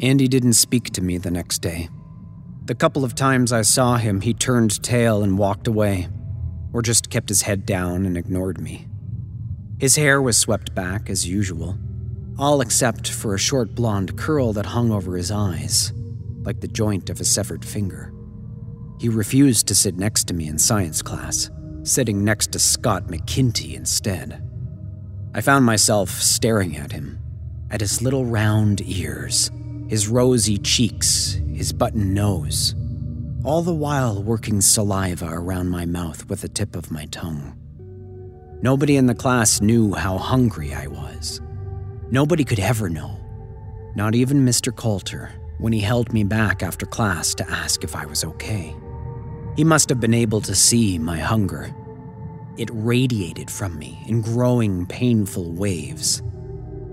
Andy 0.00 0.28
didn't 0.28 0.52
speak 0.54 0.90
to 0.90 1.02
me 1.02 1.18
the 1.18 1.30
next 1.30 1.58
day. 1.58 1.88
The 2.68 2.74
couple 2.74 3.02
of 3.02 3.14
times 3.14 3.50
I 3.50 3.62
saw 3.62 3.96
him, 3.96 4.20
he 4.20 4.34
turned 4.34 4.82
tail 4.82 5.22
and 5.22 5.38
walked 5.38 5.66
away, 5.66 6.08
or 6.74 6.82
just 6.82 7.08
kept 7.08 7.30
his 7.30 7.40
head 7.40 7.64
down 7.64 8.04
and 8.04 8.14
ignored 8.14 8.60
me. 8.60 8.86
His 9.78 9.96
hair 9.96 10.20
was 10.20 10.36
swept 10.36 10.74
back 10.74 11.08
as 11.08 11.26
usual, 11.26 11.78
all 12.38 12.60
except 12.60 13.10
for 13.10 13.34
a 13.34 13.38
short 13.38 13.74
blonde 13.74 14.18
curl 14.18 14.52
that 14.52 14.66
hung 14.66 14.92
over 14.92 15.16
his 15.16 15.30
eyes, 15.30 15.94
like 16.42 16.60
the 16.60 16.68
joint 16.68 17.08
of 17.08 17.22
a 17.22 17.24
severed 17.24 17.64
finger. 17.64 18.12
He 19.00 19.08
refused 19.08 19.66
to 19.68 19.74
sit 19.74 19.96
next 19.96 20.24
to 20.24 20.34
me 20.34 20.46
in 20.46 20.58
science 20.58 21.00
class, 21.00 21.48
sitting 21.84 22.22
next 22.22 22.52
to 22.52 22.58
Scott 22.58 23.06
McKinty 23.06 23.76
instead. 23.76 24.46
I 25.32 25.40
found 25.40 25.64
myself 25.64 26.10
staring 26.10 26.76
at 26.76 26.92
him, 26.92 27.18
at 27.70 27.80
his 27.80 28.02
little 28.02 28.26
round 28.26 28.82
ears, 28.82 29.50
his 29.88 30.06
rosy 30.06 30.58
cheeks, 30.58 31.40
his 31.54 31.72
button 31.72 32.12
nose, 32.12 32.74
all 33.42 33.62
the 33.62 33.74
while 33.74 34.22
working 34.22 34.60
saliva 34.60 35.26
around 35.30 35.70
my 35.70 35.86
mouth 35.86 36.28
with 36.28 36.42
the 36.42 36.48
tip 36.48 36.76
of 36.76 36.90
my 36.90 37.06
tongue. 37.06 37.54
Nobody 38.60 38.96
in 38.96 39.06
the 39.06 39.14
class 39.14 39.62
knew 39.62 39.94
how 39.94 40.18
hungry 40.18 40.74
I 40.74 40.88
was. 40.88 41.40
Nobody 42.10 42.44
could 42.44 42.60
ever 42.60 42.90
know, 42.90 43.18
not 43.94 44.14
even 44.14 44.44
Mr. 44.44 44.74
Coulter, 44.74 45.30
when 45.58 45.72
he 45.72 45.80
held 45.80 46.12
me 46.12 46.22
back 46.22 46.62
after 46.62 46.84
class 46.84 47.34
to 47.36 47.50
ask 47.50 47.82
if 47.82 47.96
I 47.96 48.04
was 48.04 48.24
okay. 48.24 48.76
He 49.56 49.64
must 49.64 49.88
have 49.88 50.00
been 50.00 50.14
able 50.14 50.40
to 50.42 50.54
see 50.54 50.98
my 50.98 51.18
hunger. 51.18 51.74
It 52.58 52.68
radiated 52.72 53.50
from 53.50 53.78
me 53.78 54.04
in 54.06 54.20
growing, 54.20 54.84
painful 54.84 55.52
waves. 55.52 56.22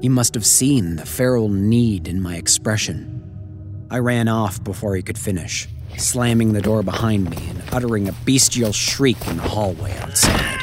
He 0.05 0.09
must 0.09 0.35
have 0.35 0.45
seen 0.45 0.97
the 0.97 1.05
feral 1.07 1.49
need 1.49 2.07
in 2.07 2.21
my 2.21 2.35
expression. 2.35 3.87
I 3.89 3.97
ran 3.97 4.27
off 4.27 4.63
before 4.63 4.95
he 4.95 5.01
could 5.01 5.17
finish, 5.17 5.67
slamming 5.97 6.53
the 6.53 6.61
door 6.61 6.83
behind 6.83 7.27
me 7.27 7.37
and 7.49 7.63
uttering 7.71 8.07
a 8.07 8.11
bestial 8.23 8.71
shriek 8.71 9.17
in 9.25 9.37
the 9.37 9.41
hallway 9.41 9.97
outside. 9.97 10.59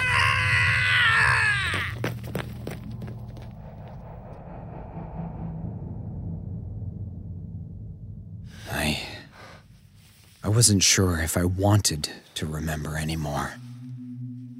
I. 8.71 9.01
I 10.45 10.49
wasn't 10.51 10.85
sure 10.85 11.19
if 11.19 11.37
I 11.37 11.47
wanted 11.47 12.09
to 12.37 12.47
remember 12.47 12.97
anymore. 12.97 13.55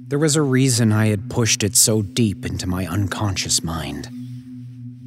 There 0.09 0.19
was 0.19 0.35
a 0.35 0.41
reason 0.41 0.91
I 0.91 1.07
had 1.07 1.29
pushed 1.29 1.63
it 1.63 1.77
so 1.77 2.01
deep 2.01 2.45
into 2.45 2.67
my 2.67 2.85
unconscious 2.85 3.63
mind. 3.63 4.09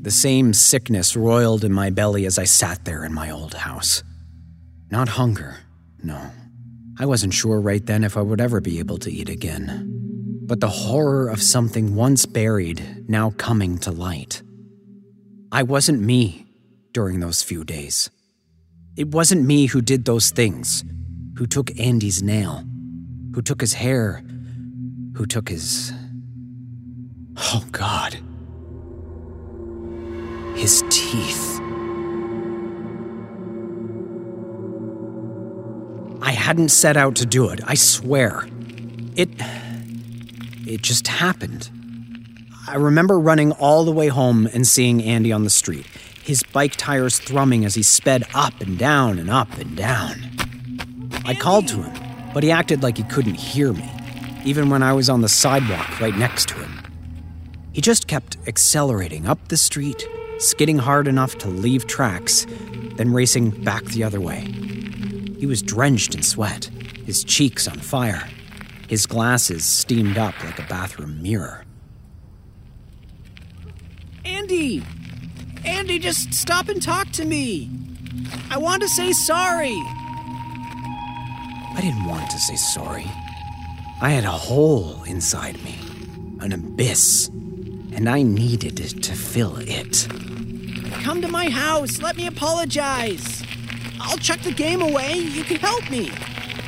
The 0.06 0.12
same 0.12 0.52
sickness 0.52 1.16
roiled 1.16 1.64
in 1.64 1.72
my 1.72 1.90
belly 1.90 2.26
as 2.26 2.38
I 2.38 2.44
sat 2.44 2.84
there 2.84 3.04
in 3.04 3.12
my 3.12 3.28
old 3.32 3.54
house. 3.54 4.04
Not 4.88 5.08
hunger, 5.08 5.56
no. 6.00 6.30
I 6.96 7.06
wasn't 7.06 7.34
sure 7.34 7.60
right 7.60 7.84
then 7.84 8.04
if 8.04 8.16
I 8.16 8.20
would 8.22 8.40
ever 8.40 8.60
be 8.60 8.78
able 8.78 8.98
to 8.98 9.10
eat 9.10 9.28
again. 9.28 10.42
But 10.46 10.60
the 10.60 10.68
horror 10.68 11.28
of 11.28 11.42
something 11.42 11.96
once 11.96 12.24
buried 12.24 13.08
now 13.08 13.30
coming 13.30 13.78
to 13.78 13.90
light. 13.90 14.42
I 15.50 15.64
wasn't 15.64 16.02
me 16.02 16.46
during 16.92 17.18
those 17.18 17.42
few 17.42 17.64
days. 17.64 18.08
It 18.96 19.12
wasn't 19.12 19.44
me 19.44 19.66
who 19.66 19.80
did 19.80 20.04
those 20.04 20.30
things, 20.30 20.84
who 21.36 21.46
took 21.48 21.76
Andy's 21.80 22.22
nail, 22.22 22.62
who 23.34 23.42
took 23.42 23.60
his 23.60 23.72
hair, 23.72 24.22
who 25.16 25.26
took 25.26 25.48
his. 25.48 25.92
Oh, 27.36 27.64
God. 27.72 28.20
His 30.56 30.82
teeth. 30.90 31.60
I 36.22 36.32
hadn't 36.32 36.70
set 36.70 36.96
out 36.96 37.14
to 37.16 37.26
do 37.26 37.50
it, 37.50 37.60
I 37.66 37.74
swear. 37.74 38.48
It. 39.14 39.28
It 40.66 40.82
just 40.82 41.06
happened. 41.06 41.70
I 42.66 42.74
remember 42.74 43.20
running 43.20 43.52
all 43.52 43.84
the 43.84 43.92
way 43.92 44.08
home 44.08 44.48
and 44.52 44.66
seeing 44.66 45.02
Andy 45.02 45.30
on 45.30 45.44
the 45.44 45.50
street, 45.50 45.86
his 46.24 46.42
bike 46.42 46.74
tires 46.74 47.20
thrumming 47.20 47.64
as 47.64 47.76
he 47.76 47.82
sped 47.84 48.24
up 48.34 48.60
and 48.60 48.76
down 48.76 49.18
and 49.20 49.30
up 49.30 49.56
and 49.58 49.76
down. 49.76 50.14
I 51.24 51.34
called 51.34 51.68
to 51.68 51.82
him, 51.82 52.32
but 52.34 52.42
he 52.42 52.50
acted 52.50 52.82
like 52.82 52.96
he 52.96 53.04
couldn't 53.04 53.34
hear 53.34 53.72
me, 53.72 53.88
even 54.44 54.68
when 54.70 54.82
I 54.82 54.92
was 54.92 55.08
on 55.08 55.20
the 55.20 55.28
sidewalk 55.28 56.00
right 56.00 56.16
next 56.16 56.48
to 56.48 56.54
him. 56.54 56.82
He 57.72 57.80
just 57.80 58.08
kept 58.08 58.36
accelerating 58.48 59.26
up 59.26 59.46
the 59.48 59.56
street, 59.56 60.08
skidding 60.38 60.78
hard 60.78 61.08
enough 61.08 61.36
to 61.38 61.48
leave 61.48 61.86
tracks, 61.86 62.46
then 62.96 63.12
racing 63.12 63.50
back 63.62 63.84
the 63.84 64.04
other 64.04 64.20
way. 64.20 64.40
He 65.38 65.46
was 65.46 65.62
drenched 65.62 66.14
in 66.14 66.22
sweat, 66.22 66.64
his 67.04 67.24
cheeks 67.24 67.68
on 67.68 67.78
fire, 67.78 68.28
his 68.88 69.06
glasses 69.06 69.64
steamed 69.64 70.18
up 70.18 70.34
like 70.44 70.58
a 70.58 70.66
bathroom 70.68 71.22
mirror. 71.22 71.64
Andy! 74.24 74.82
Andy, 75.64 75.98
just 75.98 76.32
stop 76.32 76.68
and 76.68 76.82
talk 76.82 77.10
to 77.12 77.24
me! 77.24 77.70
I 78.50 78.58
want 78.58 78.82
to 78.82 78.88
say 78.88 79.12
sorry! 79.12 79.76
I 81.76 81.80
didn't 81.80 82.06
want 82.06 82.30
to 82.30 82.38
say 82.38 82.56
sorry. 82.56 83.06
I 84.00 84.10
had 84.10 84.24
a 84.24 84.30
hole 84.30 85.02
inside 85.04 85.62
me, 85.62 85.78
an 86.40 86.52
abyss, 86.52 87.28
and 87.28 88.08
I 88.08 88.22
needed 88.22 89.02
to 89.02 89.12
fill 89.14 89.56
it. 89.58 90.06
Come 91.02 91.22
to 91.22 91.28
my 91.28 91.48
house, 91.48 92.00
let 92.02 92.16
me 92.16 92.26
apologize! 92.26 93.42
I'll 94.00 94.18
chuck 94.18 94.40
the 94.40 94.52
game 94.52 94.82
away, 94.82 95.14
you 95.14 95.44
can 95.44 95.56
help 95.56 95.90
me! 95.90 96.10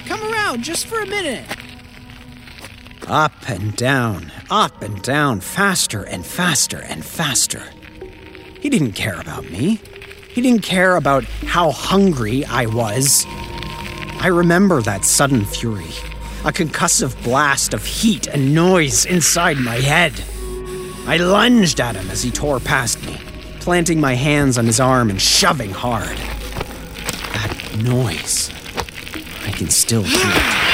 Come 0.07 0.23
around 0.33 0.63
just 0.63 0.87
for 0.87 1.01
a 1.01 1.07
minute! 1.07 1.45
Up 3.07 3.49
and 3.49 3.75
down, 3.75 4.31
up 4.51 4.83
and 4.83 5.01
down, 5.03 5.41
faster 5.41 6.03
and 6.05 6.25
faster 6.27 6.79
and 6.79 7.05
faster. 7.05 7.63
He 8.61 8.69
didn't 8.69 8.93
care 8.93 9.21
about 9.21 9.51
me. 9.51 9.81
He 10.29 10.43
didn't 10.43 10.63
care 10.63 10.97
about 10.97 11.25
how 11.25 11.71
hungry 11.71 12.45
I 12.45 12.67
was. 12.67 13.25
I 14.21 14.29
remember 14.29 14.83
that 14.83 15.05
sudden 15.05 15.45
fury, 15.45 15.93
a 16.45 16.53
concussive 16.53 17.21
blast 17.25 17.73
of 17.73 17.85
heat 17.85 18.27
and 18.27 18.55
noise 18.55 19.07
inside 19.07 19.57
my 19.59 19.77
head. 19.77 20.13
I 21.07 21.17
lunged 21.17 21.81
at 21.81 21.97
him 21.97 22.11
as 22.11 22.23
he 22.23 22.31
tore 22.31 22.61
past 22.61 22.98
planting 23.69 24.01
my 24.01 24.15
hands 24.15 24.57
on 24.57 24.65
his 24.65 24.81
arm 24.81 25.11
and 25.11 25.21
shoving 25.21 25.71
hard. 25.71 26.17
That 27.37 27.77
noise, 27.85 28.51
I 29.45 29.51
can 29.51 29.69
still 29.69 30.05
hear 30.05 30.23
it. 30.25 30.69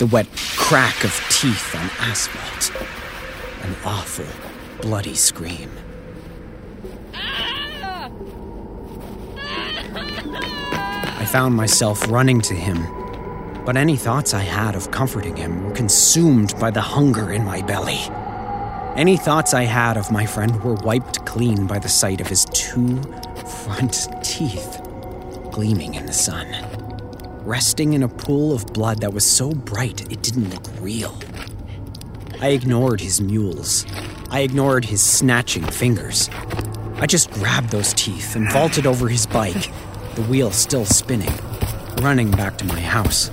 The 0.00 0.06
wet 0.06 0.26
crack 0.56 1.04
of 1.04 1.12
teeth 1.30 1.76
on 1.76 1.88
asphalt. 2.00 2.72
An 3.62 3.76
awful, 3.84 4.26
bloody 4.82 5.14
scream. 5.14 5.70
I 11.14 11.24
found 11.30 11.54
myself 11.54 12.10
running 12.10 12.40
to 12.40 12.54
him, 12.54 12.84
but 13.64 13.76
any 13.76 13.94
thoughts 13.96 14.34
I 14.34 14.42
had 14.42 14.74
of 14.74 14.90
comforting 14.90 15.36
him 15.36 15.66
were 15.66 15.74
consumed 15.74 16.58
by 16.58 16.72
the 16.72 16.80
hunger 16.80 17.30
in 17.30 17.44
my 17.44 17.62
belly. 17.62 18.00
Any 18.98 19.16
thoughts 19.16 19.54
I 19.54 19.62
had 19.62 19.96
of 19.96 20.10
my 20.10 20.26
friend 20.26 20.60
were 20.64 20.74
wiped 20.74 21.24
clean 21.24 21.68
by 21.68 21.78
the 21.78 21.88
sight 21.88 22.20
of 22.20 22.26
his 22.26 22.46
two 22.46 23.00
front 23.64 24.08
teeth 24.24 24.80
gleaming 25.52 25.94
in 25.94 26.04
the 26.04 26.12
sun, 26.12 26.48
resting 27.44 27.92
in 27.92 28.02
a 28.02 28.08
pool 28.08 28.52
of 28.52 28.66
blood 28.66 29.00
that 29.02 29.12
was 29.12 29.24
so 29.24 29.52
bright 29.52 30.10
it 30.10 30.20
didn't 30.24 30.50
look 30.50 30.66
real. 30.80 31.16
I 32.40 32.48
ignored 32.48 33.00
his 33.00 33.20
mewls. 33.20 33.86
I 34.32 34.40
ignored 34.40 34.84
his 34.86 35.00
snatching 35.00 35.62
fingers. 35.62 36.28
I 36.96 37.06
just 37.06 37.30
grabbed 37.30 37.70
those 37.70 37.94
teeth 37.94 38.34
and 38.34 38.50
vaulted 38.50 38.84
over 38.84 39.06
his 39.06 39.26
bike, 39.26 39.72
the 40.16 40.22
wheel 40.22 40.50
still 40.50 40.84
spinning, 40.84 41.32
running 42.02 42.32
back 42.32 42.58
to 42.58 42.64
my 42.64 42.80
house. 42.80 43.30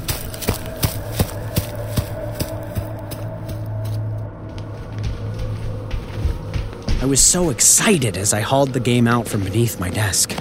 I 7.06 7.08
was 7.08 7.22
so 7.22 7.52
excited 7.52 8.18
as 8.18 8.34
I 8.34 8.40
hauled 8.40 8.74
the 8.74 8.80
game 8.80 9.08
out 9.08 9.28
from 9.28 9.44
beneath 9.44 9.80
my 9.80 9.92
desk. 9.92 10.36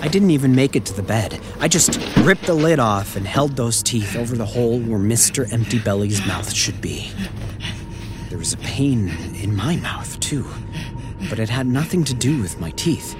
I 0.00 0.08
didn't 0.08 0.32
even 0.32 0.52
make 0.52 0.74
it 0.74 0.84
to 0.86 0.92
the 0.92 1.00
bed. 1.00 1.38
I 1.60 1.68
just 1.68 1.96
ripped 2.16 2.46
the 2.46 2.54
lid 2.54 2.80
off 2.80 3.14
and 3.14 3.24
held 3.24 3.54
those 3.54 3.84
teeth 3.84 4.16
over 4.16 4.34
the 4.34 4.44
hole 4.44 4.80
where 4.80 4.98
Mr. 4.98 5.50
Empty 5.52 5.78
Belly's 5.78 6.26
mouth 6.26 6.52
should 6.52 6.80
be. 6.80 7.08
There 8.30 8.38
was 8.38 8.52
a 8.52 8.56
pain 8.56 9.10
in 9.40 9.54
my 9.54 9.76
mouth, 9.76 10.18
too. 10.18 10.44
but 11.30 11.38
it 11.38 11.48
had 11.48 11.68
nothing 11.68 12.02
to 12.02 12.14
do 12.14 12.42
with 12.42 12.58
my 12.58 12.70
teeth. 12.70 13.14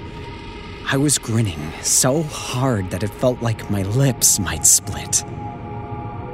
I 0.85 0.97
was 0.97 1.17
grinning 1.17 1.71
so 1.83 2.21
hard 2.23 2.91
that 2.91 3.01
it 3.01 3.11
felt 3.11 3.41
like 3.41 3.71
my 3.71 3.83
lips 3.83 4.39
might 4.39 4.65
split. 4.65 5.23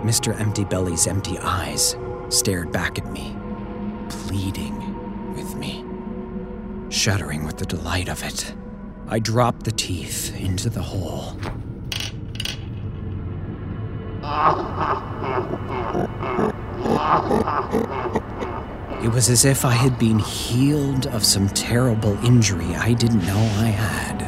Mr. 0.01 0.35
Empty 0.41 0.63
Belly's 0.63 1.05
empty 1.05 1.37
eyes 1.37 1.95
stared 2.29 2.71
back 2.71 2.97
at 2.97 3.11
me, 3.11 3.37
pleading 4.09 4.88
shuddering 6.89 7.45
with 7.45 7.57
the 7.57 7.65
delight 7.65 8.09
of 8.09 8.23
it. 8.23 8.53
I 9.07 9.19
dropped 9.19 9.63
the 9.63 9.71
teeth 9.71 10.35
into 10.39 10.69
the 10.69 10.81
hole. 10.81 11.35
It 19.03 19.07
was 19.07 19.29
as 19.29 19.45
if 19.45 19.65
I 19.65 19.71
had 19.71 19.97
been 19.97 20.19
healed 20.19 21.07
of 21.07 21.23
some 21.23 21.47
terrible 21.49 22.17
injury 22.25 22.75
I 22.75 22.93
didn't 22.93 23.25
know 23.25 23.37
I 23.37 23.67
had. 23.67 24.21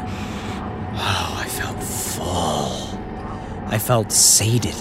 Oh, 0.96 1.36
I 1.38 1.48
felt 1.48 1.84
full. 1.84 3.00
I 3.68 3.78
felt 3.78 4.12
sated, 4.12 4.76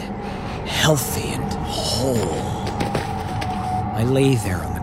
healthy, 0.66 1.28
and 1.28 1.52
whole. 1.52 2.68
I 3.94 4.04
lay 4.04 4.36
there 4.36 4.62
on 4.62 4.74
the 4.74 4.79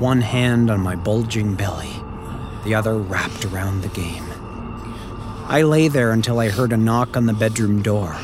one 0.00 0.20
hand 0.20 0.70
on 0.70 0.80
my 0.80 0.94
bulging 0.94 1.54
belly, 1.54 1.92
the 2.64 2.74
other 2.74 2.98
wrapped 2.98 3.44
around 3.46 3.80
the 3.80 3.88
game. 3.88 4.24
I 5.48 5.62
lay 5.62 5.88
there 5.88 6.12
until 6.12 6.38
I 6.38 6.50
heard 6.50 6.72
a 6.72 6.76
knock 6.76 7.16
on 7.16 7.26
the 7.26 7.32
bedroom 7.32 7.80
door, 7.80 8.14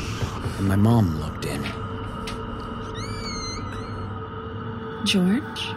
and 0.57 0.67
my 0.67 0.75
mom 0.75 1.19
looked 1.19 1.45
in. 1.45 1.63
George? 5.05 5.67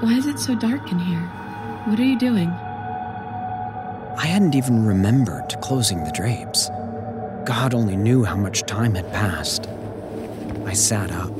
Why 0.00 0.12
is 0.12 0.26
it 0.26 0.38
so 0.38 0.54
dark 0.54 0.90
in 0.90 0.98
here? 0.98 1.26
What 1.86 2.00
are 2.00 2.04
you 2.04 2.18
doing? 2.18 2.48
I 4.18 4.26
hadn't 4.26 4.54
even 4.54 4.86
remembered 4.86 5.54
closing 5.60 6.02
the 6.04 6.12
drapes. 6.12 6.68
God 7.44 7.74
only 7.74 7.96
knew 7.96 8.24
how 8.24 8.36
much 8.36 8.62
time 8.62 8.94
had 8.94 9.12
passed. 9.12 9.68
I 10.64 10.72
sat 10.72 11.12
up, 11.12 11.30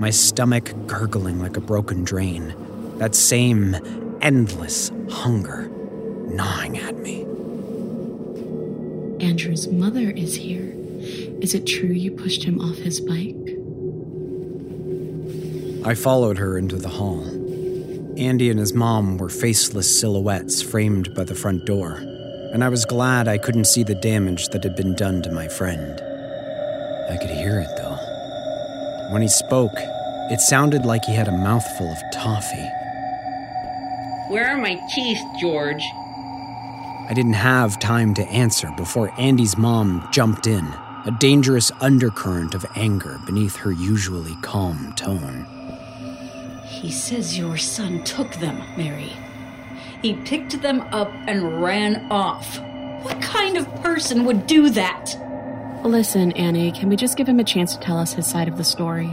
my 0.00 0.10
stomach 0.10 0.74
gurgling 0.86 1.38
like 1.38 1.56
a 1.56 1.60
broken 1.60 2.04
drain, 2.04 2.54
that 3.00 3.14
same 3.14 3.74
endless 4.20 4.92
hunger 5.08 5.68
gnawing 6.28 6.76
at 6.76 6.98
me. 6.98 7.22
Andrew's 9.26 9.68
mother 9.68 10.10
is 10.10 10.34
here. 10.34 10.74
Is 11.40 11.54
it 11.54 11.66
true 11.66 11.88
you 11.88 12.10
pushed 12.10 12.44
him 12.44 12.60
off 12.60 12.76
his 12.76 13.00
bike? 13.00 13.34
I 15.82 15.94
followed 15.94 16.36
her 16.36 16.58
into 16.58 16.76
the 16.76 16.90
hall. 16.90 17.24
Andy 18.18 18.50
and 18.50 18.60
his 18.60 18.74
mom 18.74 19.16
were 19.16 19.30
faceless 19.30 19.98
silhouettes 19.98 20.60
framed 20.60 21.14
by 21.14 21.24
the 21.24 21.34
front 21.34 21.64
door, 21.64 21.94
and 22.52 22.62
I 22.62 22.68
was 22.68 22.84
glad 22.84 23.28
I 23.28 23.38
couldn't 23.38 23.64
see 23.64 23.82
the 23.82 23.94
damage 23.94 24.48
that 24.48 24.62
had 24.62 24.76
been 24.76 24.94
done 24.94 25.22
to 25.22 25.32
my 25.32 25.48
friend. 25.48 25.98
I 27.08 27.16
could 27.16 27.30
hear 27.30 27.60
it, 27.60 27.74
though. 27.78 27.96
When 29.10 29.22
he 29.22 29.28
spoke, 29.28 29.72
it 29.74 30.40
sounded 30.40 30.84
like 30.84 31.06
he 31.06 31.14
had 31.14 31.28
a 31.28 31.32
mouthful 31.32 31.90
of 31.90 31.98
toffee. 32.12 32.68
Where 34.30 34.46
are 34.46 34.58
my 34.58 34.80
teeth, 34.94 35.20
George? 35.40 35.82
I 35.82 37.12
didn't 37.16 37.32
have 37.32 37.80
time 37.80 38.14
to 38.14 38.22
answer 38.28 38.70
before 38.76 39.12
Andy's 39.18 39.58
mom 39.58 40.06
jumped 40.12 40.46
in, 40.46 40.64
a 41.04 41.16
dangerous 41.18 41.72
undercurrent 41.80 42.54
of 42.54 42.64
anger 42.76 43.18
beneath 43.26 43.56
her 43.56 43.72
usually 43.72 44.36
calm 44.36 44.92
tone. 44.94 45.48
He 46.64 46.92
says 46.92 47.36
your 47.36 47.56
son 47.56 48.04
took 48.04 48.32
them, 48.34 48.62
Mary. 48.76 49.10
He 50.00 50.14
picked 50.14 50.62
them 50.62 50.82
up 50.92 51.10
and 51.26 51.60
ran 51.60 52.06
off. 52.12 52.60
What 53.02 53.20
kind 53.20 53.56
of 53.56 53.66
person 53.82 54.24
would 54.26 54.46
do 54.46 54.70
that? 54.70 55.16
Listen, 55.82 56.30
Annie, 56.32 56.70
can 56.70 56.88
we 56.88 56.94
just 56.94 57.16
give 57.16 57.28
him 57.28 57.40
a 57.40 57.44
chance 57.44 57.74
to 57.74 57.82
tell 57.82 57.98
us 57.98 58.12
his 58.12 58.28
side 58.28 58.46
of 58.46 58.58
the 58.58 58.62
story? 58.62 59.12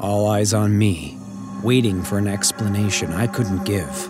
All 0.00 0.26
eyes 0.26 0.54
on 0.54 0.78
me, 0.78 1.19
waiting 1.62 2.02
for 2.02 2.18
an 2.18 2.26
explanation 2.26 3.12
I 3.12 3.26
couldn't 3.26 3.64
give. 3.64 4.08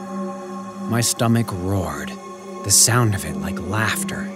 My 0.88 1.00
stomach 1.00 1.46
roared, 1.52 2.10
the 2.64 2.70
sound 2.70 3.14
of 3.14 3.24
it 3.24 3.36
like 3.36 3.60
laughter, 3.60 4.28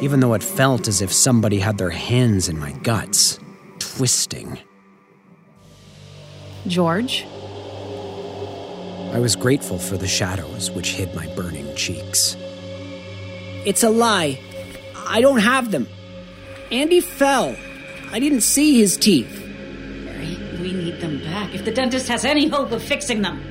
even 0.00 0.20
though 0.20 0.34
it 0.34 0.42
felt 0.42 0.88
as 0.88 1.02
if 1.02 1.12
somebody 1.12 1.58
had 1.58 1.78
their 1.78 1.90
hands 1.90 2.48
in 2.48 2.58
my 2.58 2.72
guts, 2.72 3.38
twisting. 3.78 4.58
George? 6.66 7.24
I 9.12 9.18
was 9.18 9.36
grateful 9.36 9.78
for 9.78 9.96
the 9.96 10.08
shadows 10.08 10.70
which 10.70 10.92
hid 10.92 11.14
my 11.14 11.26
burning 11.34 11.74
cheeks. 11.76 12.36
It's 13.66 13.82
a 13.82 13.90
lie. 13.90 14.40
I 15.06 15.20
don't 15.20 15.40
have 15.40 15.70
them. 15.70 15.86
Andy 16.70 17.00
fell. 17.00 17.54
I 18.10 18.18
didn't 18.18 18.40
see 18.40 18.78
his 18.78 18.96
teeth. 18.96 19.41
Mary, 20.62 20.74
we 20.74 20.84
need 20.84 21.00
them 21.00 21.18
back 21.18 21.54
if 21.54 21.64
the 21.64 21.70
dentist 21.70 22.08
has 22.08 22.24
any 22.24 22.48
hope 22.48 22.72
of 22.72 22.82
fixing 22.82 23.22
them. 23.22 23.42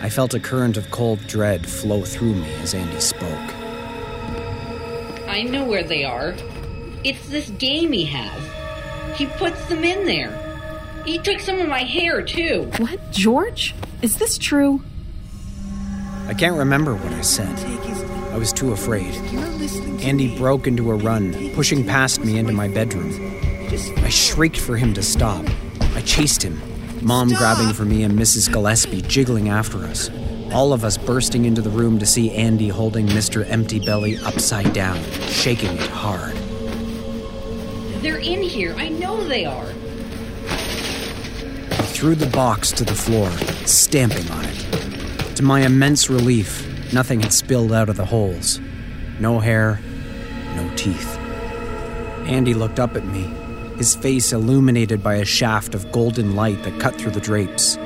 I 0.00 0.08
felt 0.08 0.34
a 0.34 0.40
current 0.40 0.76
of 0.76 0.90
cold 0.90 1.24
dread 1.26 1.66
flow 1.66 2.02
through 2.02 2.34
me 2.34 2.52
as 2.54 2.74
Andy 2.74 3.00
spoke. 3.00 3.54
I 5.28 5.42
know 5.42 5.64
where 5.64 5.82
they 5.82 6.04
are. 6.04 6.34
It's 7.04 7.28
this 7.28 7.50
game 7.50 7.92
he 7.92 8.04
has. 8.06 9.16
He 9.18 9.26
puts 9.26 9.64
them 9.66 9.84
in 9.84 10.06
there. 10.06 10.36
He 11.04 11.18
took 11.18 11.40
some 11.40 11.60
of 11.60 11.68
my 11.68 11.82
hair, 11.82 12.22
too. 12.22 12.70
What? 12.78 13.12
George? 13.12 13.74
Is 14.02 14.16
this 14.16 14.38
true? 14.38 14.82
I 16.26 16.34
can't 16.34 16.56
remember 16.56 16.94
what 16.94 17.12
I 17.12 17.22
said. 17.22 17.58
I 18.32 18.36
was 18.36 18.52
too 18.52 18.72
afraid. 18.72 19.14
Andy 20.02 20.36
broke 20.36 20.66
into 20.66 20.90
a 20.90 20.94
run, 20.94 21.50
pushing 21.54 21.84
past 21.84 22.24
me 22.24 22.38
into 22.38 22.52
my 22.52 22.68
bedroom. 22.68 23.12
I 23.98 24.08
shrieked 24.08 24.58
for 24.58 24.76
him 24.76 24.94
to 24.94 25.02
stop. 25.02 25.44
Chased 26.08 26.42
him, 26.42 26.58
Mom 27.02 27.28
grabbing 27.28 27.74
for 27.74 27.84
me 27.84 28.02
and 28.02 28.18
Mrs. 28.18 28.50
Gillespie 28.50 29.02
jiggling 29.02 29.50
after 29.50 29.84
us. 29.84 30.10
All 30.52 30.72
of 30.72 30.82
us 30.82 30.96
bursting 30.96 31.44
into 31.44 31.60
the 31.60 31.68
room 31.68 31.98
to 31.98 32.06
see 32.06 32.30
Andy 32.32 32.68
holding 32.68 33.06
Mr. 33.08 33.46
Empty 33.48 33.78
Belly 33.80 34.16
upside 34.24 34.72
down, 34.72 34.98
shaking 35.28 35.76
it 35.76 35.90
hard. 35.90 36.34
They're 38.02 38.16
in 38.16 38.42
here. 38.42 38.74
I 38.78 38.88
know 38.88 39.22
they 39.28 39.44
are. 39.44 39.68
I 40.48 41.86
threw 41.92 42.14
the 42.14 42.30
box 42.30 42.72
to 42.72 42.84
the 42.84 42.94
floor, 42.94 43.30
stamping 43.66 44.28
on 44.30 44.46
it. 44.46 45.36
To 45.36 45.42
my 45.42 45.60
immense 45.60 46.08
relief, 46.08 46.66
nothing 46.90 47.20
had 47.20 47.34
spilled 47.34 47.72
out 47.72 47.90
of 47.90 47.96
the 47.96 48.06
holes. 48.06 48.60
No 49.20 49.40
hair, 49.40 49.78
no 50.56 50.72
teeth. 50.74 51.18
Andy 52.26 52.54
looked 52.54 52.80
up 52.80 52.96
at 52.96 53.04
me, 53.04 53.30
his 53.78 53.94
face 53.94 54.32
illuminated 54.32 55.02
by 55.02 55.14
a 55.14 55.24
shaft 55.24 55.74
of 55.74 55.90
golden 55.92 56.34
light 56.34 56.60
that 56.64 56.80
cut 56.80 56.96
through 56.96 57.12
the 57.12 57.20
drapes. 57.20 57.78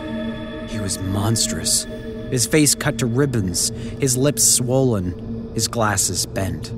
He 0.68 0.80
was 0.80 0.98
monstrous. 0.98 1.84
His 2.30 2.46
face 2.46 2.74
cut 2.74 2.98
to 2.98 3.06
ribbons, 3.06 3.68
his 4.00 4.16
lips 4.16 4.42
swollen, 4.42 5.52
his 5.54 5.68
glasses 5.68 6.24
bent. 6.24 6.72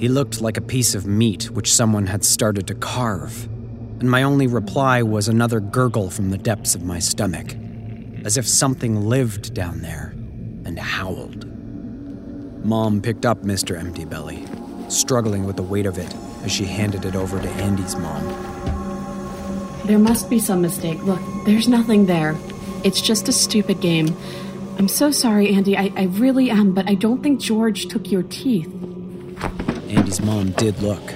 He 0.00 0.08
looked 0.08 0.40
like 0.40 0.56
a 0.56 0.62
piece 0.62 0.94
of 0.94 1.06
meat 1.06 1.50
which 1.50 1.70
someone 1.70 2.06
had 2.06 2.24
started 2.24 2.66
to 2.68 2.74
carve, 2.74 3.44
and 4.00 4.10
my 4.10 4.22
only 4.22 4.46
reply 4.46 5.02
was 5.02 5.28
another 5.28 5.60
gurgle 5.60 6.08
from 6.08 6.30
the 6.30 6.38
depths 6.38 6.74
of 6.74 6.82
my 6.82 6.98
stomach, 6.98 7.54
as 8.24 8.38
if 8.38 8.48
something 8.48 9.06
lived 9.06 9.52
down 9.52 9.82
there 9.82 10.14
and 10.64 10.78
howled. 10.78 11.44
Mom 12.64 13.02
picked 13.02 13.26
up 13.26 13.42
Mr. 13.42 13.78
Empty 13.78 14.06
Belly, 14.06 14.46
struggling 14.90 15.44
with 15.44 15.56
the 15.56 15.62
weight 15.62 15.86
of 15.86 15.98
it 15.98 16.14
as 16.42 16.52
she 16.52 16.64
handed 16.64 17.04
it 17.04 17.14
over 17.14 17.40
to 17.40 17.48
Andy's 17.48 17.96
mom. 17.96 18.24
There 19.86 19.98
must 19.98 20.28
be 20.30 20.38
some 20.38 20.60
mistake. 20.62 21.02
Look, 21.02 21.20
there's 21.44 21.68
nothing 21.68 22.06
there. 22.06 22.36
It's 22.84 23.00
just 23.00 23.28
a 23.28 23.32
stupid 23.32 23.80
game. 23.80 24.16
I'm 24.78 24.88
so 24.88 25.10
sorry, 25.10 25.54
Andy. 25.54 25.76
I, 25.76 25.92
I 25.96 26.04
really 26.04 26.50
am, 26.50 26.72
but 26.72 26.88
I 26.88 26.94
don't 26.94 27.22
think 27.22 27.40
George 27.40 27.86
took 27.86 28.10
your 28.10 28.22
teeth. 28.22 28.72
Andy's 29.88 30.20
mom 30.20 30.52
did 30.52 30.80
look, 30.80 31.10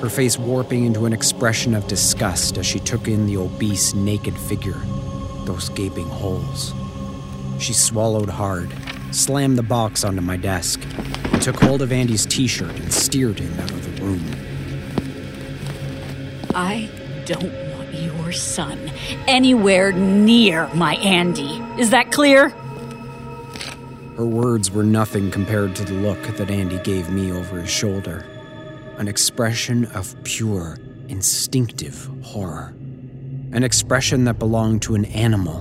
her 0.00 0.08
face 0.08 0.38
warping 0.38 0.84
into 0.84 1.04
an 1.04 1.12
expression 1.12 1.74
of 1.74 1.86
disgust 1.86 2.58
as 2.58 2.66
she 2.66 2.80
took 2.80 3.06
in 3.06 3.26
the 3.26 3.36
obese, 3.36 3.94
naked 3.94 4.36
figure, 4.36 4.80
those 5.44 5.68
gaping 5.70 6.08
holes. 6.08 6.74
She 7.58 7.72
swallowed 7.72 8.30
hard, 8.30 8.72
slammed 9.16 9.56
the 9.58 9.62
box 9.62 10.04
onto 10.04 10.20
my 10.20 10.36
desk, 10.36 10.80
and 11.32 11.40
took 11.40 11.56
hold 11.56 11.82
of 11.82 11.90
Andy's 11.90 12.26
t 12.26 12.46
shirt 12.46 12.74
and 12.78 12.92
steered 12.92 13.38
him 13.38 13.58
out 13.60 13.70
of 13.70 13.96
the 13.96 14.02
room. 14.04 14.24
I 16.54 16.88
don't 17.24 17.52
want 17.72 17.94
your 17.94 18.32
son 18.32 18.90
anywhere 19.26 19.92
near 19.92 20.68
my 20.74 20.94
Andy. 20.96 21.62
Is 21.78 21.90
that 21.90 22.12
clear? 22.12 22.50
Her 24.16 24.24
words 24.24 24.70
were 24.70 24.82
nothing 24.82 25.30
compared 25.30 25.76
to 25.76 25.84
the 25.84 25.94
look 25.94 26.22
that 26.22 26.50
Andy 26.50 26.78
gave 26.78 27.10
me 27.10 27.32
over 27.32 27.60
his 27.60 27.70
shoulder 27.70 28.24
an 28.98 29.08
expression 29.08 29.84
of 29.86 30.16
pure, 30.24 30.78
instinctive 31.08 32.08
horror. 32.22 32.74
An 33.52 33.62
expression 33.62 34.24
that 34.24 34.38
belonged 34.38 34.82
to 34.82 34.94
an 34.94 35.04
animal 35.06 35.60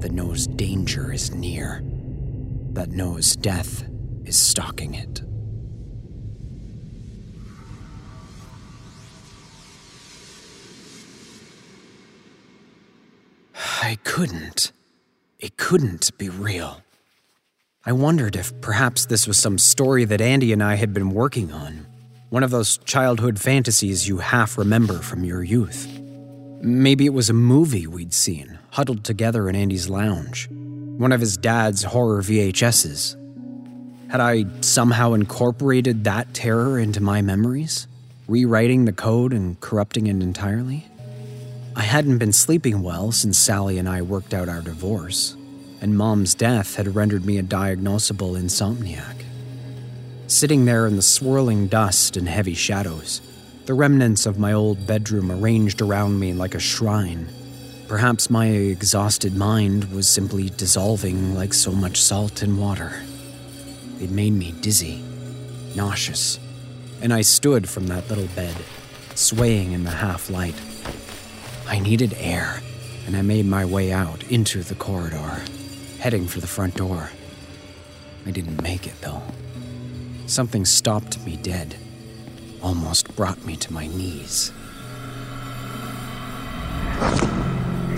that 0.00 0.10
knows 0.10 0.48
danger 0.48 1.12
is 1.12 1.32
near, 1.32 1.82
that 2.74 2.90
knows 2.90 3.36
death 3.36 3.84
is 4.24 4.36
stalking 4.36 4.94
it. 4.94 5.22
I 13.54 13.98
couldn't. 14.04 14.72
It 15.38 15.56
couldn't 15.56 16.16
be 16.16 16.28
real. 16.28 16.82
I 17.84 17.92
wondered 17.92 18.36
if 18.36 18.58
perhaps 18.60 19.06
this 19.06 19.26
was 19.26 19.36
some 19.36 19.58
story 19.58 20.04
that 20.04 20.20
Andy 20.20 20.52
and 20.52 20.62
I 20.62 20.76
had 20.76 20.94
been 20.94 21.10
working 21.10 21.52
on. 21.52 21.86
One 22.30 22.44
of 22.44 22.50
those 22.50 22.78
childhood 22.78 23.40
fantasies 23.40 24.08
you 24.08 24.18
half 24.18 24.56
remember 24.56 25.00
from 25.00 25.24
your 25.24 25.42
youth. 25.42 25.88
Maybe 26.60 27.06
it 27.06 27.12
was 27.12 27.28
a 27.28 27.34
movie 27.34 27.88
we'd 27.88 28.14
seen, 28.14 28.58
huddled 28.70 29.02
together 29.04 29.48
in 29.48 29.56
Andy's 29.56 29.88
lounge. 29.88 30.48
One 30.98 31.12
of 31.12 31.20
his 31.20 31.36
dad's 31.36 31.82
horror 31.82 32.22
VHSs. 32.22 33.16
Had 34.10 34.20
I 34.20 34.44
somehow 34.60 35.14
incorporated 35.14 36.04
that 36.04 36.34
terror 36.34 36.78
into 36.78 37.02
my 37.02 37.22
memories, 37.22 37.88
rewriting 38.28 38.84
the 38.84 38.92
code 38.92 39.32
and 39.32 39.58
corrupting 39.60 40.06
it 40.06 40.22
entirely? 40.22 40.86
I 41.74 41.82
hadn't 41.82 42.18
been 42.18 42.32
sleeping 42.32 42.82
well 42.82 43.10
since 43.10 43.38
Sally 43.38 43.78
and 43.78 43.88
I 43.88 44.02
worked 44.02 44.34
out 44.34 44.50
our 44.50 44.60
divorce, 44.60 45.34
and 45.80 45.96
Mom's 45.96 46.34
death 46.34 46.76
had 46.76 46.94
rendered 46.94 47.24
me 47.24 47.38
a 47.38 47.42
diagnosable 47.42 48.38
insomniac. 48.38 49.24
Sitting 50.26 50.66
there 50.66 50.86
in 50.86 50.96
the 50.96 51.02
swirling 51.02 51.68
dust 51.68 52.18
and 52.18 52.28
heavy 52.28 52.54
shadows, 52.54 53.22
the 53.64 53.74
remnants 53.74 54.26
of 54.26 54.38
my 54.38 54.52
old 54.52 54.86
bedroom 54.86 55.32
arranged 55.32 55.80
around 55.80 56.20
me 56.20 56.34
like 56.34 56.54
a 56.54 56.60
shrine. 56.60 57.28
Perhaps 57.88 58.30
my 58.30 58.46
exhausted 58.46 59.36
mind 59.36 59.92
was 59.92 60.08
simply 60.08 60.48
dissolving 60.50 61.34
like 61.34 61.52
so 61.52 61.72
much 61.72 62.00
salt 62.00 62.42
in 62.42 62.56
water. 62.56 63.02
It 64.00 64.10
made 64.10 64.32
me 64.32 64.52
dizzy, 64.60 65.02
nauseous, 65.74 66.38
and 67.00 67.12
I 67.12 67.20
stood 67.20 67.68
from 67.68 67.86
that 67.88 68.08
little 68.08 68.28
bed, 68.34 68.56
swaying 69.14 69.72
in 69.72 69.84
the 69.84 69.90
half 69.90 70.30
light. 70.30 70.60
I 71.66 71.78
needed 71.78 72.14
air, 72.18 72.60
and 73.06 73.16
I 73.16 73.22
made 73.22 73.46
my 73.46 73.64
way 73.64 73.92
out 73.92 74.22
into 74.24 74.62
the 74.62 74.74
corridor, 74.74 75.42
heading 75.98 76.26
for 76.26 76.40
the 76.40 76.46
front 76.46 76.76
door. 76.76 77.10
I 78.26 78.30
didn't 78.30 78.62
make 78.62 78.86
it, 78.86 79.00
though. 79.00 79.22
Something 80.26 80.64
stopped 80.64 81.24
me 81.26 81.36
dead 81.36 81.76
almost 82.62 83.14
brought 83.16 83.44
me 83.44 83.56
to 83.56 83.72
my 83.72 83.86
knees. 83.88 84.52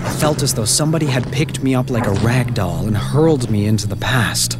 I 0.05 0.13
felt 0.17 0.43
as 0.43 0.53
though 0.53 0.65
somebody 0.65 1.07
had 1.07 1.31
picked 1.33 1.63
me 1.63 1.73
up 1.73 1.89
like 1.89 2.05
a 2.05 2.13
rag 2.13 2.53
doll 2.53 2.85
and 2.85 2.95
hurled 2.95 3.49
me 3.49 3.65
into 3.65 3.87
the 3.87 3.95
past. 3.95 4.57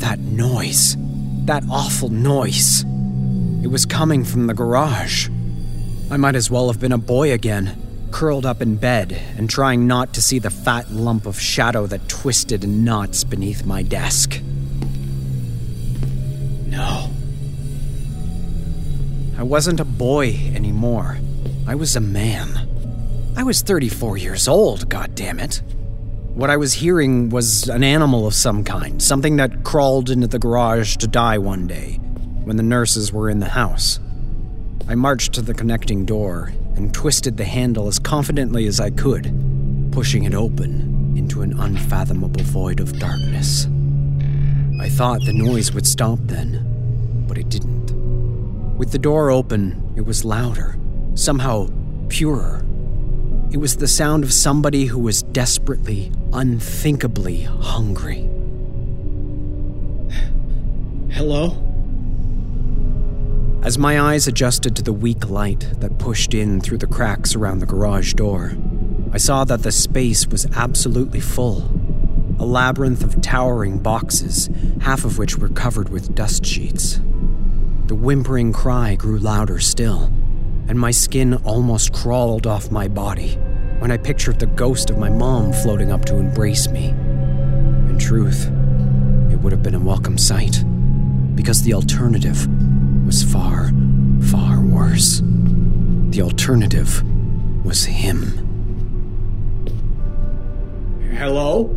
That 0.00 0.18
noise. 0.18 0.96
That 1.44 1.64
awful 1.70 2.08
noise. 2.08 2.82
It 3.62 3.70
was 3.70 3.84
coming 3.84 4.24
from 4.24 4.46
the 4.46 4.54
garage. 4.54 5.28
I 6.10 6.16
might 6.16 6.34
as 6.34 6.50
well 6.50 6.68
have 6.68 6.80
been 6.80 6.92
a 6.92 6.98
boy 6.98 7.32
again, 7.32 8.08
curled 8.10 8.46
up 8.46 8.62
in 8.62 8.76
bed 8.76 9.20
and 9.36 9.50
trying 9.50 9.86
not 9.86 10.14
to 10.14 10.22
see 10.22 10.38
the 10.38 10.50
fat 10.50 10.90
lump 10.90 11.26
of 11.26 11.38
shadow 11.38 11.86
that 11.86 12.08
twisted 12.08 12.64
in 12.64 12.84
knots 12.84 13.22
beneath 13.22 13.66
my 13.66 13.82
desk. 13.82 14.40
No. 16.66 17.10
I 19.36 19.42
wasn't 19.42 19.80
a 19.80 19.84
boy 19.84 20.30
anymore. 20.54 21.18
I 21.66 21.74
was 21.74 21.96
a 21.96 22.00
man. 22.00 22.63
I 23.36 23.42
was 23.42 23.62
34 23.62 24.16
years 24.16 24.46
old, 24.46 24.88
God 24.88 25.16
damn 25.16 25.40
it! 25.40 25.60
What 26.34 26.50
I 26.50 26.56
was 26.56 26.72
hearing 26.74 27.30
was 27.30 27.68
an 27.68 27.82
animal 27.82 28.28
of 28.28 28.34
some 28.34 28.62
kind, 28.62 29.02
something 29.02 29.36
that 29.36 29.64
crawled 29.64 30.08
into 30.08 30.28
the 30.28 30.38
garage 30.38 30.96
to 30.98 31.08
die 31.08 31.38
one 31.38 31.66
day, 31.66 31.96
when 32.44 32.56
the 32.56 32.62
nurses 32.62 33.12
were 33.12 33.28
in 33.28 33.40
the 33.40 33.48
house. 33.48 33.98
I 34.88 34.94
marched 34.94 35.32
to 35.34 35.42
the 35.42 35.52
connecting 35.52 36.04
door 36.04 36.52
and 36.76 36.94
twisted 36.94 37.36
the 37.36 37.44
handle 37.44 37.88
as 37.88 37.98
confidently 37.98 38.66
as 38.68 38.78
I 38.78 38.90
could, 38.90 39.32
pushing 39.90 40.22
it 40.24 40.34
open 40.34 41.14
into 41.16 41.42
an 41.42 41.58
unfathomable 41.58 42.44
void 42.44 42.78
of 42.78 43.00
darkness. 43.00 43.66
I 44.80 44.88
thought 44.88 45.24
the 45.24 45.32
noise 45.32 45.72
would 45.72 45.88
stop 45.88 46.20
then, 46.22 47.24
but 47.26 47.38
it 47.38 47.48
didn't. 47.48 47.90
With 48.78 48.92
the 48.92 48.98
door 48.98 49.30
open, 49.30 49.92
it 49.96 50.02
was 50.02 50.24
louder, 50.24 50.78
somehow 51.14 51.68
purer. 52.08 52.64
It 53.54 53.60
was 53.60 53.76
the 53.76 53.86
sound 53.86 54.24
of 54.24 54.32
somebody 54.32 54.86
who 54.86 54.98
was 54.98 55.22
desperately, 55.22 56.10
unthinkably 56.32 57.42
hungry. 57.42 58.28
Hello? 61.12 61.56
As 63.62 63.78
my 63.78 64.00
eyes 64.00 64.26
adjusted 64.26 64.74
to 64.74 64.82
the 64.82 64.92
weak 64.92 65.30
light 65.30 65.68
that 65.78 66.00
pushed 66.00 66.34
in 66.34 66.60
through 66.60 66.78
the 66.78 66.88
cracks 66.88 67.36
around 67.36 67.60
the 67.60 67.66
garage 67.66 68.14
door, 68.14 68.54
I 69.12 69.18
saw 69.18 69.44
that 69.44 69.62
the 69.62 69.70
space 69.70 70.26
was 70.26 70.46
absolutely 70.56 71.20
full. 71.20 71.70
A 72.40 72.44
labyrinth 72.44 73.04
of 73.04 73.22
towering 73.22 73.78
boxes, 73.78 74.50
half 74.80 75.04
of 75.04 75.16
which 75.16 75.38
were 75.38 75.48
covered 75.48 75.90
with 75.90 76.16
dust 76.16 76.44
sheets. 76.44 76.98
The 77.86 77.94
whimpering 77.94 78.52
cry 78.52 78.96
grew 78.96 79.18
louder 79.18 79.60
still, 79.60 80.10
and 80.68 80.78
my 80.78 80.90
skin 80.90 81.34
almost 81.44 81.92
crawled 81.92 82.46
off 82.46 82.70
my 82.70 82.88
body 82.88 83.36
when 83.78 83.90
I 83.90 83.96
pictured 83.96 84.38
the 84.38 84.46
ghost 84.46 84.90
of 84.90 84.98
my 84.98 85.10
mom 85.10 85.52
floating 85.52 85.92
up 85.92 86.04
to 86.06 86.16
embrace 86.16 86.68
me. 86.68 86.88
In 86.88 87.98
truth, 87.98 88.46
it 89.30 89.36
would 89.36 89.52
have 89.52 89.62
been 89.62 89.74
a 89.74 89.80
welcome 89.80 90.16
sight, 90.16 90.64
because 91.34 91.62
the 91.62 91.74
alternative 91.74 92.46
was 93.04 93.22
far, 93.22 93.70
far 94.30 94.60
worse. 94.60 95.20
The 96.10 96.22
alternative 96.22 97.02
was 97.64 97.84
him. 97.84 98.40
Hello? 101.16 101.70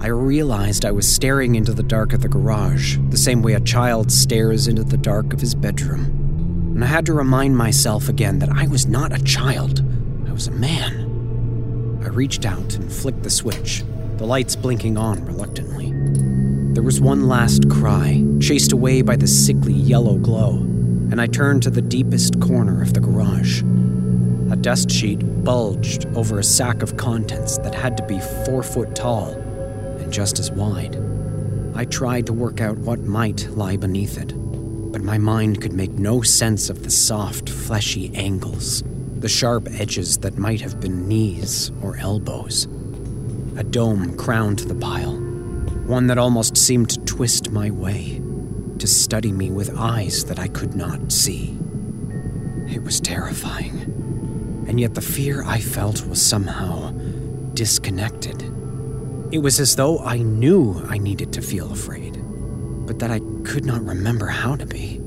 I 0.00 0.08
realized 0.08 0.84
I 0.84 0.90
was 0.90 1.12
staring 1.12 1.54
into 1.54 1.72
the 1.72 1.82
dark 1.82 2.12
of 2.12 2.22
the 2.22 2.28
garage, 2.28 2.98
the 3.10 3.16
same 3.16 3.42
way 3.42 3.52
a 3.52 3.60
child 3.60 4.10
stares 4.10 4.66
into 4.66 4.84
the 4.84 4.96
dark 4.96 5.32
of 5.32 5.40
his 5.40 5.54
bedroom. 5.54 6.21
And 6.82 6.88
I 6.90 6.94
had 6.94 7.06
to 7.06 7.12
remind 7.12 7.56
myself 7.56 8.08
again 8.08 8.40
that 8.40 8.48
I 8.48 8.66
was 8.66 8.88
not 8.88 9.12
a 9.12 9.22
child, 9.22 9.84
I 10.26 10.32
was 10.32 10.48
a 10.48 10.50
man. 10.50 12.00
I 12.02 12.08
reached 12.08 12.44
out 12.44 12.74
and 12.74 12.92
flicked 12.92 13.22
the 13.22 13.30
switch, 13.30 13.84
the 14.16 14.26
lights 14.26 14.56
blinking 14.56 14.98
on 14.98 15.24
reluctantly. 15.24 15.92
There 16.74 16.82
was 16.82 17.00
one 17.00 17.28
last 17.28 17.70
cry, 17.70 18.24
chased 18.40 18.72
away 18.72 19.00
by 19.02 19.14
the 19.14 19.28
sickly 19.28 19.72
yellow 19.72 20.18
glow, 20.18 20.56
and 20.56 21.20
I 21.20 21.28
turned 21.28 21.62
to 21.62 21.70
the 21.70 21.80
deepest 21.80 22.40
corner 22.40 22.82
of 22.82 22.94
the 22.94 23.00
garage. 23.00 23.62
A 24.50 24.56
dust 24.56 24.90
sheet 24.90 25.20
bulged 25.44 26.06
over 26.16 26.40
a 26.40 26.44
sack 26.44 26.82
of 26.82 26.96
contents 26.96 27.58
that 27.58 27.76
had 27.76 27.96
to 27.98 28.06
be 28.08 28.18
four 28.44 28.64
foot 28.64 28.96
tall 28.96 29.34
and 30.00 30.12
just 30.12 30.40
as 30.40 30.50
wide. 30.50 31.00
I 31.76 31.84
tried 31.84 32.26
to 32.26 32.32
work 32.32 32.60
out 32.60 32.76
what 32.78 32.98
might 32.98 33.48
lie 33.50 33.76
beneath 33.76 34.18
it, 34.18 34.34
but 34.92 35.02
my 35.02 35.16
mind 35.16 35.62
could 35.62 35.72
make 35.72 35.92
no 35.92 36.20
sense 36.20 36.68
of 36.68 36.82
the 36.84 36.90
soft, 36.90 37.48
fleshy 37.48 38.14
angles, 38.14 38.84
the 39.18 39.28
sharp 39.28 39.66
edges 39.70 40.18
that 40.18 40.36
might 40.36 40.60
have 40.60 40.80
been 40.80 41.08
knees 41.08 41.72
or 41.82 41.96
elbows. 41.96 42.66
A 43.56 43.64
dome 43.64 44.16
crowned 44.16 44.60
the 44.60 44.74
pile, 44.74 45.16
one 45.86 46.06
that 46.08 46.18
almost 46.18 46.56
seemed 46.56 46.90
to 46.90 47.00
twist 47.00 47.50
my 47.50 47.70
way, 47.70 48.20
to 48.78 48.86
study 48.86 49.32
me 49.32 49.50
with 49.50 49.76
eyes 49.78 50.24
that 50.24 50.38
I 50.38 50.48
could 50.48 50.74
not 50.74 51.10
see. 51.12 51.56
It 52.68 52.82
was 52.82 53.00
terrifying, 53.00 54.64
and 54.66 54.80
yet 54.80 54.94
the 54.94 55.00
fear 55.00 55.42
I 55.44 55.60
felt 55.60 56.06
was 56.06 56.20
somehow 56.20 56.90
disconnected. 57.54 58.42
It 59.30 59.38
was 59.38 59.60
as 59.60 59.76
though 59.76 59.98
I 60.00 60.18
knew 60.18 60.82
I 60.88 60.98
needed 60.98 61.32
to 61.34 61.42
feel 61.42 61.70
afraid, 61.72 62.01
but 62.92 62.98
that 62.98 63.10
I 63.10 63.20
could 63.44 63.64
not 63.64 63.82
remember 63.86 64.26
how 64.26 64.54
to 64.54 64.66
be. 64.66 65.00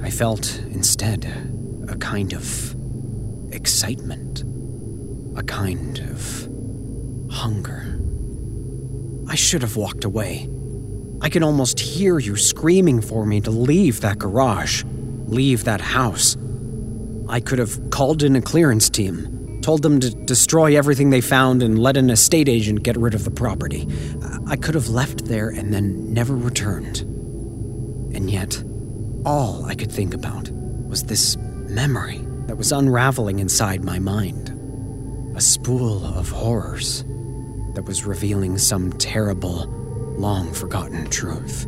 I 0.00 0.10
felt, 0.10 0.60
instead, 0.70 1.24
a 1.88 1.96
kind 1.96 2.32
of 2.32 2.72
excitement, 3.52 4.44
a 5.36 5.42
kind 5.42 5.98
of 5.98 6.48
hunger. 7.32 7.98
I 9.28 9.34
should 9.34 9.62
have 9.62 9.74
walked 9.74 10.04
away. 10.04 10.48
I 11.20 11.28
can 11.30 11.42
almost 11.42 11.80
hear 11.80 12.20
you 12.20 12.36
screaming 12.36 13.00
for 13.00 13.26
me 13.26 13.40
to 13.40 13.50
leave 13.50 14.00
that 14.02 14.20
garage, 14.20 14.84
leave 15.26 15.64
that 15.64 15.80
house. 15.80 16.36
I 17.28 17.40
could 17.40 17.58
have 17.58 17.90
called 17.90 18.22
in 18.22 18.36
a 18.36 18.40
clearance 18.40 18.88
team, 18.88 19.33
told 19.64 19.80
them 19.80 19.98
to 19.98 20.10
destroy 20.10 20.76
everything 20.76 21.08
they 21.08 21.22
found 21.22 21.62
and 21.62 21.78
let 21.78 21.96
an 21.96 22.10
estate 22.10 22.50
agent 22.50 22.82
get 22.82 22.98
rid 22.98 23.14
of 23.14 23.24
the 23.24 23.30
property. 23.30 23.88
I 24.46 24.56
could 24.56 24.74
have 24.74 24.90
left 24.90 25.24
there 25.24 25.48
and 25.48 25.72
then 25.72 26.12
never 26.12 26.36
returned. 26.36 27.00
And 28.14 28.30
yet, 28.30 28.62
all 29.24 29.64
I 29.64 29.74
could 29.74 29.90
think 29.90 30.12
about 30.12 30.50
was 30.50 31.04
this 31.04 31.38
memory 31.38 32.18
that 32.46 32.58
was 32.58 32.72
unraveling 32.72 33.38
inside 33.38 33.82
my 33.82 33.98
mind. 33.98 34.50
A 35.34 35.40
spool 35.40 36.04
of 36.04 36.28
horrors, 36.28 37.02
that 37.74 37.86
was 37.86 38.04
revealing 38.04 38.58
some 38.58 38.92
terrible, 38.92 39.66
long 40.18 40.52
forgotten 40.52 41.08
truth. 41.08 41.66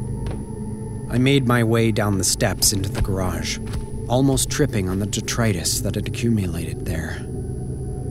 I 1.10 1.16
made 1.16 1.46
my 1.46 1.64
way 1.64 1.92
down 1.92 2.18
the 2.18 2.24
steps 2.24 2.74
into 2.74 2.90
the 2.90 3.02
garage, 3.02 3.58
almost 4.06 4.50
tripping 4.50 4.88
on 4.88 4.98
the 4.98 5.06
detritus 5.06 5.80
that 5.80 5.94
had 5.94 6.06
accumulated 6.08 6.84
there. 6.84 7.25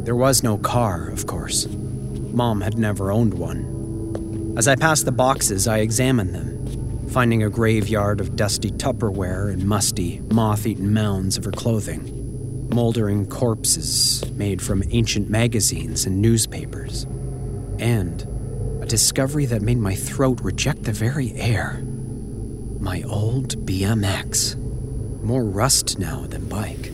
There 0.05 0.15
was 0.15 0.43
no 0.43 0.59
car, 0.59 1.07
of 1.07 1.25
course. 1.25 1.67
Mom 1.67 2.61
had 2.61 2.77
never 2.77 3.11
owned 3.11 3.33
one. 3.33 4.53
As 4.55 4.67
I 4.67 4.75
passed 4.75 5.05
the 5.05 5.11
boxes, 5.11 5.67
I 5.67 5.79
examined 5.79 6.35
them, 6.35 7.07
finding 7.07 7.41
a 7.41 7.49
graveyard 7.49 8.21
of 8.21 8.35
dusty 8.35 8.69
Tupperware 8.69 9.51
and 9.51 9.65
musty, 9.65 10.21
moth 10.31 10.67
eaten 10.67 10.93
mounds 10.93 11.37
of 11.37 11.45
her 11.45 11.51
clothing, 11.51 12.69
moldering 12.69 13.25
corpses 13.25 14.23
made 14.33 14.61
from 14.61 14.83
ancient 14.91 15.27
magazines 15.27 16.05
and 16.05 16.21
newspapers, 16.21 17.05
and 17.79 18.27
a 18.83 18.85
discovery 18.85 19.47
that 19.47 19.63
made 19.63 19.79
my 19.79 19.95
throat 19.95 20.39
reject 20.41 20.83
the 20.83 20.91
very 20.91 21.33
air. 21.33 21.81
My 22.79 23.01
old 23.01 23.65
BMX. 23.65 24.55
More 25.23 25.43
rust 25.43 25.97
now 25.97 26.27
than 26.27 26.47
bike. 26.47 26.91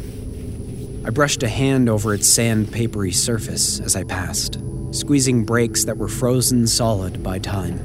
I 1.03 1.09
brushed 1.09 1.41
a 1.41 1.49
hand 1.49 1.89
over 1.89 2.13
its 2.13 2.27
sandpapery 2.27 3.13
surface 3.13 3.79
as 3.79 3.95
I 3.95 4.03
passed, 4.03 4.59
squeezing 4.91 5.45
brakes 5.45 5.85
that 5.85 5.97
were 5.97 6.07
frozen 6.07 6.67
solid 6.67 7.23
by 7.23 7.39
time. 7.39 7.79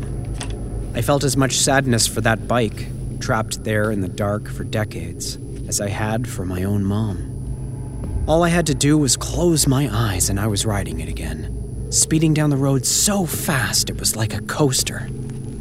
I 0.94 1.00
felt 1.00 1.24
as 1.24 1.36
much 1.36 1.56
sadness 1.56 2.06
for 2.06 2.20
that 2.20 2.46
bike, 2.46 2.86
trapped 3.18 3.64
there 3.64 3.90
in 3.90 4.02
the 4.02 4.08
dark 4.08 4.48
for 4.48 4.64
decades, 4.64 5.38
as 5.66 5.80
I 5.80 5.88
had 5.88 6.28
for 6.28 6.44
my 6.44 6.64
own 6.64 6.84
mom. 6.84 8.24
All 8.28 8.42
I 8.42 8.50
had 8.50 8.66
to 8.66 8.74
do 8.74 8.98
was 8.98 9.16
close 9.16 9.66
my 9.66 9.88
eyes 9.90 10.28
and 10.28 10.38
I 10.38 10.46
was 10.46 10.66
riding 10.66 11.00
it 11.00 11.08
again, 11.08 11.90
speeding 11.90 12.34
down 12.34 12.50
the 12.50 12.56
road 12.56 12.84
so 12.84 13.24
fast 13.24 13.88
it 13.88 13.98
was 13.98 14.14
like 14.14 14.34
a 14.34 14.42
coaster. 14.42 15.08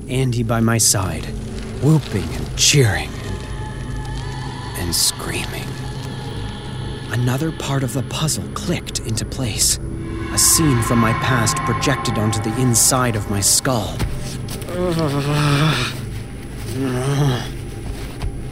Andy 0.09 0.43
by 0.43 0.59
my 0.59 0.77
side, 0.77 1.25
whooping 1.81 2.23
and 2.23 2.57
cheering 2.57 3.09
and, 3.09 4.79
and 4.79 4.95
screaming. 4.95 5.74
Another 7.15 7.53
part 7.53 7.81
of 7.81 7.93
the 7.93 8.03
puzzle 8.03 8.43
clicked 8.55 8.99
into 8.99 9.23
place. 9.23 9.79
A 10.33 10.37
scene 10.37 10.81
from 10.81 10.99
my 10.99 11.13
past 11.13 11.55
projected 11.59 12.17
onto 12.17 12.41
the 12.41 12.53
inside 12.61 13.15
of 13.15 13.31
my 13.31 13.39
skull. 13.39 13.95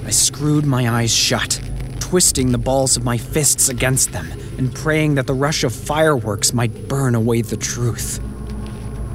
I 0.05 0.09
screwed 0.11 0.66
my 0.66 0.89
eyes 0.89 1.14
shut, 1.14 1.59
twisting 1.99 2.53
the 2.53 2.57
balls 2.57 2.95
of 2.95 3.03
my 3.03 3.18
fists 3.18 3.68
against 3.68 4.14
them 4.14 4.32
and 4.57 4.74
praying 4.74 5.16
that 5.16 5.28
the 5.28 5.34
rush 5.34 5.66
of 5.66 5.76
fireworks 5.76 6.53
might 6.53 6.88
burn 6.88 7.16
away 7.16 7.41
the 7.41 7.57
truth. 7.57 8.22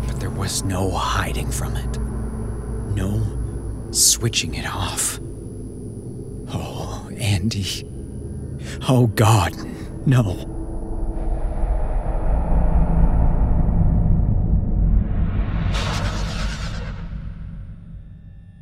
But 0.07 0.20
there 0.20 0.28
was 0.28 0.62
no 0.62 0.90
hiding 0.90 1.51
from 1.51 1.74
it. 1.74 1.99
No 2.94 3.88
switching 3.92 4.57
it 4.57 4.66
off. 4.66 5.18
Oh, 6.53 7.09
Andy. 7.18 7.88
Oh, 8.86 9.08
God, 9.14 9.54
no. 10.06 10.54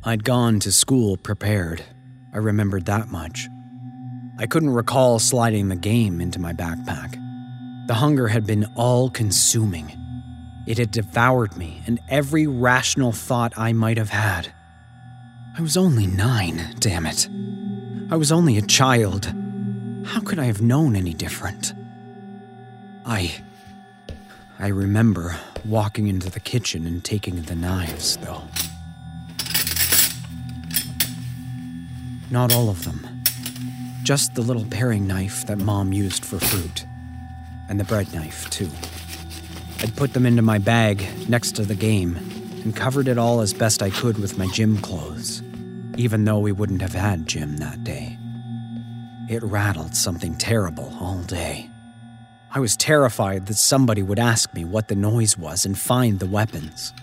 I'd 0.03 0.23
gone 0.23 0.59
to 0.61 0.71
school 0.71 1.17
prepared. 1.17 1.83
I 2.33 2.37
remembered 2.37 2.85
that 2.85 3.09
much. 3.09 3.47
I 4.39 4.45
couldn't 4.45 4.69
recall 4.69 5.19
sliding 5.19 5.67
the 5.67 5.75
game 5.75 6.21
into 6.21 6.39
my 6.39 6.53
backpack. 6.53 7.17
The 7.87 7.95
hunger 7.95 8.27
had 8.27 8.45
been 8.45 8.65
all 8.75 9.09
consuming. 9.09 9.91
It 10.65 10.77
had 10.77 10.91
devoured 10.91 11.57
me 11.57 11.81
and 11.87 11.99
every 12.09 12.47
rational 12.47 13.11
thought 13.11 13.57
I 13.57 13.73
might 13.73 13.97
have 13.97 14.09
had. 14.09 14.53
I 15.57 15.61
was 15.61 15.75
only 15.75 16.07
nine, 16.07 16.75
damn 16.79 17.05
it. 17.05 17.27
I 18.09 18.15
was 18.15 18.31
only 18.31 18.57
a 18.57 18.61
child. 18.61 19.33
How 20.07 20.21
could 20.21 20.39
I 20.39 20.45
have 20.45 20.61
known 20.61 20.95
any 20.95 21.13
different? 21.13 21.73
I. 23.05 23.35
I 24.57 24.67
remember 24.67 25.37
walking 25.65 26.07
into 26.07 26.29
the 26.29 26.39
kitchen 26.39 26.87
and 26.87 27.03
taking 27.03 27.41
the 27.41 27.55
knives, 27.55 28.15
though. 28.17 28.41
Not 32.31 32.53
all 32.53 32.69
of 32.69 32.85
them. 32.85 33.05
Just 34.03 34.33
the 34.33 34.41
little 34.41 34.65
paring 34.65 35.07
knife 35.07 35.45
that 35.47 35.57
Mom 35.57 35.91
used 35.91 36.23
for 36.23 36.39
fruit. 36.39 36.85
And 37.67 37.77
the 37.77 37.83
bread 37.83 38.13
knife, 38.13 38.49
too. 38.49 38.69
I'd 39.81 39.95
put 39.97 40.13
them 40.13 40.25
into 40.25 40.41
my 40.41 40.57
bag 40.57 41.05
next 41.27 41.57
to 41.57 41.63
the 41.63 41.75
game 41.75 42.15
and 42.63 42.73
covered 42.73 43.09
it 43.09 43.17
all 43.17 43.41
as 43.41 43.53
best 43.53 43.83
I 43.83 43.89
could 43.89 44.17
with 44.19 44.37
my 44.37 44.47
gym 44.47 44.77
clothes, 44.77 45.43
even 45.97 46.23
though 46.23 46.39
we 46.39 46.53
wouldn't 46.53 46.81
have 46.81 46.93
had 46.93 47.27
gym 47.27 47.57
that 47.57 47.83
day. 47.83 48.17
It 49.29 49.43
rattled 49.43 49.93
something 49.93 50.37
terrible 50.37 50.95
all 51.01 51.21
day. 51.23 51.69
I 52.49 52.61
was 52.61 52.77
terrified 52.77 53.47
that 53.47 53.55
somebody 53.55 54.01
would 54.01 54.19
ask 54.19 54.53
me 54.53 54.63
what 54.63 54.87
the 54.87 54.95
noise 54.95 55.37
was 55.37 55.65
and 55.65 55.77
find 55.77 56.17
the 56.17 56.25
weapons. 56.25 56.93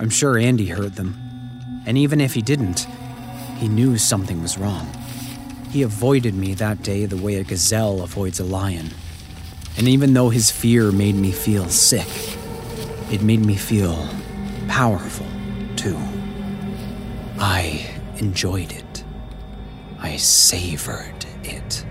I'm 0.00 0.10
sure 0.10 0.36
Andy 0.36 0.66
heard 0.66 0.96
them, 0.96 1.82
and 1.86 1.96
even 1.96 2.20
if 2.20 2.34
he 2.34 2.42
didn't, 2.42 2.88
he 3.58 3.68
knew 3.68 3.96
something 3.96 4.42
was 4.42 4.58
wrong. 4.58 4.92
He 5.70 5.82
avoided 5.82 6.34
me 6.34 6.54
that 6.54 6.82
day 6.82 7.06
the 7.06 7.16
way 7.16 7.36
a 7.36 7.44
gazelle 7.44 8.02
avoids 8.02 8.40
a 8.40 8.44
lion. 8.44 8.90
And 9.78 9.86
even 9.86 10.14
though 10.14 10.30
his 10.30 10.50
fear 10.50 10.90
made 10.90 11.14
me 11.14 11.30
feel 11.30 11.68
sick, 11.68 12.08
it 13.08 13.22
made 13.22 13.46
me 13.46 13.54
feel 13.54 14.08
powerful, 14.66 15.26
too. 15.76 15.98
I 17.38 17.88
enjoyed 18.16 18.72
it. 18.72 19.04
I 20.00 20.16
savored 20.16 21.15
it. 21.46 21.84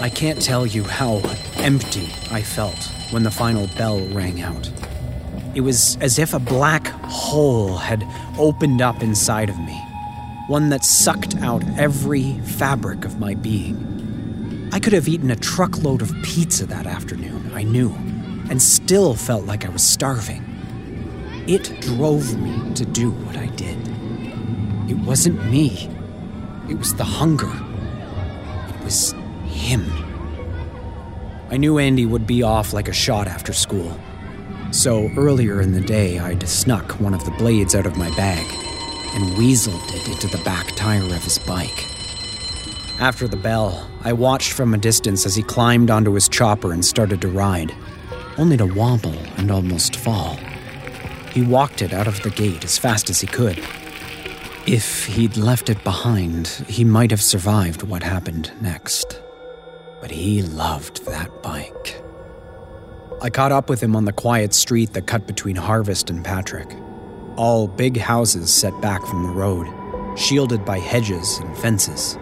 I 0.00 0.08
can't 0.08 0.40
tell 0.40 0.66
you 0.66 0.84
how 0.84 1.20
empty 1.56 2.08
I 2.30 2.42
felt 2.42 2.90
when 3.10 3.22
the 3.22 3.30
final 3.30 3.66
bell 3.76 4.00
rang 4.08 4.40
out. 4.40 4.70
It 5.54 5.60
was 5.60 5.98
as 6.00 6.18
if 6.18 6.32
a 6.32 6.38
black 6.38 6.86
hole 7.04 7.76
had 7.76 8.06
opened 8.38 8.80
up 8.80 9.02
inside 9.02 9.50
of 9.50 9.58
me, 9.58 9.76
one 10.46 10.70
that 10.70 10.84
sucked 10.84 11.36
out 11.38 11.62
every 11.76 12.38
fabric 12.40 13.04
of 13.04 13.18
my 13.18 13.34
being. 13.34 14.70
I 14.72 14.80
could 14.80 14.92
have 14.92 15.08
eaten 15.08 15.30
a 15.30 15.36
truckload 15.36 16.00
of 16.00 16.14
pizza 16.22 16.64
that 16.66 16.86
afternoon, 16.86 17.50
I 17.52 17.64
knew, 17.64 17.90
and 18.48 18.62
still 18.62 19.14
felt 19.14 19.44
like 19.44 19.66
I 19.66 19.68
was 19.68 19.82
starving. 19.82 20.44
It 21.46 21.80
drove 21.80 22.38
me 22.40 22.72
to 22.74 22.84
do 22.84 23.10
what 23.10 23.36
I 23.36 23.46
did. 23.46 23.78
It 24.88 24.96
wasn't 24.98 25.44
me, 25.50 25.90
it 26.68 26.78
was 26.78 26.94
the 26.94 27.04
hunger. 27.04 27.52
Was 28.90 29.14
him. 29.44 29.88
I 31.48 31.56
knew 31.58 31.78
Andy 31.78 32.06
would 32.06 32.26
be 32.26 32.42
off 32.42 32.72
like 32.72 32.88
a 32.88 32.92
shot 32.92 33.28
after 33.28 33.52
school. 33.52 33.96
So 34.72 35.08
earlier 35.16 35.60
in 35.60 35.74
the 35.74 35.80
day, 35.80 36.18
I'd 36.18 36.48
snuck 36.48 36.98
one 36.98 37.14
of 37.14 37.24
the 37.24 37.30
blades 37.30 37.76
out 37.76 37.86
of 37.86 37.96
my 37.96 38.10
bag 38.16 38.44
and 39.14 39.36
weaseled 39.36 39.94
it 39.94 40.08
into 40.08 40.26
the 40.36 40.42
back 40.42 40.74
tire 40.74 41.04
of 41.04 41.22
his 41.22 41.38
bike. 41.38 41.86
After 42.98 43.28
the 43.28 43.36
bell, 43.36 43.88
I 44.02 44.12
watched 44.12 44.54
from 44.54 44.74
a 44.74 44.78
distance 44.78 45.24
as 45.24 45.36
he 45.36 45.44
climbed 45.44 45.92
onto 45.92 46.14
his 46.14 46.28
chopper 46.28 46.72
and 46.72 46.84
started 46.84 47.20
to 47.20 47.28
ride, 47.28 47.72
only 48.38 48.56
to 48.56 48.66
wobble 48.66 49.14
and 49.36 49.52
almost 49.52 49.94
fall. 49.94 50.36
He 51.30 51.42
walked 51.42 51.80
it 51.80 51.92
out 51.92 52.08
of 52.08 52.20
the 52.24 52.30
gate 52.30 52.64
as 52.64 52.76
fast 52.76 53.08
as 53.08 53.20
he 53.20 53.28
could. 53.28 53.62
If 54.66 55.06
he'd 55.06 55.38
left 55.38 55.70
it 55.70 55.82
behind, 55.84 56.46
he 56.68 56.84
might 56.84 57.10
have 57.10 57.22
survived 57.22 57.82
what 57.82 58.02
happened 58.02 58.52
next. 58.60 59.20
But 60.00 60.10
he 60.10 60.42
loved 60.42 61.06
that 61.06 61.42
bike. 61.42 62.02
I 63.22 63.30
caught 63.30 63.52
up 63.52 63.68
with 63.70 63.82
him 63.82 63.96
on 63.96 64.04
the 64.04 64.12
quiet 64.12 64.52
street 64.52 64.92
that 64.92 65.06
cut 65.06 65.26
between 65.26 65.56
Harvest 65.56 66.10
and 66.10 66.24
Patrick. 66.24 66.68
All 67.36 67.68
big 67.68 67.96
houses 67.96 68.52
set 68.52 68.78
back 68.82 69.04
from 69.06 69.22
the 69.22 69.32
road, 69.32 69.66
shielded 70.18 70.64
by 70.64 70.78
hedges 70.78 71.38
and 71.38 71.56
fences. 71.56 72.18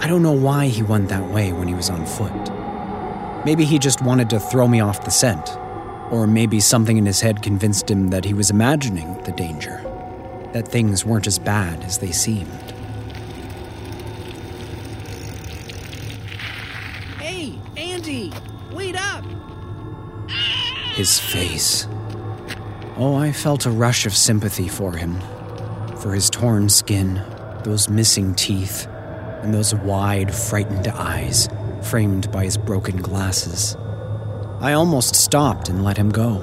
I 0.00 0.08
don't 0.08 0.22
know 0.22 0.32
why 0.32 0.66
he 0.66 0.82
went 0.82 1.08
that 1.08 1.30
way 1.30 1.52
when 1.52 1.68
he 1.68 1.74
was 1.74 1.88
on 1.88 2.04
foot. 2.04 3.44
Maybe 3.46 3.64
he 3.64 3.78
just 3.78 4.02
wanted 4.02 4.28
to 4.30 4.40
throw 4.40 4.68
me 4.68 4.80
off 4.80 5.04
the 5.04 5.10
scent, 5.10 5.56
or 6.10 6.26
maybe 6.26 6.60
something 6.60 6.98
in 6.98 7.06
his 7.06 7.20
head 7.22 7.42
convinced 7.42 7.90
him 7.90 8.08
that 8.08 8.26
he 8.26 8.34
was 8.34 8.50
imagining 8.50 9.22
the 9.22 9.32
danger, 9.32 9.80
that 10.56 10.68
things 10.68 11.04
weren't 11.04 11.26
as 11.26 11.38
bad 11.38 11.84
as 11.84 11.98
they 11.98 12.10
seemed. 12.10 12.48
Hey, 17.20 17.58
Andy! 17.76 18.32
Wait 18.72 18.96
up! 18.96 19.22
His 20.94 21.20
face. 21.20 21.86
Oh, 22.96 23.16
I 23.16 23.32
felt 23.32 23.66
a 23.66 23.70
rush 23.70 24.06
of 24.06 24.16
sympathy 24.16 24.66
for 24.66 24.96
him. 24.96 25.20
For 25.98 26.14
his 26.14 26.30
torn 26.30 26.70
skin, 26.70 27.22
those 27.62 27.90
missing 27.90 28.34
teeth, 28.34 28.86
and 29.42 29.52
those 29.52 29.74
wide, 29.74 30.34
frightened 30.34 30.88
eyes 30.88 31.50
framed 31.82 32.32
by 32.32 32.44
his 32.44 32.56
broken 32.56 32.96
glasses. 32.96 33.76
I 34.60 34.72
almost 34.72 35.16
stopped 35.16 35.68
and 35.68 35.84
let 35.84 35.98
him 35.98 36.08
go. 36.08 36.38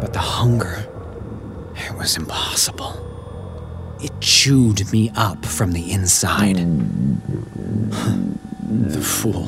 But 0.00 0.12
the 0.12 0.18
hunger, 0.18 0.84
it 1.78 1.94
was 1.96 2.16
impossible. 2.16 3.04
It 4.00 4.12
chewed 4.20 4.92
me 4.92 5.10
up 5.16 5.44
from 5.44 5.72
the 5.72 5.90
inside. 5.92 6.56
the 8.68 9.00
fool. 9.00 9.46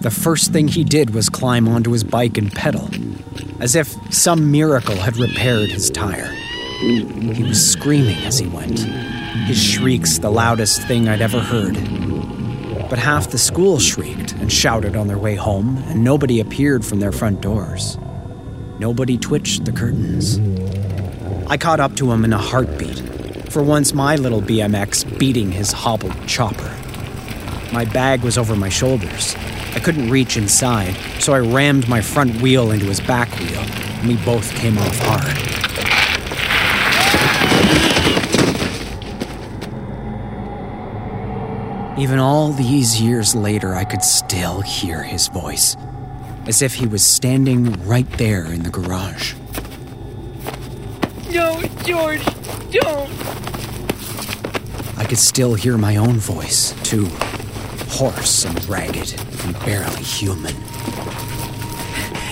The 0.00 0.10
first 0.10 0.52
thing 0.52 0.68
he 0.68 0.84
did 0.84 1.10
was 1.10 1.28
climb 1.28 1.66
onto 1.66 1.90
his 1.90 2.04
bike 2.04 2.38
and 2.38 2.52
pedal, 2.52 2.88
as 3.60 3.74
if 3.74 3.96
some 4.14 4.52
miracle 4.52 4.96
had 4.96 5.16
repaired 5.16 5.70
his 5.70 5.90
tire. 5.90 6.32
He 6.80 7.42
was 7.42 7.72
screaming 7.72 8.18
as 8.18 8.38
he 8.38 8.46
went, 8.46 8.78
his 8.78 9.60
shrieks 9.60 10.18
the 10.18 10.30
loudest 10.30 10.82
thing 10.82 11.08
I'd 11.08 11.20
ever 11.20 11.40
heard. 11.40 11.74
But 12.88 12.98
half 12.98 13.30
the 13.30 13.38
school 13.38 13.80
shrieked 13.80 14.32
and 14.34 14.52
shouted 14.52 14.94
on 14.94 15.08
their 15.08 15.18
way 15.18 15.34
home, 15.34 15.78
and 15.88 16.04
nobody 16.04 16.38
appeared 16.38 16.84
from 16.84 17.00
their 17.00 17.12
front 17.12 17.40
doors. 17.40 17.98
Nobody 18.78 19.18
twitched 19.18 19.64
the 19.64 19.72
curtains. 19.72 20.38
I 21.50 21.56
caught 21.56 21.80
up 21.80 21.96
to 21.96 22.12
him 22.12 22.26
in 22.26 22.34
a 22.34 22.38
heartbeat, 22.38 22.98
for 23.50 23.62
once 23.62 23.94
my 23.94 24.16
little 24.16 24.42
BMX 24.42 25.18
beating 25.18 25.50
his 25.50 25.72
hobbled 25.72 26.14
chopper. 26.26 26.76
My 27.72 27.86
bag 27.86 28.20
was 28.20 28.36
over 28.36 28.54
my 28.54 28.68
shoulders. 28.68 29.34
I 29.74 29.80
couldn't 29.80 30.10
reach 30.10 30.36
inside, 30.36 30.94
so 31.20 31.32
I 31.32 31.38
rammed 31.38 31.88
my 31.88 32.02
front 32.02 32.42
wheel 32.42 32.70
into 32.70 32.84
his 32.84 33.00
back 33.00 33.30
wheel, 33.38 33.60
and 33.60 34.08
we 34.08 34.16
both 34.26 34.54
came 34.56 34.76
off 34.76 34.98
hard. 34.98 35.38
Even 41.98 42.18
all 42.18 42.52
these 42.52 43.00
years 43.00 43.34
later, 43.34 43.74
I 43.74 43.84
could 43.84 44.02
still 44.02 44.60
hear 44.60 45.02
his 45.02 45.28
voice, 45.28 45.78
as 46.46 46.60
if 46.60 46.74
he 46.74 46.86
was 46.86 47.02
standing 47.02 47.72
right 47.86 48.08
there 48.18 48.44
in 48.44 48.64
the 48.64 48.70
garage. 48.70 49.32
No, 51.30 51.60
George, 51.84 52.24
don't. 52.70 53.10
I 54.96 55.04
could 55.06 55.18
still 55.18 55.54
hear 55.54 55.76
my 55.78 55.96
own 55.96 56.14
voice, 56.14 56.74
too. 56.82 57.06
Hoarse 57.90 58.44
and 58.44 58.68
ragged 58.68 59.14
and 59.44 59.54
barely 59.60 60.02
human. 60.02 60.54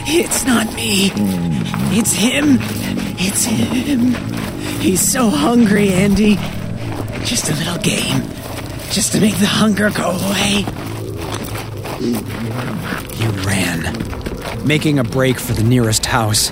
It's 0.08 0.44
not 0.44 0.72
me. 0.74 1.10
It's 1.98 2.12
him. 2.12 2.58
It's 3.18 3.44
him. 3.44 4.14
He's 4.80 5.00
so 5.00 5.28
hungry, 5.28 5.90
Andy. 5.90 6.36
Just 7.24 7.50
a 7.50 7.54
little 7.54 7.78
game. 7.78 8.22
Just 8.90 9.12
to 9.12 9.20
make 9.20 9.36
the 9.38 9.46
hunger 9.46 9.90
go 9.90 10.10
away. 10.10 10.64
He 13.14 13.26
ran, 13.44 14.66
making 14.66 14.98
a 14.98 15.04
break 15.04 15.38
for 15.38 15.54
the 15.54 15.64
nearest 15.64 16.06
house. 16.06 16.50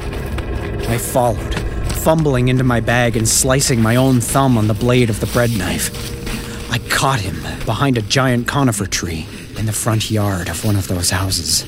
I 0.88 0.98
followed, 0.98 1.54
fumbling 2.04 2.48
into 2.48 2.62
my 2.62 2.80
bag 2.80 3.16
and 3.16 3.26
slicing 3.26 3.80
my 3.80 3.96
own 3.96 4.20
thumb 4.20 4.58
on 4.58 4.66
the 4.66 4.74
blade 4.74 5.08
of 5.08 5.20
the 5.20 5.26
bread 5.28 5.50
knife. 5.56 5.90
I 6.70 6.76
caught 6.90 7.18
him 7.18 7.40
behind 7.64 7.96
a 7.96 8.02
giant 8.02 8.46
conifer 8.46 8.84
tree 8.84 9.26
in 9.56 9.64
the 9.64 9.72
front 9.72 10.10
yard 10.10 10.50
of 10.50 10.66
one 10.66 10.76
of 10.76 10.86
those 10.86 11.08
houses. 11.08 11.64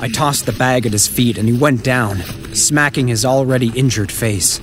I 0.00 0.06
tossed 0.06 0.46
the 0.46 0.52
bag 0.52 0.86
at 0.86 0.92
his 0.92 1.08
feet 1.08 1.36
and 1.36 1.48
he 1.48 1.58
went 1.58 1.82
down, 1.82 2.20
smacking 2.54 3.08
his 3.08 3.24
already 3.24 3.72
injured 3.74 4.12
face. 4.12 4.60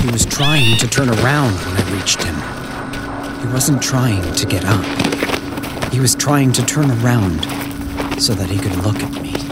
He 0.00 0.10
was 0.10 0.24
trying 0.24 0.78
to 0.78 0.88
turn 0.88 1.10
around 1.10 1.52
when 1.52 1.76
I 1.76 1.98
reached 1.98 2.22
him. 2.22 3.46
He 3.46 3.52
wasn't 3.52 3.82
trying 3.82 4.34
to 4.34 4.46
get 4.46 4.64
up. 4.64 5.92
He 5.92 6.00
was 6.00 6.14
trying 6.14 6.52
to 6.52 6.64
turn 6.64 6.90
around 7.02 7.42
so 8.18 8.32
that 8.32 8.48
he 8.48 8.58
could 8.58 8.76
look 8.76 8.96
at 8.96 9.12
me. 9.20 9.45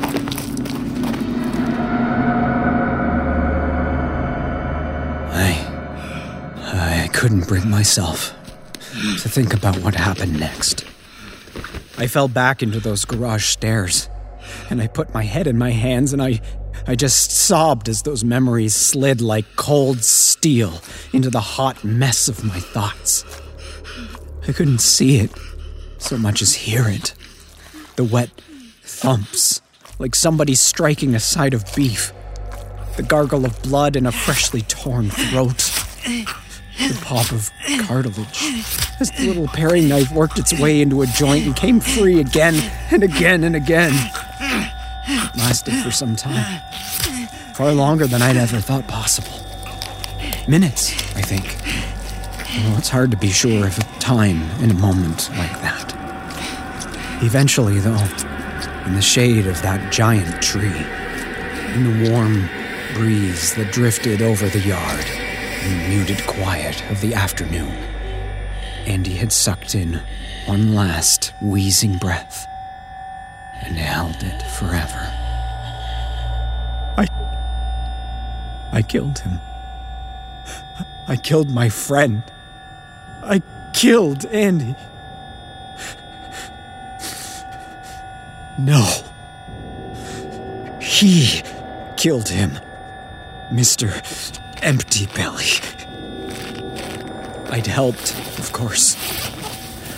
Couldn't 7.25 7.49
bring 7.49 7.71
myself 7.71 8.35
to 9.23 9.31
think 9.31 9.55
about 9.55 9.79
what 9.79 9.95
happened 9.95 10.39
next. 10.39 10.85
I 11.97 12.07
fell 12.07 12.29
back 12.29 12.63
into 12.63 12.81
those 12.81 13.07
garage 13.07 13.47
stairs, 13.47 14.11
and 14.69 14.83
I 14.83 14.89
put 14.89 15.15
my 15.15 15.23
head 15.23 15.47
in 15.47 15.57
my 15.57 15.71
hands 15.71 16.13
and 16.13 16.23
I. 16.23 16.43
I 16.87 16.95
just 16.95 17.31
sobbed 17.31 17.89
as 17.89 18.03
those 18.03 18.25
memories 18.25 18.75
slid 18.75 19.23
like 19.23 19.47
cold 19.57 20.05
steel 20.05 20.83
into 21.15 21.31
the 21.31 21.41
hot 21.41 21.83
mess 21.83 22.29
of 22.29 22.45
my 22.45 22.61
thoughts. 22.61 23.25
I 24.47 24.53
couldn't 24.53 24.83
see 24.83 25.17
it 25.17 25.31
so 25.97 26.19
much 26.19 26.43
as 26.43 26.53
hear 26.53 26.87
it. 26.87 27.15
The 27.97 28.05
wet 28.05 28.33
thumps, 28.83 29.63
like 29.99 30.15
somebody 30.15 30.55
striking 30.55 31.15
a 31.15 31.21
side 31.21 31.55
of 31.55 31.65
beef. 31.75 32.13
The 32.99 33.03
gargle 33.03 33.47
of 33.47 33.63
blood 33.63 33.97
in 33.97 34.05
a 34.05 34.13
freshly 34.13 34.61
torn 34.61 35.09
throat. 35.09 35.71
The 36.79 36.99
pop 37.03 37.31
of 37.33 37.51
cartilage 37.87 38.43
as 39.01 39.11
the 39.13 39.27
little 39.29 39.47
paring 39.49 39.89
knife 39.89 40.11
worked 40.11 40.39
its 40.39 40.59
way 40.59 40.81
into 40.81 41.03
a 41.03 41.07
joint 41.07 41.47
and 41.47 41.55
came 41.57 41.81
free 41.81 42.21
again 42.21 42.55
and 42.91 43.03
again 43.03 43.45
and 43.45 43.55
again. 43.57 43.93
It 45.07 45.37
lasted 45.37 45.75
for 45.83 45.91
some 45.91 46.17
time. 46.17 46.61
Far 47.55 47.73
longer 47.73 48.07
than 48.07 48.23
I'd 48.23 48.37
ever 48.37 48.61
thought 48.61 48.89
possible. 48.89 49.41
Minutes, 50.49 50.93
I 51.17 51.23
think. 51.23 51.57
Well, 52.65 52.79
it's 52.79 52.89
hard 52.89 53.11
to 53.13 53.17
be 53.17 53.31
sure 53.31 53.67
of 53.67 53.79
time 53.99 54.43
in 54.63 54.71
a 54.71 54.75
moment 54.75 55.31
like 55.31 55.53
that. 55.61 55.93
Eventually, 57.23 57.79
though, 57.79 58.07
in 58.87 58.95
the 58.95 59.03
shade 59.03 59.47
of 59.47 59.61
that 59.63 59.93
giant 59.93 60.43
tree, 60.43 60.85
in 61.75 62.05
the 62.05 62.11
warm 62.11 62.49
breeze 62.95 63.55
that 63.55 63.73
drifted 63.73 64.23
over 64.23 64.49
the 64.49 64.61
yard, 64.61 65.05
the 65.65 65.89
muted 65.89 66.27
quiet 66.27 66.85
of 66.91 67.01
the 67.01 67.15
afternoon, 67.15 67.73
Andy 68.87 69.15
had 69.15 69.33
sucked 69.33 69.75
in 69.75 69.99
one 70.45 70.75
last 70.75 71.33
wheezing 71.41 71.97
breath 71.97 72.47
and 73.63 73.75
held 73.79 74.17
it 74.23 74.43
forever. 74.59 75.11
I. 76.99 77.09
I 78.73 78.83
killed 78.83 79.21
him. 79.21 79.41
I 81.09 81.17
killed 81.17 81.49
my 81.49 81.71
friend. 81.71 82.23
I 83.23 83.41
killed 83.73 84.27
Andy. 84.27 84.75
No. 88.59 88.87
He 90.83 91.43
killed 91.97 92.29
him. 92.29 92.59
Mr. 93.51 93.91
Empty 94.65 95.07
Belly. 95.15 95.45
I'd 97.51 97.67
helped, 97.67 98.19
of 98.39 98.51
course. 98.55 98.97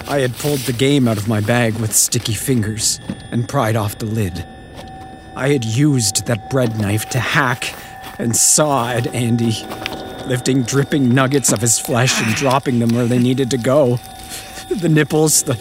I 0.09 0.19
had 0.19 0.37
pulled 0.39 0.59
the 0.59 0.73
game 0.73 1.07
out 1.07 1.17
of 1.17 1.29
my 1.29 1.41
bag 1.41 1.75
with 1.77 1.95
sticky 1.95 2.35
fingers 2.35 2.99
and 3.31 3.49
pried 3.49 3.77
off 3.77 3.99
the 3.99 4.07
lid. 4.07 4.45
I 5.37 5.51
had 5.51 5.65
used 5.65 6.27
that 6.27 6.51
bread 6.51 6.81
knife 6.81 7.09
to 7.11 7.21
hack 7.21 7.77
and 8.19 8.35
saw 8.37 8.91
at 8.91 9.07
Andy, 9.15 9.53
lifting 10.27 10.65
dripping 10.65 11.15
nuggets 11.15 11.53
of 11.53 11.61
his 11.61 11.79
flesh 11.79 12.21
and 12.21 12.35
dropping 12.35 12.81
them 12.81 12.91
where 12.91 13.07
they 13.07 13.21
needed 13.21 13.53
to 13.53 13.59
go. 13.59 14.01
The 14.69 14.89
nipples, 14.89 15.45
the, 15.45 15.55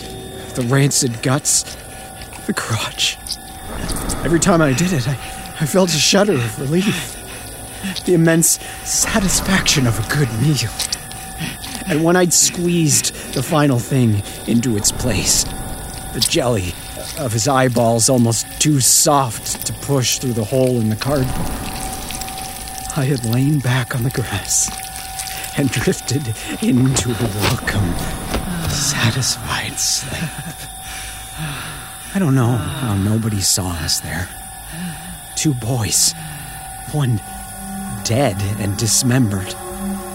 the 0.56 0.64
rancid 0.64 1.22
guts, 1.22 1.76
the 2.48 2.54
crotch. 2.54 3.20
Every 4.26 4.40
time 4.40 4.64
I 4.64 4.74
did 4.74 4.94
it, 4.94 5.08
I, 5.08 5.12
I 5.62 5.68
felt 5.68 5.90
a 5.90 6.00
shudder 6.00 6.34
of 6.34 6.60
relief. 6.60 7.22
The 8.06 8.14
immense 8.14 8.60
satisfaction 8.84 9.88
of 9.88 10.00
a 10.00 10.14
good 10.14 10.32
meal. 10.42 10.72
And 11.88 12.04
when 12.04 12.16
I'd 12.16 12.34
squeezed 12.34 13.14
the 13.34 13.44
final 13.44 13.80
thing 13.80 14.24
into 14.48 14.76
its 14.76 14.92
place, 14.92 15.44
the 16.14 16.26
jelly 16.28 16.74
of 17.20 17.32
his 17.32 17.48
eyeballs 17.48 18.10
almost 18.10 18.48
too 18.60 18.80
soft 18.80 19.66
to 19.68 19.74
push 19.74 20.20
through 20.20 20.34
the 20.34 20.44
hole 20.44 20.80
in 20.82 20.90
the 20.90 20.96
cardboard, 20.96 21.52
I 22.98 23.06
had 23.06 23.26
lain 23.26 23.60
back 23.60 23.96
on 23.96 24.04
the 24.04 24.10
grass 24.10 24.70
and 25.58 25.70
drifted 25.70 26.36
into 26.62 27.10
a 27.12 27.28
welcome, 27.42 27.94
satisfied 28.70 29.78
sleep. 29.78 30.22
I 32.16 32.20
don't 32.20 32.36
know 32.36 32.56
how 32.56 32.96
nobody 32.96 33.42
saw 33.42 33.72
us 33.72 34.00
there. 34.00 34.30
Two 35.36 35.54
boys, 35.54 36.14
one 36.92 37.20
dead 38.06 38.38
and 38.60 38.78
dismembered, 38.78 39.48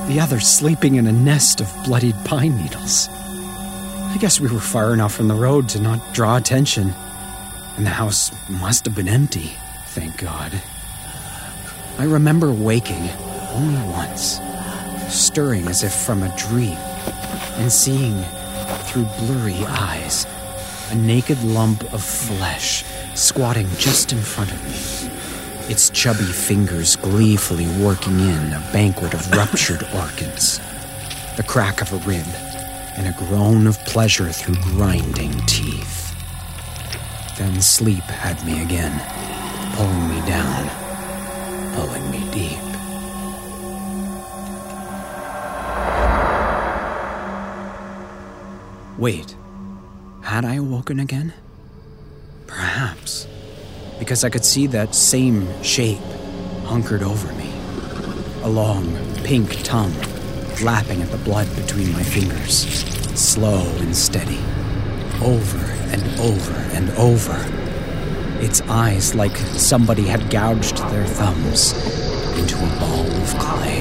the 0.06 0.20
other 0.20 0.38
sleeping 0.38 0.94
in 0.94 1.08
a 1.08 1.12
nest 1.12 1.60
of 1.60 1.84
bloodied 1.84 2.14
pine 2.24 2.56
needles. 2.56 3.08
I 3.10 4.16
guess 4.20 4.40
we 4.40 4.48
were 4.48 4.60
far 4.60 4.94
enough 4.94 5.12
from 5.12 5.26
the 5.26 5.34
road 5.34 5.68
to 5.70 5.80
not 5.80 6.14
draw 6.14 6.36
attention, 6.36 6.94
and 7.76 7.84
the 7.84 7.90
house 7.90 8.30
must 8.48 8.84
have 8.84 8.94
been 8.94 9.08
empty, 9.08 9.50
thank 9.88 10.16
God. 10.18 10.52
I 11.98 12.04
remember 12.04 12.52
waking 12.52 13.10
only 13.54 13.82
once, 13.90 14.40
stirring 15.08 15.66
as 15.66 15.82
if 15.82 15.92
from 15.92 16.22
a 16.22 16.36
dream, 16.36 16.78
and 17.58 17.72
seeing 17.72 18.22
through 18.84 19.06
blurry 19.18 19.64
eyes 19.66 20.26
a 20.90 20.94
naked 20.94 21.42
lump 21.42 21.82
of 21.92 22.02
flesh 22.02 22.84
squatting 23.14 23.68
just 23.78 24.12
in 24.12 24.18
front 24.18 24.52
of 24.52 24.64
me, 24.64 25.19
its 25.68 25.90
chubby 25.90 26.24
fingers 26.24 26.96
gleefully 26.96 27.66
working 27.84 28.18
in 28.18 28.52
a 28.52 28.68
banquet 28.72 29.14
of 29.14 29.30
ruptured 29.32 29.82
orchids, 29.94 30.58
the 31.36 31.42
crack 31.42 31.82
of 31.82 31.92
a 31.92 31.96
rib, 32.08 32.26
and 32.96 33.06
a 33.08 33.18
groan 33.18 33.66
of 33.66 33.78
pleasure 33.86 34.30
through 34.30 34.56
grinding 34.62 35.32
teeth. 35.46 36.14
Then 37.38 37.60
sleep 37.60 38.02
had 38.04 38.44
me 38.44 38.62
again, 38.62 38.92
pulling 39.74 40.08
me 40.08 40.20
down, 40.26 40.68
pulling 41.74 42.10
me 42.10 42.30
deep. 42.30 42.70
Wait, 48.98 49.34
had 50.22 50.44
I 50.44 50.56
awoken 50.56 51.00
again? 51.00 51.32
Perhaps, 52.46 53.26
because 54.00 54.24
I 54.24 54.30
could 54.30 54.44
see 54.44 54.66
that 54.68 54.94
same 54.94 55.46
shape 55.62 56.00
hunkered 56.64 57.02
over 57.02 57.32
me. 57.34 57.52
A 58.42 58.48
long, 58.48 58.96
pink 59.22 59.62
tongue 59.62 59.94
lapping 60.62 61.02
at 61.02 61.10
the 61.10 61.18
blood 61.18 61.46
between 61.54 61.92
my 61.92 62.02
fingers, 62.02 62.66
slow 63.14 63.60
and 63.78 63.94
steady, 63.94 64.40
over 65.22 65.58
and 65.92 66.02
over 66.18 66.54
and 66.74 66.90
over. 66.92 67.36
Its 68.42 68.62
eyes 68.62 69.14
like 69.14 69.36
somebody 69.36 70.06
had 70.06 70.30
gouged 70.30 70.78
their 70.90 71.06
thumbs 71.06 71.72
into 72.38 72.56
a 72.56 72.80
ball 72.80 73.06
of 73.06 73.38
clay. 73.38 73.80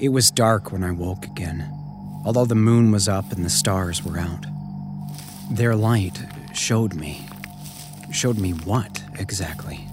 It 0.00 0.08
was 0.08 0.30
dark 0.30 0.72
when 0.72 0.82
I 0.82 0.92
woke 0.92 1.26
again, 1.26 1.70
although 2.24 2.46
the 2.46 2.54
moon 2.54 2.90
was 2.90 3.06
up 3.06 3.32
and 3.32 3.44
the 3.44 3.50
stars 3.50 4.02
were 4.02 4.18
out. 4.18 4.46
Their 5.50 5.76
light 5.76 6.18
showed 6.54 6.94
me. 6.94 7.28
Showed 8.10 8.38
me 8.38 8.52
what, 8.52 9.02
exactly? 9.18 9.86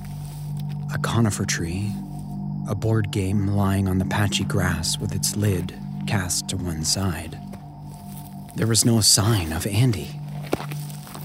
A 0.93 0.97
conifer 0.97 1.43
tree, 1.43 1.91
a 2.69 2.73
board 2.73 3.11
game 3.11 3.47
lying 3.47 3.89
on 3.89 3.97
the 3.97 4.05
patchy 4.05 4.45
grass 4.45 4.97
with 4.97 5.13
its 5.13 5.35
lid 5.35 5.77
cast 6.07 6.47
to 6.47 6.55
one 6.55 6.85
side. 6.85 7.37
There 8.55 8.65
was 8.65 8.85
no 8.85 9.01
sign 9.01 9.51
of 9.51 9.67
Andy. 9.67 10.17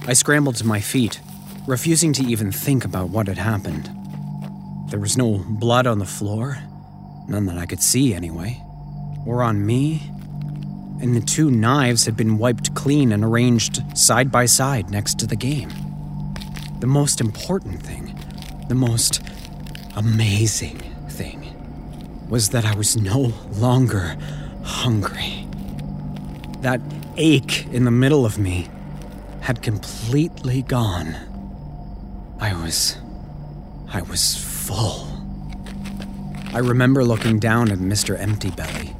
I 0.08 0.14
scrambled 0.14 0.56
to 0.56 0.66
my 0.66 0.80
feet, 0.80 1.20
refusing 1.68 2.12
to 2.14 2.24
even 2.24 2.50
think 2.50 2.84
about 2.84 3.10
what 3.10 3.28
had 3.28 3.38
happened. 3.38 3.88
There 4.88 4.98
was 4.98 5.16
no 5.16 5.38
blood 5.46 5.86
on 5.86 6.00
the 6.00 6.04
floor, 6.04 6.58
none 7.28 7.46
that 7.46 7.58
I 7.58 7.66
could 7.66 7.80
see 7.80 8.12
anyway, 8.12 8.60
or 9.26 9.42
on 9.42 9.64
me, 9.64 10.02
and 11.00 11.16
the 11.16 11.20
two 11.20 11.50
knives 11.50 12.06
had 12.06 12.16
been 12.16 12.38
wiped 12.38 12.74
clean 12.74 13.12
and 13.12 13.24
arranged 13.24 13.82
side 13.96 14.30
by 14.30 14.46
side 14.46 14.90
next 14.90 15.18
to 15.18 15.26
the 15.26 15.36
game. 15.36 15.70
The 16.80 16.86
most 16.86 17.20
important 17.20 17.82
thing, 17.82 18.18
the 18.68 18.74
most 18.74 19.20
amazing 19.96 20.78
thing, 21.08 21.54
was 22.28 22.50
that 22.50 22.64
I 22.64 22.74
was 22.74 22.96
no 22.96 23.32
longer 23.52 24.16
hungry. 24.64 25.46
That 26.60 26.80
ache 27.16 27.66
in 27.72 27.84
the 27.84 27.90
middle 27.90 28.24
of 28.24 28.38
me 28.38 28.68
had 29.40 29.62
completely 29.62 30.62
gone. 30.62 31.16
I 32.40 32.54
was. 32.54 32.96
I 33.92 34.02
was 34.02 34.36
full. 34.36 35.08
I 36.54 36.58
remember 36.58 37.04
looking 37.04 37.38
down 37.38 37.70
at 37.70 37.78
Mr. 37.78 38.18
Empty 38.18 38.50
Belly. 38.50 38.94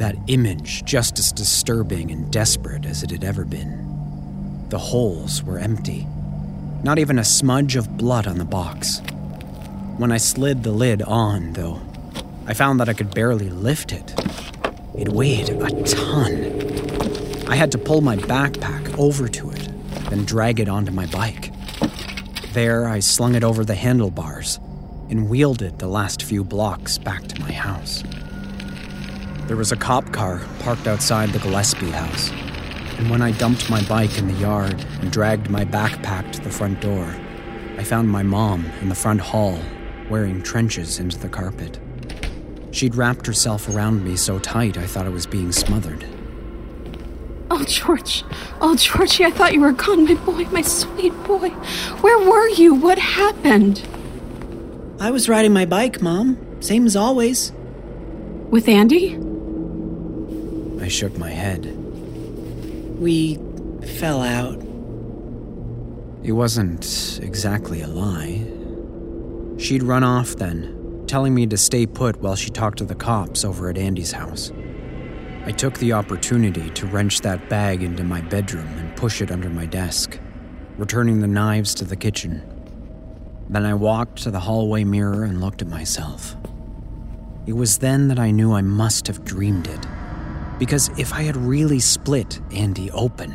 That 0.00 0.16
image 0.28 0.82
just 0.86 1.18
as 1.18 1.30
disturbing 1.30 2.10
and 2.10 2.32
desperate 2.32 2.86
as 2.86 3.02
it 3.02 3.10
had 3.10 3.22
ever 3.22 3.44
been. 3.44 4.66
The 4.70 4.78
holes 4.78 5.42
were 5.42 5.58
empty. 5.58 6.06
Not 6.82 6.98
even 6.98 7.18
a 7.18 7.24
smudge 7.24 7.76
of 7.76 7.98
blood 7.98 8.26
on 8.26 8.38
the 8.38 8.46
box. 8.46 9.02
When 9.98 10.10
I 10.10 10.16
slid 10.16 10.62
the 10.62 10.72
lid 10.72 11.02
on, 11.02 11.52
though, 11.52 11.82
I 12.46 12.54
found 12.54 12.80
that 12.80 12.88
I 12.88 12.94
could 12.94 13.14
barely 13.14 13.50
lift 13.50 13.92
it. 13.92 14.14
It 14.96 15.10
weighed 15.10 15.50
a 15.50 15.82
ton. 15.82 17.46
I 17.46 17.54
had 17.54 17.70
to 17.72 17.78
pull 17.78 18.00
my 18.00 18.16
backpack 18.16 18.98
over 18.98 19.28
to 19.28 19.50
it, 19.50 19.68
then 20.08 20.24
drag 20.24 20.60
it 20.60 20.68
onto 20.70 20.92
my 20.92 21.04
bike. 21.08 21.52
There, 22.54 22.88
I 22.88 23.00
slung 23.00 23.34
it 23.34 23.44
over 23.44 23.66
the 23.66 23.74
handlebars 23.74 24.60
and 25.10 25.28
wheeled 25.28 25.60
it 25.60 25.78
the 25.78 25.88
last 25.88 26.22
few 26.22 26.42
blocks 26.42 26.96
back 26.96 27.26
to 27.26 27.40
my 27.42 27.52
house. 27.52 28.02
There 29.50 29.56
was 29.56 29.72
a 29.72 29.76
cop 29.76 30.12
car 30.12 30.40
parked 30.60 30.86
outside 30.86 31.30
the 31.30 31.40
Gillespie 31.40 31.90
house, 31.90 32.30
and 32.98 33.10
when 33.10 33.20
I 33.20 33.32
dumped 33.32 33.68
my 33.68 33.82
bike 33.88 34.16
in 34.16 34.28
the 34.28 34.34
yard 34.34 34.86
and 35.00 35.10
dragged 35.10 35.50
my 35.50 35.64
backpack 35.64 36.30
to 36.30 36.40
the 36.40 36.52
front 36.52 36.80
door, 36.80 37.12
I 37.76 37.82
found 37.82 38.08
my 38.08 38.22
mom 38.22 38.64
in 38.80 38.88
the 38.88 38.94
front 38.94 39.20
hall 39.20 39.58
wearing 40.08 40.40
trenches 40.40 41.00
into 41.00 41.18
the 41.18 41.28
carpet. 41.28 41.80
She'd 42.70 42.94
wrapped 42.94 43.26
herself 43.26 43.68
around 43.68 44.04
me 44.04 44.14
so 44.14 44.38
tight 44.38 44.78
I 44.78 44.86
thought 44.86 45.06
I 45.06 45.08
was 45.08 45.26
being 45.26 45.50
smothered. 45.50 46.06
Oh, 47.50 47.64
George. 47.64 48.22
Oh, 48.60 48.76
Georgie, 48.76 49.24
I 49.24 49.32
thought 49.32 49.52
you 49.52 49.62
were 49.62 49.72
gone. 49.72 50.04
My 50.04 50.14
boy, 50.14 50.44
my 50.52 50.62
sweet 50.62 51.24
boy. 51.24 51.48
Where 52.02 52.18
were 52.20 52.48
you? 52.50 52.72
What 52.72 53.00
happened? 53.00 53.84
I 55.00 55.10
was 55.10 55.28
riding 55.28 55.52
my 55.52 55.66
bike, 55.66 56.00
Mom. 56.00 56.38
Same 56.62 56.86
as 56.86 56.94
always. 56.94 57.50
With 58.50 58.68
Andy? 58.68 59.29
I 60.90 60.92
shook 60.92 61.16
my 61.18 61.30
head. 61.30 61.66
We 62.98 63.38
fell 64.00 64.22
out. 64.22 64.60
It 66.24 66.32
wasn't 66.32 67.20
exactly 67.22 67.82
a 67.82 67.86
lie. 67.86 68.44
She'd 69.56 69.84
run 69.84 70.02
off 70.02 70.34
then, 70.34 71.04
telling 71.06 71.32
me 71.32 71.46
to 71.46 71.56
stay 71.56 71.86
put 71.86 72.20
while 72.20 72.34
she 72.34 72.50
talked 72.50 72.78
to 72.78 72.84
the 72.84 72.96
cops 72.96 73.44
over 73.44 73.70
at 73.70 73.78
Andy's 73.78 74.10
house. 74.10 74.50
I 75.44 75.52
took 75.52 75.78
the 75.78 75.92
opportunity 75.92 76.70
to 76.70 76.86
wrench 76.86 77.20
that 77.20 77.48
bag 77.48 77.84
into 77.84 78.02
my 78.02 78.20
bedroom 78.22 78.66
and 78.76 78.96
push 78.96 79.22
it 79.22 79.30
under 79.30 79.48
my 79.48 79.66
desk, 79.66 80.18
returning 80.76 81.20
the 81.20 81.28
knives 81.28 81.72
to 81.76 81.84
the 81.84 81.94
kitchen. 81.94 82.42
Then 83.48 83.64
I 83.64 83.74
walked 83.74 84.24
to 84.24 84.32
the 84.32 84.40
hallway 84.40 84.82
mirror 84.82 85.22
and 85.22 85.40
looked 85.40 85.62
at 85.62 85.68
myself. 85.68 86.34
It 87.46 87.52
was 87.52 87.78
then 87.78 88.08
that 88.08 88.18
I 88.18 88.32
knew 88.32 88.52
I 88.52 88.62
must 88.62 89.06
have 89.06 89.24
dreamed 89.24 89.68
it. 89.68 89.86
Because 90.60 90.90
if 90.98 91.14
I 91.14 91.22
had 91.22 91.38
really 91.38 91.80
split 91.80 92.38
Andy 92.52 92.90
open, 92.90 93.32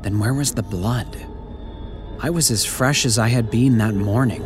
then 0.00 0.18
where 0.18 0.32
was 0.32 0.54
the 0.54 0.62
blood? 0.62 1.14
I 2.18 2.30
was 2.30 2.50
as 2.50 2.64
fresh 2.64 3.04
as 3.04 3.18
I 3.18 3.28
had 3.28 3.50
been 3.50 3.76
that 3.76 3.94
morning, 3.94 4.42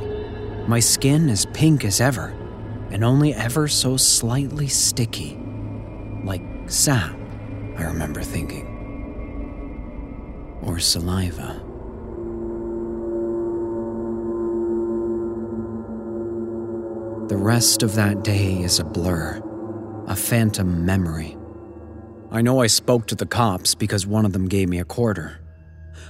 my 0.69 0.81
skin 0.81 1.31
as 1.31 1.47
pink 1.47 1.85
as 1.85 2.01
ever, 2.01 2.35
and 2.91 3.05
only 3.05 3.33
ever 3.33 3.69
so 3.69 3.97
slightly 3.97 4.67
sticky. 4.67 5.41
Like 6.25 6.43
sap, 6.67 7.15
I 7.79 7.85
remember 7.85 8.23
thinking. 8.23 8.67
Or 10.63 10.81
saliva. 10.81 11.63
The 17.29 17.37
rest 17.37 17.85
of 17.85 17.95
that 17.95 18.25
day 18.25 18.63
is 18.63 18.81
a 18.81 18.85
blur, 18.85 19.41
a 20.09 20.17
phantom 20.17 20.85
memory. 20.85 21.37
I 22.35 22.43
know 22.43 22.61
I 22.61 22.67
spoke 22.67 23.07
to 23.07 23.15
the 23.15 23.27
cops 23.27 23.77
because 23.77 24.09
one 24.09 24.25
of 24.25 24.33
them 24.33 24.49
gave 24.49 24.69
me 24.69 24.81
a 24.81 24.85
quarter. 24.85 25.39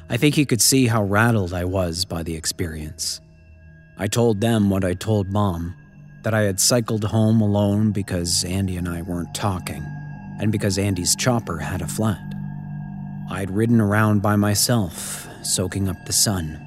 I 0.09 0.17
think 0.17 0.35
he 0.35 0.47
could 0.47 0.63
see 0.63 0.87
how 0.87 1.05
rattled 1.05 1.53
I 1.53 1.67
was 1.67 2.07
by 2.07 2.23
the 2.23 2.35
experience. 2.35 3.21
I 3.99 4.07
told 4.07 4.41
them 4.41 4.71
what 4.71 4.87
I 4.87 4.95
told 4.95 5.29
Mom 5.29 5.75
that 6.23 6.33
I 6.33 6.41
had 6.41 6.61
cycled 6.61 7.05
home 7.05 7.43
alone 7.43 7.93
because 7.93 8.43
Andy 8.43 8.79
and 8.79 8.89
I 8.89 9.03
weren't 9.03 9.35
talking, 9.35 9.85
and 10.41 10.51
because 10.51 10.79
Andy's 10.79 11.15
chopper 11.15 11.59
had 11.59 11.83
a 11.83 11.87
flat. 11.87 12.25
I'd 13.31 13.51
ridden 13.51 13.79
around 13.79 14.23
by 14.23 14.37
myself, 14.37 15.29
soaking 15.43 15.91
up 15.91 16.07
the 16.07 16.15
sun. 16.15 16.59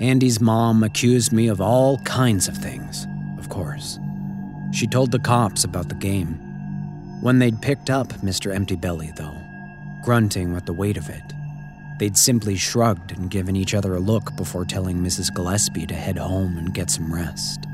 Andy's 0.00 0.40
mom 0.40 0.82
accused 0.82 1.32
me 1.32 1.46
of 1.46 1.60
all 1.60 1.98
kinds 1.98 2.48
of 2.48 2.56
things, 2.56 3.06
of 3.38 3.48
course. 3.48 4.00
She 4.72 4.88
told 4.88 5.12
the 5.12 5.20
cops 5.20 5.62
about 5.62 5.88
the 5.88 5.94
game. 5.94 6.43
When 7.24 7.38
they'd 7.38 7.62
picked 7.62 7.88
up 7.88 8.08
Mr. 8.20 8.54
Empty 8.54 8.76
Belly, 8.76 9.10
though, 9.16 9.40
grunting 10.02 10.52
with 10.52 10.66
the 10.66 10.74
weight 10.74 10.98
of 10.98 11.08
it, 11.08 11.22
they'd 11.98 12.18
simply 12.18 12.54
shrugged 12.54 13.12
and 13.12 13.30
given 13.30 13.56
each 13.56 13.72
other 13.72 13.94
a 13.94 13.98
look 13.98 14.36
before 14.36 14.66
telling 14.66 14.98
Mrs. 14.98 15.34
Gillespie 15.34 15.86
to 15.86 15.94
head 15.94 16.18
home 16.18 16.58
and 16.58 16.74
get 16.74 16.90
some 16.90 17.10
rest. 17.10 17.64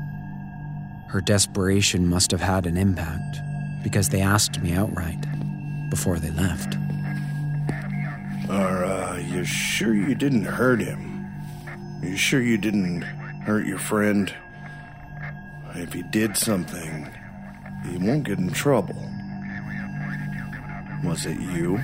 Her 1.09 1.19
desperation 1.19 2.07
must 2.07 2.31
have 2.31 2.39
had 2.39 2.65
an 2.65 2.77
impact, 2.77 3.41
because 3.83 4.07
they 4.07 4.21
asked 4.21 4.61
me 4.61 4.71
outright 4.71 5.19
before 5.89 6.17
they 6.17 6.31
left. 6.31 6.77
Are 8.49 8.85
uh, 8.85 9.17
you 9.17 9.43
sure 9.43 9.93
you 9.93 10.15
didn't 10.15 10.45
hurt 10.45 10.79
him? 10.79 11.29
Are 12.01 12.07
you 12.07 12.15
sure 12.15 12.41
you 12.41 12.57
didn't 12.57 13.01
hurt 13.01 13.65
your 13.65 13.79
friend? 13.79 14.33
If 15.75 15.93
you 15.93 16.03
did 16.03 16.37
something, 16.37 17.11
he 17.89 17.97
won't 17.97 18.23
get 18.23 18.39
in 18.39 18.51
trouble. 18.51 19.10
Was 21.03 21.25
it 21.25 21.39
you? 21.39 21.79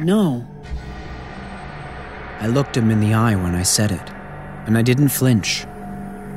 No. 0.00 0.46
I 2.40 2.46
looked 2.46 2.76
him 2.76 2.90
in 2.90 3.00
the 3.00 3.14
eye 3.14 3.36
when 3.36 3.54
I 3.54 3.62
said 3.62 3.92
it, 3.92 4.10
and 4.66 4.76
I 4.76 4.82
didn't 4.82 5.08
flinch, 5.08 5.66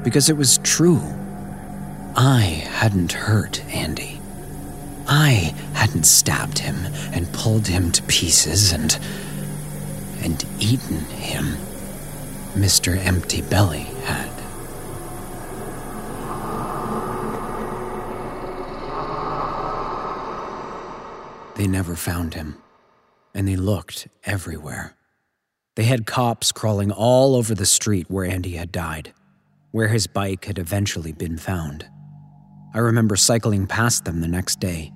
because 0.03 0.29
it 0.29 0.37
was 0.37 0.57
true. 0.59 1.01
I 2.15 2.41
hadn't 2.69 3.13
hurt 3.13 3.63
Andy. 3.73 4.19
I 5.07 5.53
hadn't 5.73 6.05
stabbed 6.05 6.59
him 6.59 6.75
and 7.13 7.31
pulled 7.33 7.67
him 7.67 7.91
to 7.91 8.03
pieces 8.03 8.71
and. 8.71 8.97
and 10.21 10.45
eaten 10.59 10.99
him. 10.99 11.57
Mr. 12.53 12.97
Empty 12.97 13.41
Belly 13.41 13.87
had. 14.05 14.42
They 21.55 21.67
never 21.67 21.95
found 21.95 22.33
him, 22.33 22.57
and 23.33 23.47
they 23.47 23.55
looked 23.55 24.07
everywhere. 24.23 24.95
They 25.75 25.83
had 25.83 26.05
cops 26.05 26.51
crawling 26.51 26.91
all 26.91 27.35
over 27.35 27.53
the 27.53 27.65
street 27.65 28.09
where 28.09 28.25
Andy 28.25 28.55
had 28.55 28.71
died, 28.71 29.13
where 29.71 29.87
his 29.87 30.07
bike 30.07 30.45
had 30.45 30.57
eventually 30.57 31.11
been 31.11 31.37
found. 31.37 31.87
I 32.73 32.79
remember 32.79 33.15
cycling 33.15 33.67
past 33.67 34.05
them 34.05 34.21
the 34.21 34.27
next 34.27 34.59
day, 34.59 34.91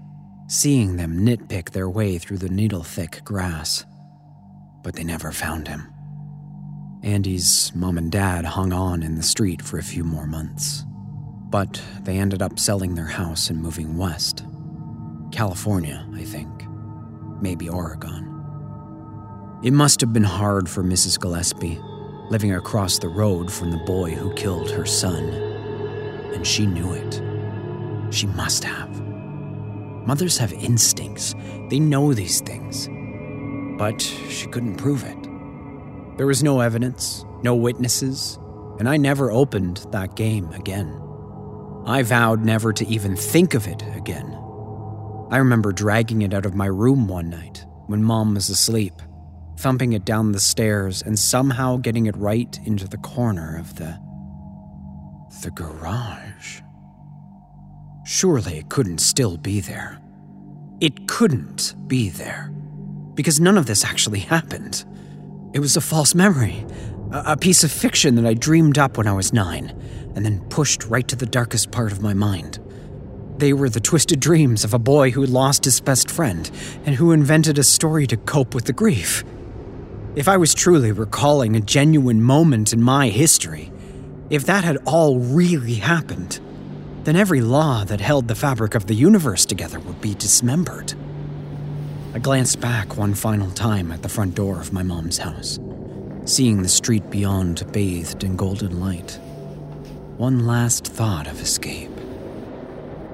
seeing 0.47 0.97
them 0.97 1.25
nitpick 1.25 1.71
their 1.71 1.89
way 1.89 2.17
through 2.17 2.39
the 2.39 2.49
needle 2.49 2.83
thick 2.83 3.21
grass. 3.23 3.85
But 4.83 4.95
they 4.95 5.03
never 5.03 5.31
found 5.31 5.67
him. 5.67 5.87
Andy's 7.03 7.71
mom 7.75 7.99
and 7.99 8.11
dad 8.11 8.45
hung 8.45 8.73
on 8.73 9.03
in 9.03 9.15
the 9.15 9.23
street 9.23 9.61
for 9.61 9.77
a 9.77 9.83
few 9.83 10.03
more 10.03 10.25
months, 10.25 10.83
but 11.49 11.79
they 12.01 12.17
ended 12.17 12.41
up 12.41 12.57
selling 12.57 12.95
their 12.95 13.05
house 13.05 13.51
and 13.51 13.61
moving 13.61 13.95
west. 13.97 14.43
California, 15.31 16.07
I 16.13 16.23
think. 16.23 16.65
Maybe 17.41 17.69
Oregon. 17.69 18.23
It 19.63 19.71
must 19.71 20.01
have 20.01 20.13
been 20.13 20.23
hard 20.23 20.69
for 20.69 20.83
Mrs. 20.83 21.19
Gillespie, 21.19 21.79
living 22.29 22.53
across 22.53 22.99
the 22.99 23.09
road 23.09 23.51
from 23.51 23.71
the 23.71 23.77
boy 23.85 24.11
who 24.11 24.33
killed 24.33 24.69
her 24.71 24.85
son. 24.85 25.23
And 26.33 26.45
she 26.45 26.65
knew 26.65 26.93
it. 26.93 27.21
She 28.13 28.27
must 28.27 28.63
have. 28.63 29.01
Mothers 30.05 30.37
have 30.37 30.53
instincts, 30.53 31.35
they 31.69 31.79
know 31.79 32.13
these 32.13 32.41
things. 32.41 32.87
But 33.77 34.01
she 34.01 34.47
couldn't 34.47 34.77
prove 34.77 35.03
it. 35.03 35.17
There 36.17 36.27
was 36.27 36.43
no 36.43 36.61
evidence, 36.61 37.25
no 37.43 37.55
witnesses, 37.55 38.39
and 38.79 38.87
I 38.87 38.97
never 38.97 39.31
opened 39.31 39.85
that 39.91 40.15
game 40.15 40.49
again. 40.51 41.01
I 41.85 42.03
vowed 42.03 42.43
never 42.43 42.73
to 42.73 42.87
even 42.87 43.15
think 43.15 43.53
of 43.53 43.67
it 43.67 43.83
again. 43.95 44.36
I 45.29 45.37
remember 45.37 45.73
dragging 45.73 46.21
it 46.21 46.33
out 46.33 46.45
of 46.45 46.55
my 46.55 46.67
room 46.67 47.07
one 47.07 47.29
night 47.29 47.65
when 47.87 48.01
mom 48.01 48.33
was 48.33 48.49
asleep, 48.49 48.93
thumping 49.57 49.93
it 49.93 50.05
down 50.05 50.31
the 50.31 50.39
stairs 50.39 51.01
and 51.01 51.19
somehow 51.19 51.77
getting 51.77 52.05
it 52.05 52.15
right 52.15 52.57
into 52.65 52.87
the 52.87 52.97
corner 52.97 53.57
of 53.57 53.75
the. 53.75 53.99
the 55.41 55.51
garage. 55.51 56.61
Surely 58.05 58.57
it 58.57 58.69
couldn't 58.69 58.99
still 58.99 59.37
be 59.37 59.59
there. 59.59 59.99
It 60.79 61.07
couldn't 61.09 61.75
be 61.87 62.09
there. 62.09 62.53
Because 63.13 63.41
none 63.41 63.57
of 63.57 63.65
this 63.65 63.83
actually 63.83 64.19
happened. 64.19 64.85
It 65.53 65.59
was 65.59 65.75
a 65.75 65.81
false 65.81 66.15
memory, 66.15 66.65
a, 67.11 67.33
a 67.33 67.37
piece 67.37 67.65
of 67.65 67.71
fiction 67.71 68.15
that 68.15 68.25
I 68.25 68.33
dreamed 68.33 68.77
up 68.77 68.97
when 68.97 69.07
I 69.07 69.13
was 69.13 69.33
nine, 69.33 69.69
and 70.15 70.23
then 70.23 70.39
pushed 70.49 70.85
right 70.85 71.07
to 71.09 71.17
the 71.17 71.25
darkest 71.25 71.71
part 71.71 71.91
of 71.91 72.01
my 72.01 72.13
mind. 72.13 72.59
They 73.37 73.53
were 73.53 73.69
the 73.69 73.79
twisted 73.79 74.19
dreams 74.19 74.63
of 74.63 74.73
a 74.73 74.79
boy 74.79 75.11
who 75.11 75.25
lost 75.25 75.65
his 75.65 75.79
best 75.79 76.09
friend 76.09 76.49
and 76.85 76.95
who 76.95 77.11
invented 77.11 77.59
a 77.59 77.63
story 77.63 78.07
to 78.07 78.17
cope 78.17 78.55
with 78.55 78.65
the 78.65 78.73
grief. 78.73 79.23
If 80.15 80.27
I 80.27 80.37
was 80.37 80.55
truly 80.55 80.91
recalling 80.91 81.55
a 81.55 81.61
genuine 81.61 82.23
moment 82.23 82.73
in 82.73 82.81
my 82.81 83.09
history, 83.09 83.71
if 84.31 84.47
that 84.47 84.63
had 84.63 84.77
all 84.85 85.19
really 85.19 85.75
happened, 85.75 86.39
then 87.03 87.15
every 87.15 87.41
law 87.41 87.83
that 87.83 88.01
held 88.01 88.27
the 88.27 88.35
fabric 88.35 88.73
of 88.73 88.87
the 88.87 88.95
universe 88.95 89.45
together 89.45 89.79
would 89.79 90.01
be 90.01 90.15
dismembered. 90.15 90.95
I 92.15 92.19
glanced 92.19 92.59
back 92.59 92.97
one 92.97 93.13
final 93.13 93.51
time 93.51 93.91
at 93.91 94.01
the 94.01 94.09
front 94.09 94.33
door 94.33 94.59
of 94.59 94.73
my 94.73 94.81
mom's 94.81 95.19
house, 95.19 95.59
seeing 96.25 96.63
the 96.63 96.69
street 96.69 97.09
beyond 97.11 97.71
bathed 97.71 98.23
in 98.23 98.35
golden 98.35 98.79
light. 98.79 99.19
One 100.17 100.47
last 100.47 100.87
thought 100.87 101.27
of 101.27 101.39
escape. 101.39 101.96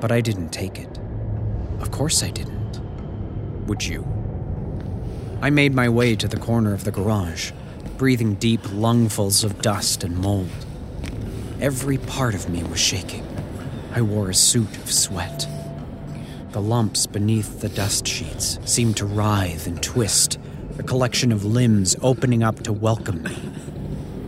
But 0.04 0.12
I 0.12 0.20
didn't 0.20 0.50
take 0.50 0.80
it. 0.80 1.00
Of 1.80 1.92
course 1.92 2.24
I 2.24 2.30
didn't. 2.30 2.82
Would 3.68 3.86
you? 3.86 4.06
I 5.42 5.50
made 5.50 5.74
my 5.74 5.88
way 5.88 6.18
to 6.18 6.28
the 6.28 6.36
corner 6.36 6.74
of 6.74 6.84
the 6.84 6.92
garage, 6.92 7.54
breathing 7.98 8.34
deep 8.34 8.64
lungfuls 8.64 9.46
of 9.46 9.62
dust 9.62 10.04
and 10.04 10.18
mold. 10.18 10.50
Every 11.62 11.98
part 11.98 12.36
of 12.36 12.50
me 12.50 12.64
was 12.66 12.82
shaking. 12.82 13.26
I 13.94 14.02
wore 14.02 14.30
a 14.30 14.34
suit 14.34 14.76
of 14.76 14.92
sweat. 14.92 15.48
The 16.52 16.62
lumps 16.62 17.06
beneath 17.06 17.62
the 17.62 17.70
dust 17.70 18.06
sheets 18.06 18.60
seemed 18.66 18.98
to 18.98 19.06
writhe 19.06 19.68
and 19.68 19.82
twist, 19.82 20.38
a 20.78 20.84
collection 20.84 21.32
of 21.32 21.46
limbs 21.46 21.96
opening 22.02 22.44
up 22.44 22.62
to 22.64 22.74
welcome 22.74 23.24
me. 23.24 23.38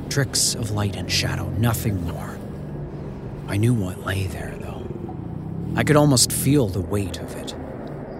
Tricks 0.07 0.55
of 0.55 0.71
light 0.71 0.95
and 0.95 1.11
shadow, 1.11 1.49
nothing 1.57 2.01
more. 2.05 2.39
I 3.49 3.57
knew 3.57 3.73
what 3.73 4.05
lay 4.05 4.27
there. 4.27 4.54
I 5.77 5.83
could 5.83 5.97
almost 5.97 6.31
feel 6.31 6.69
the 6.69 6.79
weight 6.79 7.19
of 7.19 7.35
it, 7.35 7.53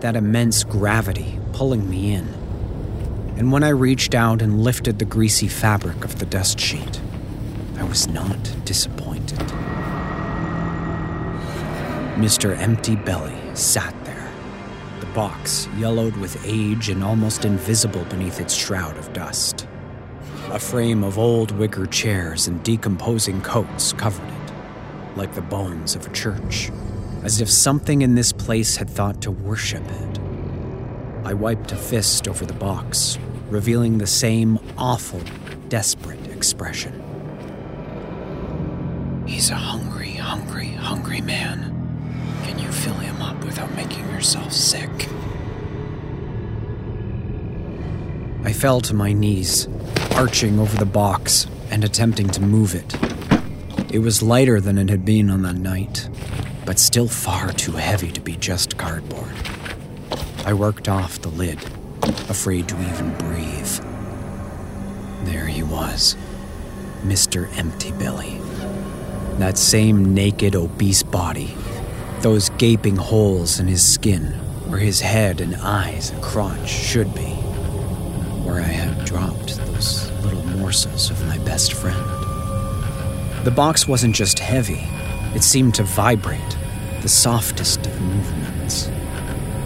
that 0.02 0.18
immense 0.18 0.66
gravity 0.66 1.40
pulling 1.54 1.90
me 1.90 2.14
in. 2.14 2.28
And 3.38 3.50
when 3.50 3.64
I 3.64 3.70
reached 3.70 4.14
out 4.14 4.42
and 4.42 4.62
lifted 4.62 5.00
the 5.00 5.06
greasy 5.06 5.48
fabric 5.48 6.04
of 6.04 6.20
the 6.20 6.26
dust 6.26 6.60
sheet, 6.60 7.00
I 7.78 7.84
was 7.84 8.10
not 8.10 8.38
disappointed. 8.66 9.40
Mr. 12.18 12.58
Empty 12.58 12.98
Belly 12.98 13.40
sat 13.54 13.96
there, 14.04 14.30
the 15.00 15.06
box 15.08 15.70
yellowed 15.78 16.18
with 16.18 16.46
age 16.46 16.90
and 16.90 17.02
almost 17.06 17.46
invisible 17.46 18.04
beneath 18.06 18.42
its 18.42 18.54
shroud 18.54 18.98
of 18.98 19.14
dust. 19.14 19.66
A 20.50 20.60
frame 20.60 21.06
of 21.06 21.18
old 21.18 21.52
wicker 21.52 21.86
chairs 21.86 22.48
and 22.48 22.62
decomposing 22.64 23.42
coats 23.42 23.94
covered 23.94 24.28
it, 24.28 24.54
like 25.16 25.34
the 25.36 25.42
bones 25.42 25.96
of 25.96 26.06
a 26.06 26.12
church, 26.12 26.70
as 27.26 27.42
if 27.42 27.50
something 27.50 28.04
in 28.04 28.14
this 28.14 28.32
place 28.32 28.78
had 28.78 28.88
thought 28.88 29.20
to 29.24 29.32
worship 29.32 29.84
it. 29.84 30.20
I 31.24 31.34
wiped 31.34 31.72
a 31.72 31.76
fist 31.76 32.28
over 32.28 32.46
the 32.46 32.54
box, 32.54 33.18
revealing 33.50 33.98
the 33.98 34.06
same 34.06 34.60
awful, 34.78 35.22
desperate 35.68 36.28
expression. 36.28 36.94
He's 39.26 39.50
a 39.50 39.56
hungry, 39.56 40.12
hungry, 40.12 40.68
hungry 40.68 41.22
man. 41.22 41.72
Can 42.44 42.60
you 42.60 42.72
fill 42.72 42.94
him 42.94 43.20
up 43.24 43.44
without 43.44 43.74
making 43.76 44.08
yourself 44.12 44.54
sick? 44.54 45.10
I 48.44 48.54
fell 48.54 48.82
to 48.82 48.94
my 48.94 49.14
knees, 49.14 49.68
arching 50.12 50.60
over 50.60 50.78
the 50.78 50.86
box 50.86 51.48
and 51.72 51.84
attempting 51.84 52.30
to 52.30 52.42
move 52.42 52.76
it. 52.76 52.96
It 53.92 54.00
was 54.00 54.22
lighter 54.22 54.62
than 54.62 54.78
it 54.78 54.90
had 54.90 55.04
been 55.04 55.32
on 55.32 55.42
that 55.42 55.56
night, 55.56 56.08
but 56.66 56.80
still 56.80 57.08
far 57.08 57.52
too 57.52 57.74
heavy 57.74 58.12
to 58.12 58.22
be 58.22 58.36
just 58.36 58.78
cardboard. 58.78 59.34
I 60.46 60.54
worked 60.54 60.90
off 60.90 61.22
the 61.22 61.30
lid, 61.30 61.60
afraid 62.30 62.68
to 62.70 62.76
even 62.90 63.16
breathe. 63.18 63.80
There 65.26 65.46
he 65.46 65.64
was, 65.64 66.16
Mr. 67.04 67.56
Empty 67.58 67.92
Belly. 67.94 68.40
That 69.38 69.58
same 69.58 70.14
naked, 70.14 70.56
obese 70.56 71.04
body, 71.04 71.54
those 72.22 72.50
gaping 72.52 72.96
holes 72.96 73.60
in 73.60 73.68
his 73.68 73.88
skin 73.88 74.34
where 74.68 74.80
his 74.80 75.00
head 75.00 75.42
and 75.42 75.56
eyes 75.58 76.10
and 76.10 76.22
crotch 76.24 76.68
should 76.68 77.14
be, 77.14 77.34
where 78.44 78.60
I 78.60 78.64
had 78.64 79.06
dropped 79.06 79.58
those 79.58 80.12
little 80.22 80.44
morsels 80.58 81.12
of 81.12 81.24
my 81.28 81.38
best 81.40 81.74
friend. 81.74 82.04
The 83.46 83.54
box 83.56 83.88
wasn't 83.88 84.16
just 84.16 84.40
heavy, 84.40 84.88
it 85.36 85.44
seemed 85.44 85.76
to 85.76 85.84
vibrate, 85.84 86.58
the 87.02 87.10
softest 87.10 87.86
of 87.86 88.02
movements. 88.02 88.90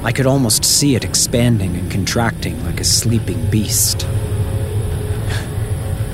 I 0.03 0.11
could 0.11 0.25
almost 0.25 0.65
see 0.65 0.95
it 0.95 1.05
expanding 1.05 1.75
and 1.75 1.91
contracting 1.91 2.63
like 2.65 2.79
a 2.79 2.83
sleeping 2.83 3.49
beast. 3.49 4.07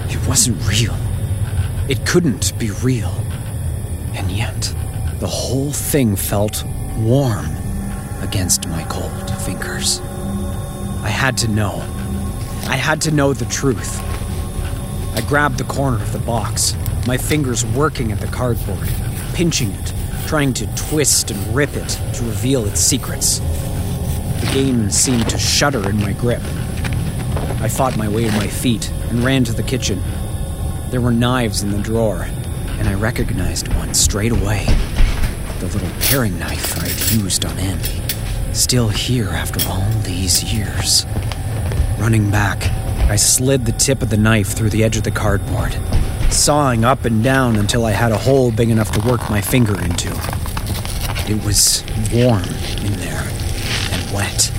It 0.10 0.28
wasn't 0.28 0.62
real. 0.68 0.96
It 1.88 2.06
couldn't 2.06 2.58
be 2.60 2.72
real. 2.72 3.14
And 4.14 4.32
yet, 4.32 4.74
the 5.20 5.28
whole 5.28 5.72
thing 5.72 6.16
felt 6.16 6.64
warm 6.98 7.46
against 8.22 8.68
my 8.68 8.84
cold 8.86 9.30
fingers. 9.42 10.02
I 11.02 11.10
had 11.10 11.38
to 11.38 11.48
know. 11.48 11.76
I 12.68 12.76
had 12.76 13.02
to 13.02 13.12
know 13.12 13.34
the 13.34 13.46
truth. 13.46 14.02
I 15.16 15.22
grabbed 15.28 15.60
the 15.60 15.64
corner 15.64 15.98
of 15.98 16.12
the 16.12 16.20
box, 16.20 16.76
my 17.08 17.18
fingers 17.18 17.64
working 17.66 18.12
at 18.12 18.20
the 18.20 18.28
cardboard, 18.28 18.90
pinching 19.36 19.70
it, 19.72 19.94
trying 20.28 20.54
to 20.54 20.66
twist 20.78 21.30
and 21.30 21.56
rip 21.56 21.76
it 21.76 21.90
to 22.14 22.24
reveal 22.24 22.66
its 22.66 22.80
secrets. 22.80 23.40
The 24.40 24.50
game 24.54 24.90
seemed 24.90 25.28
to 25.30 25.38
shudder 25.38 25.90
in 25.90 25.98
my 25.98 26.14
grip. 26.14 26.42
I 27.60 27.68
fought 27.68 27.98
my 27.98 28.08
way 28.08 28.24
to 28.24 28.32
my 28.32 28.48
feet 28.48 28.90
and 29.10 29.26
ran 29.26 29.44
to 29.44 29.52
the 29.52 29.62
kitchen. 29.62 30.02
There 30.90 31.02
were 31.02 31.12
knives 31.12 31.64
in 31.64 31.72
the 31.72 31.80
drawer, 31.80 32.22
and 32.80 32.88
I 32.88 32.94
recognized 32.94 33.68
one 33.76 33.94
straight 33.94 34.32
away. 34.32 34.66
The 35.60 35.68
little 35.68 35.92
paring 36.00 36.40
knife 36.40 36.82
I'd 36.82 37.22
used 37.22 37.44
on 37.44 37.60
Andy. 37.60 38.02
Still 38.54 38.88
here 38.88 39.28
after 39.28 39.60
all 39.68 39.90
these 40.04 40.46
years. 40.54 41.06
Running 42.00 42.32
back, 42.32 42.64
I 43.10 43.18
slid 43.18 43.66
the 43.66 43.74
tip 43.74 44.02
of 44.02 44.10
the 44.10 44.18
knife 44.18 44.54
through 44.54 44.70
the 44.70 44.86
edge 44.86 44.96
of 44.96 45.04
the 45.04 45.12
cardboard, 45.12 45.74
sawing 46.32 46.84
up 46.84 47.06
and 47.06 47.24
down 47.24 47.56
until 47.56 47.86
I 47.86 47.92
had 47.92 48.12
a 48.12 48.18
hole 48.18 48.52
big 48.52 48.70
enough 48.70 48.92
to 48.92 49.08
work 49.08 49.30
my 49.30 49.42
finger 49.42 49.80
into. 49.82 50.10
It 51.28 51.44
was 51.44 51.84
warm 52.14 52.44
in 52.84 52.94
there 53.00 53.28
and 53.92 54.14
wet, 54.14 54.52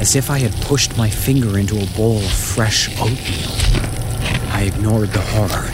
as 0.00 0.14
if 0.14 0.30
I 0.30 0.38
had 0.38 0.52
pushed 0.62 0.96
my 0.98 1.08
finger 1.08 1.58
into 1.58 1.80
a 1.80 1.86
bowl 1.96 2.18
of 2.18 2.30
fresh 2.30 2.88
oatmeal. 3.00 3.50
I 4.52 4.64
ignored 4.64 5.08
the 5.08 5.20
horror, 5.20 5.70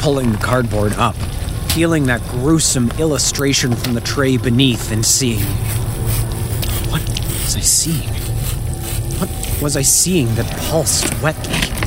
pulling 0.00 0.32
the 0.32 0.38
cardboard 0.38 0.94
up, 0.94 1.14
feeling 1.72 2.06
that 2.06 2.20
gruesome 2.28 2.90
illustration 2.98 3.74
from 3.74 3.94
the 3.94 4.00
tray 4.00 4.36
beneath, 4.36 4.90
and 4.90 5.04
seeing. 5.06 5.44
What 6.90 7.02
was 7.08 7.56
I 7.56 7.60
seeing? 7.60 8.08
What 9.20 9.62
was 9.62 9.76
I 9.76 9.82
seeing 9.82 10.34
that 10.34 10.46
pulsed 10.68 11.22
wetly, 11.22 11.77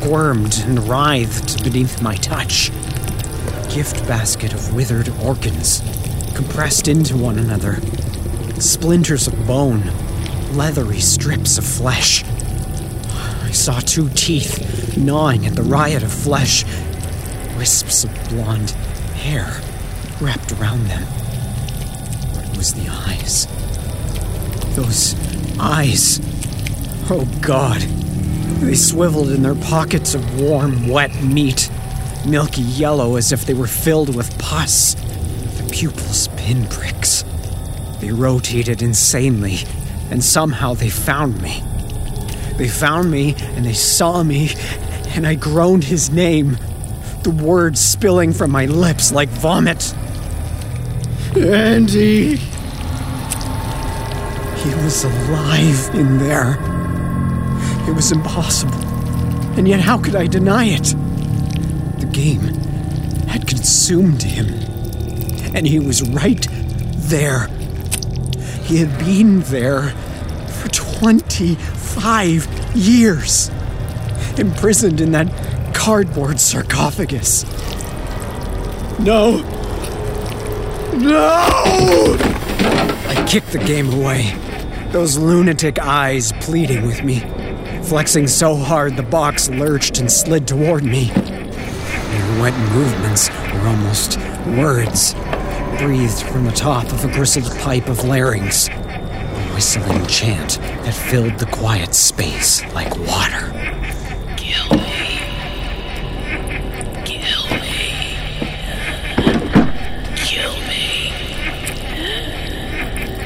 squirmed 0.00 0.62
and 0.64 0.88
writhed 0.88 1.64
beneath 1.64 2.00
my 2.00 2.14
touch? 2.16 2.70
A 2.70 3.68
gift 3.74 4.06
basket 4.06 4.54
of 4.54 4.72
withered 4.72 5.08
organs, 5.20 5.80
compressed 6.36 6.86
into 6.86 7.16
one 7.16 7.36
another. 7.36 7.80
Splinters 8.60 9.26
of 9.26 9.46
bone, 9.46 9.82
leathery 10.52 11.00
strips 11.00 11.58
of 11.58 11.64
flesh. 11.64 12.24
I 13.42 13.50
saw 13.50 13.80
two 13.80 14.08
teeth 14.10 14.96
gnawing 14.96 15.46
at 15.46 15.56
the 15.56 15.64
riot 15.64 16.04
of 16.04 16.12
flesh, 16.12 16.64
wisps 17.56 18.04
of 18.04 18.28
blonde 18.28 18.70
hair 19.18 19.60
wrapped 20.20 20.52
around 20.52 20.86
them. 20.86 21.02
But 22.34 22.48
it 22.48 22.56
was 22.56 22.72
the 22.74 22.88
eyes. 22.88 23.46
Those 24.76 25.16
eyes. 25.58 26.20
Oh 27.10 27.26
God. 27.40 28.07
They 28.60 28.74
swiveled 28.74 29.30
in 29.30 29.42
their 29.42 29.54
pockets 29.54 30.14
of 30.14 30.40
warm, 30.40 30.88
wet 30.88 31.22
meat, 31.22 31.70
milky 32.26 32.62
yellow 32.62 33.16
as 33.16 33.32
if 33.32 33.44
they 33.46 33.54
were 33.54 33.66
filled 33.66 34.14
with 34.14 34.36
pus, 34.38 34.94
the 34.94 35.68
pupils 35.72 36.28
pinpricks. 36.36 37.24
They 38.00 38.10
rotated 38.10 38.82
insanely, 38.82 39.58
and 40.10 40.22
somehow 40.22 40.74
they 40.74 40.90
found 40.90 41.40
me. 41.40 41.62
They 42.56 42.68
found 42.68 43.10
me, 43.10 43.34
and 43.38 43.64
they 43.64 43.72
saw 43.72 44.22
me, 44.22 44.50
and 45.14 45.26
I 45.26 45.34
groaned 45.34 45.84
his 45.84 46.10
name, 46.10 46.58
the 47.22 47.30
words 47.30 47.80
spilling 47.80 48.32
from 48.32 48.50
my 48.50 48.66
lips 48.66 49.12
like 49.12 49.28
vomit. 49.28 49.94
Andy! 51.36 52.36
He 54.56 54.74
was 54.84 55.04
alive 55.04 55.90
in 55.94 56.18
there. 56.18 56.77
It 57.88 57.94
was 57.94 58.12
impossible. 58.12 58.74
And 59.56 59.66
yet, 59.66 59.80
how 59.80 59.96
could 59.96 60.14
I 60.14 60.26
deny 60.26 60.66
it? 60.66 60.94
The 62.00 62.08
game 62.12 62.40
had 63.26 63.46
consumed 63.46 64.22
him. 64.22 64.48
And 65.56 65.66
he 65.66 65.78
was 65.78 66.06
right 66.10 66.46
there. 66.50 67.46
He 68.64 68.76
had 68.76 68.98
been 68.98 69.40
there 69.44 69.92
for 70.48 70.68
25 70.68 72.76
years, 72.76 73.50
imprisoned 74.36 75.00
in 75.00 75.12
that 75.12 75.74
cardboard 75.74 76.40
sarcophagus. 76.40 77.44
No! 78.98 79.38
No! 80.92 82.18
I 83.08 83.24
kicked 83.26 83.52
the 83.52 83.58
game 83.58 83.90
away, 83.94 84.34
those 84.92 85.16
lunatic 85.16 85.78
eyes 85.78 86.32
pleading 86.40 86.86
with 86.86 87.02
me. 87.02 87.24
Flexing 87.88 88.26
so 88.26 88.54
hard 88.54 88.96
the 88.96 89.02
box 89.02 89.48
lurched 89.48 89.98
and 89.98 90.12
slid 90.12 90.46
toward 90.46 90.84
me. 90.84 91.06
Their 91.06 92.42
wet 92.42 92.54
movements 92.74 93.30
were 93.30 93.66
almost 93.66 94.18
words, 94.58 95.14
breathed 95.78 96.22
from 96.24 96.44
the 96.44 96.52
top 96.52 96.84
of 96.92 97.02
a 97.06 97.08
bristled 97.08 97.50
pipe 97.60 97.88
of 97.88 98.04
larynx. 98.04 98.68
A 98.68 99.52
whistling 99.54 100.06
chant 100.06 100.58
that 100.84 100.92
filled 100.92 101.38
the 101.38 101.46
quiet 101.46 101.94
space 101.94 102.62
like 102.74 102.94
water. 102.98 103.50
Kill 104.36 104.68
me. 104.76 105.20
Kill 107.06 107.48
me. 107.48 108.18
Kill 110.14 110.52
me. 110.68 111.12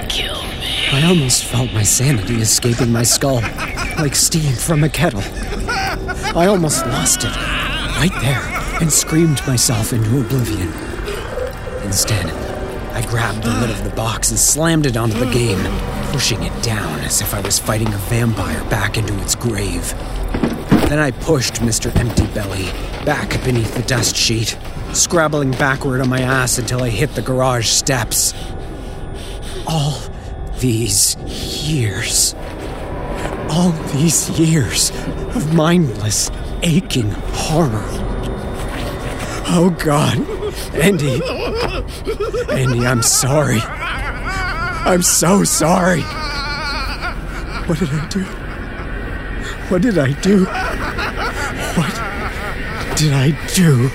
Kill 0.09 0.43
me. 0.61 0.87
I 0.93 1.05
almost 1.09 1.47
felt 1.47 1.73
my 1.73 1.83
sanity 1.83 2.37
escaping 2.37 2.93
my 2.93 3.03
skull, 3.03 3.43
like 4.03 4.17
steam 4.17 4.53
from 4.57 4.83
a 4.83 4.89
kettle. 4.89 5.23
I 6.37 6.47
almost 6.49 6.85
lost 6.87 7.21
it, 7.23 7.37
right 7.99 8.11
there, 8.21 8.43
and 8.81 8.93
screamed 8.93 9.41
myself 9.47 9.93
into 9.93 10.21
oblivion. 10.21 10.73
Instead, 11.85 12.27
I 12.95 13.07
grabbed 13.07 13.45
the 13.45 13.51
lid 13.61 13.71
of 13.71 13.85
the 13.85 13.95
box 13.95 14.31
and 14.31 14.41
slammed 14.41 14.87
it 14.87 14.97
onto 14.97 15.17
the 15.17 15.31
game, 15.31 15.63
pushing 16.11 16.43
it 16.43 16.63
down 16.65 16.99
as 16.99 17.21
if 17.21 17.33
I 17.33 17.41
was 17.43 17.61
fighting 17.61 17.95
a 17.95 17.99
vampire 18.09 18.65
back 18.65 18.99
into 18.99 19.17
its 19.23 19.37
grave. 19.37 19.95
Then 20.89 20.99
I 20.99 21.13
pushed 21.13 21.61
Mr. 21.61 21.95
Empty 21.95 22.27
Belly 22.35 22.73
back 23.05 23.41
beneath 23.45 23.73
the 23.77 23.83
dust 23.83 24.17
sheet, 24.17 24.59
scrabbling 24.95 25.53
backward 25.53 26.01
on 26.01 26.09
my 26.09 26.23
ass 26.23 26.59
until 26.59 26.83
I 26.83 26.89
hit 26.89 27.15
the 27.15 27.23
garage 27.23 27.69
steps. 27.69 28.35
All 29.65 29.97
these 30.59 31.15
years. 31.69 32.35
All 33.55 33.71
these 33.93 34.31
years 34.31 34.91
of 35.37 35.53
mindless, 35.53 36.31
aching 36.63 37.11
horror. 37.11 37.85
Oh 39.55 39.69
God, 39.79 40.19
Andy. 40.75 41.21
Andy, 42.51 42.87
I'm 42.87 43.03
sorry. 43.03 43.61
I'm 43.61 45.03
so 45.03 45.45
sorry. 45.45 46.01
What 47.69 47.79
did 47.79 47.91
I 47.91 48.09
do? 48.09 48.25
What 49.69 49.83
did 49.83 49.99
I 49.99 50.13
do? 50.21 50.47
What 51.77 52.97
did 52.97 53.13
I 53.13 53.31
do? 53.55 53.91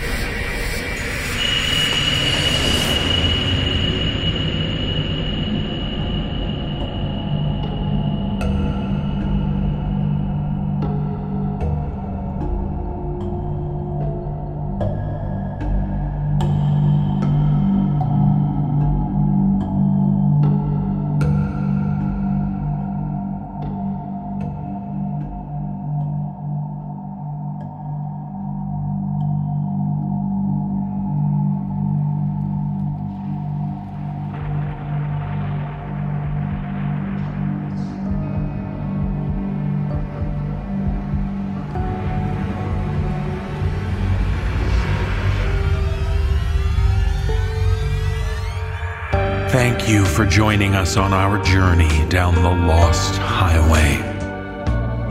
For 50.18 50.26
joining 50.26 50.74
us 50.74 50.98
on 50.98 51.14
our 51.14 51.38
journey 51.44 52.04
down 52.10 52.34
the 52.34 52.42
Lost 52.42 53.18
Highway. 53.18 53.98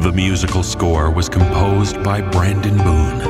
The 0.03 0.11
musical 0.11 0.65
score 0.65 1.13
was 1.13 1.29
composed 1.29 2.03
by 2.03 2.21
Brandon 2.21 2.77
Boone. 2.77 3.21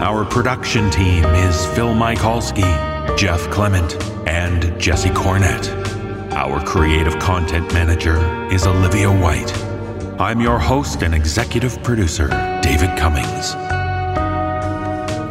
Our 0.00 0.24
production 0.24 0.90
team 0.90 1.26
is 1.26 1.66
Phil 1.74 1.92
Michalski, 1.92 3.18
Jeff 3.18 3.50
Clement, 3.50 4.02
and 4.26 4.80
Jesse 4.80 5.10
Cornett. 5.10 5.68
Our 6.32 6.64
creative 6.64 7.18
content 7.18 7.70
manager 7.74 8.16
is 8.50 8.66
Olivia 8.66 9.10
White. 9.12 9.54
I'm 10.18 10.40
your 10.40 10.58
host 10.58 11.02
and 11.02 11.14
executive 11.14 11.82
producer, 11.82 12.28
David 12.62 12.98
Cummings. 12.98 13.54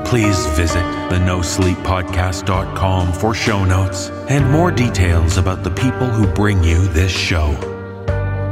Please 0.10 0.48
visit 0.58 0.82
the 1.12 1.18
NoSleepPodcast.com 1.18 3.14
for 3.14 3.36
show 3.36 3.64
notes 3.64 4.10
and 4.28 4.50
more 4.50 4.72
details 4.72 5.38
about 5.38 5.64
the 5.64 5.70
people 5.70 6.08
who 6.08 6.26
bring 6.34 6.64
you 6.64 6.88
this 6.88 7.12
show. 7.12 7.52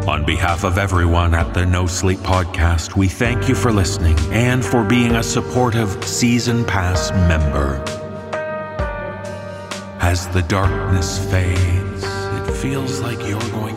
On 0.07 0.23
behalf 0.23 0.63
of 0.63 0.77
everyone 0.77 1.33
at 1.33 1.55
the 1.55 1.61
NoSleep 1.61 2.17
Podcast, 2.17 2.95
we 2.95 3.07
thank 3.07 3.49
you 3.49 3.55
for 3.55 3.71
listening 3.71 4.15
and 4.31 4.63
for 4.63 4.83
being 4.83 5.15
a 5.15 5.23
supportive 5.23 6.03
Season 6.03 6.63
Pass 6.63 7.09
member. 7.27 7.83
As 9.99 10.27
the 10.27 10.43
darkness 10.43 11.17
fades, 11.31 12.03
it 12.03 12.51
feels 12.53 12.99
like 12.99 13.17
you're 13.27 13.39
going 13.49 13.76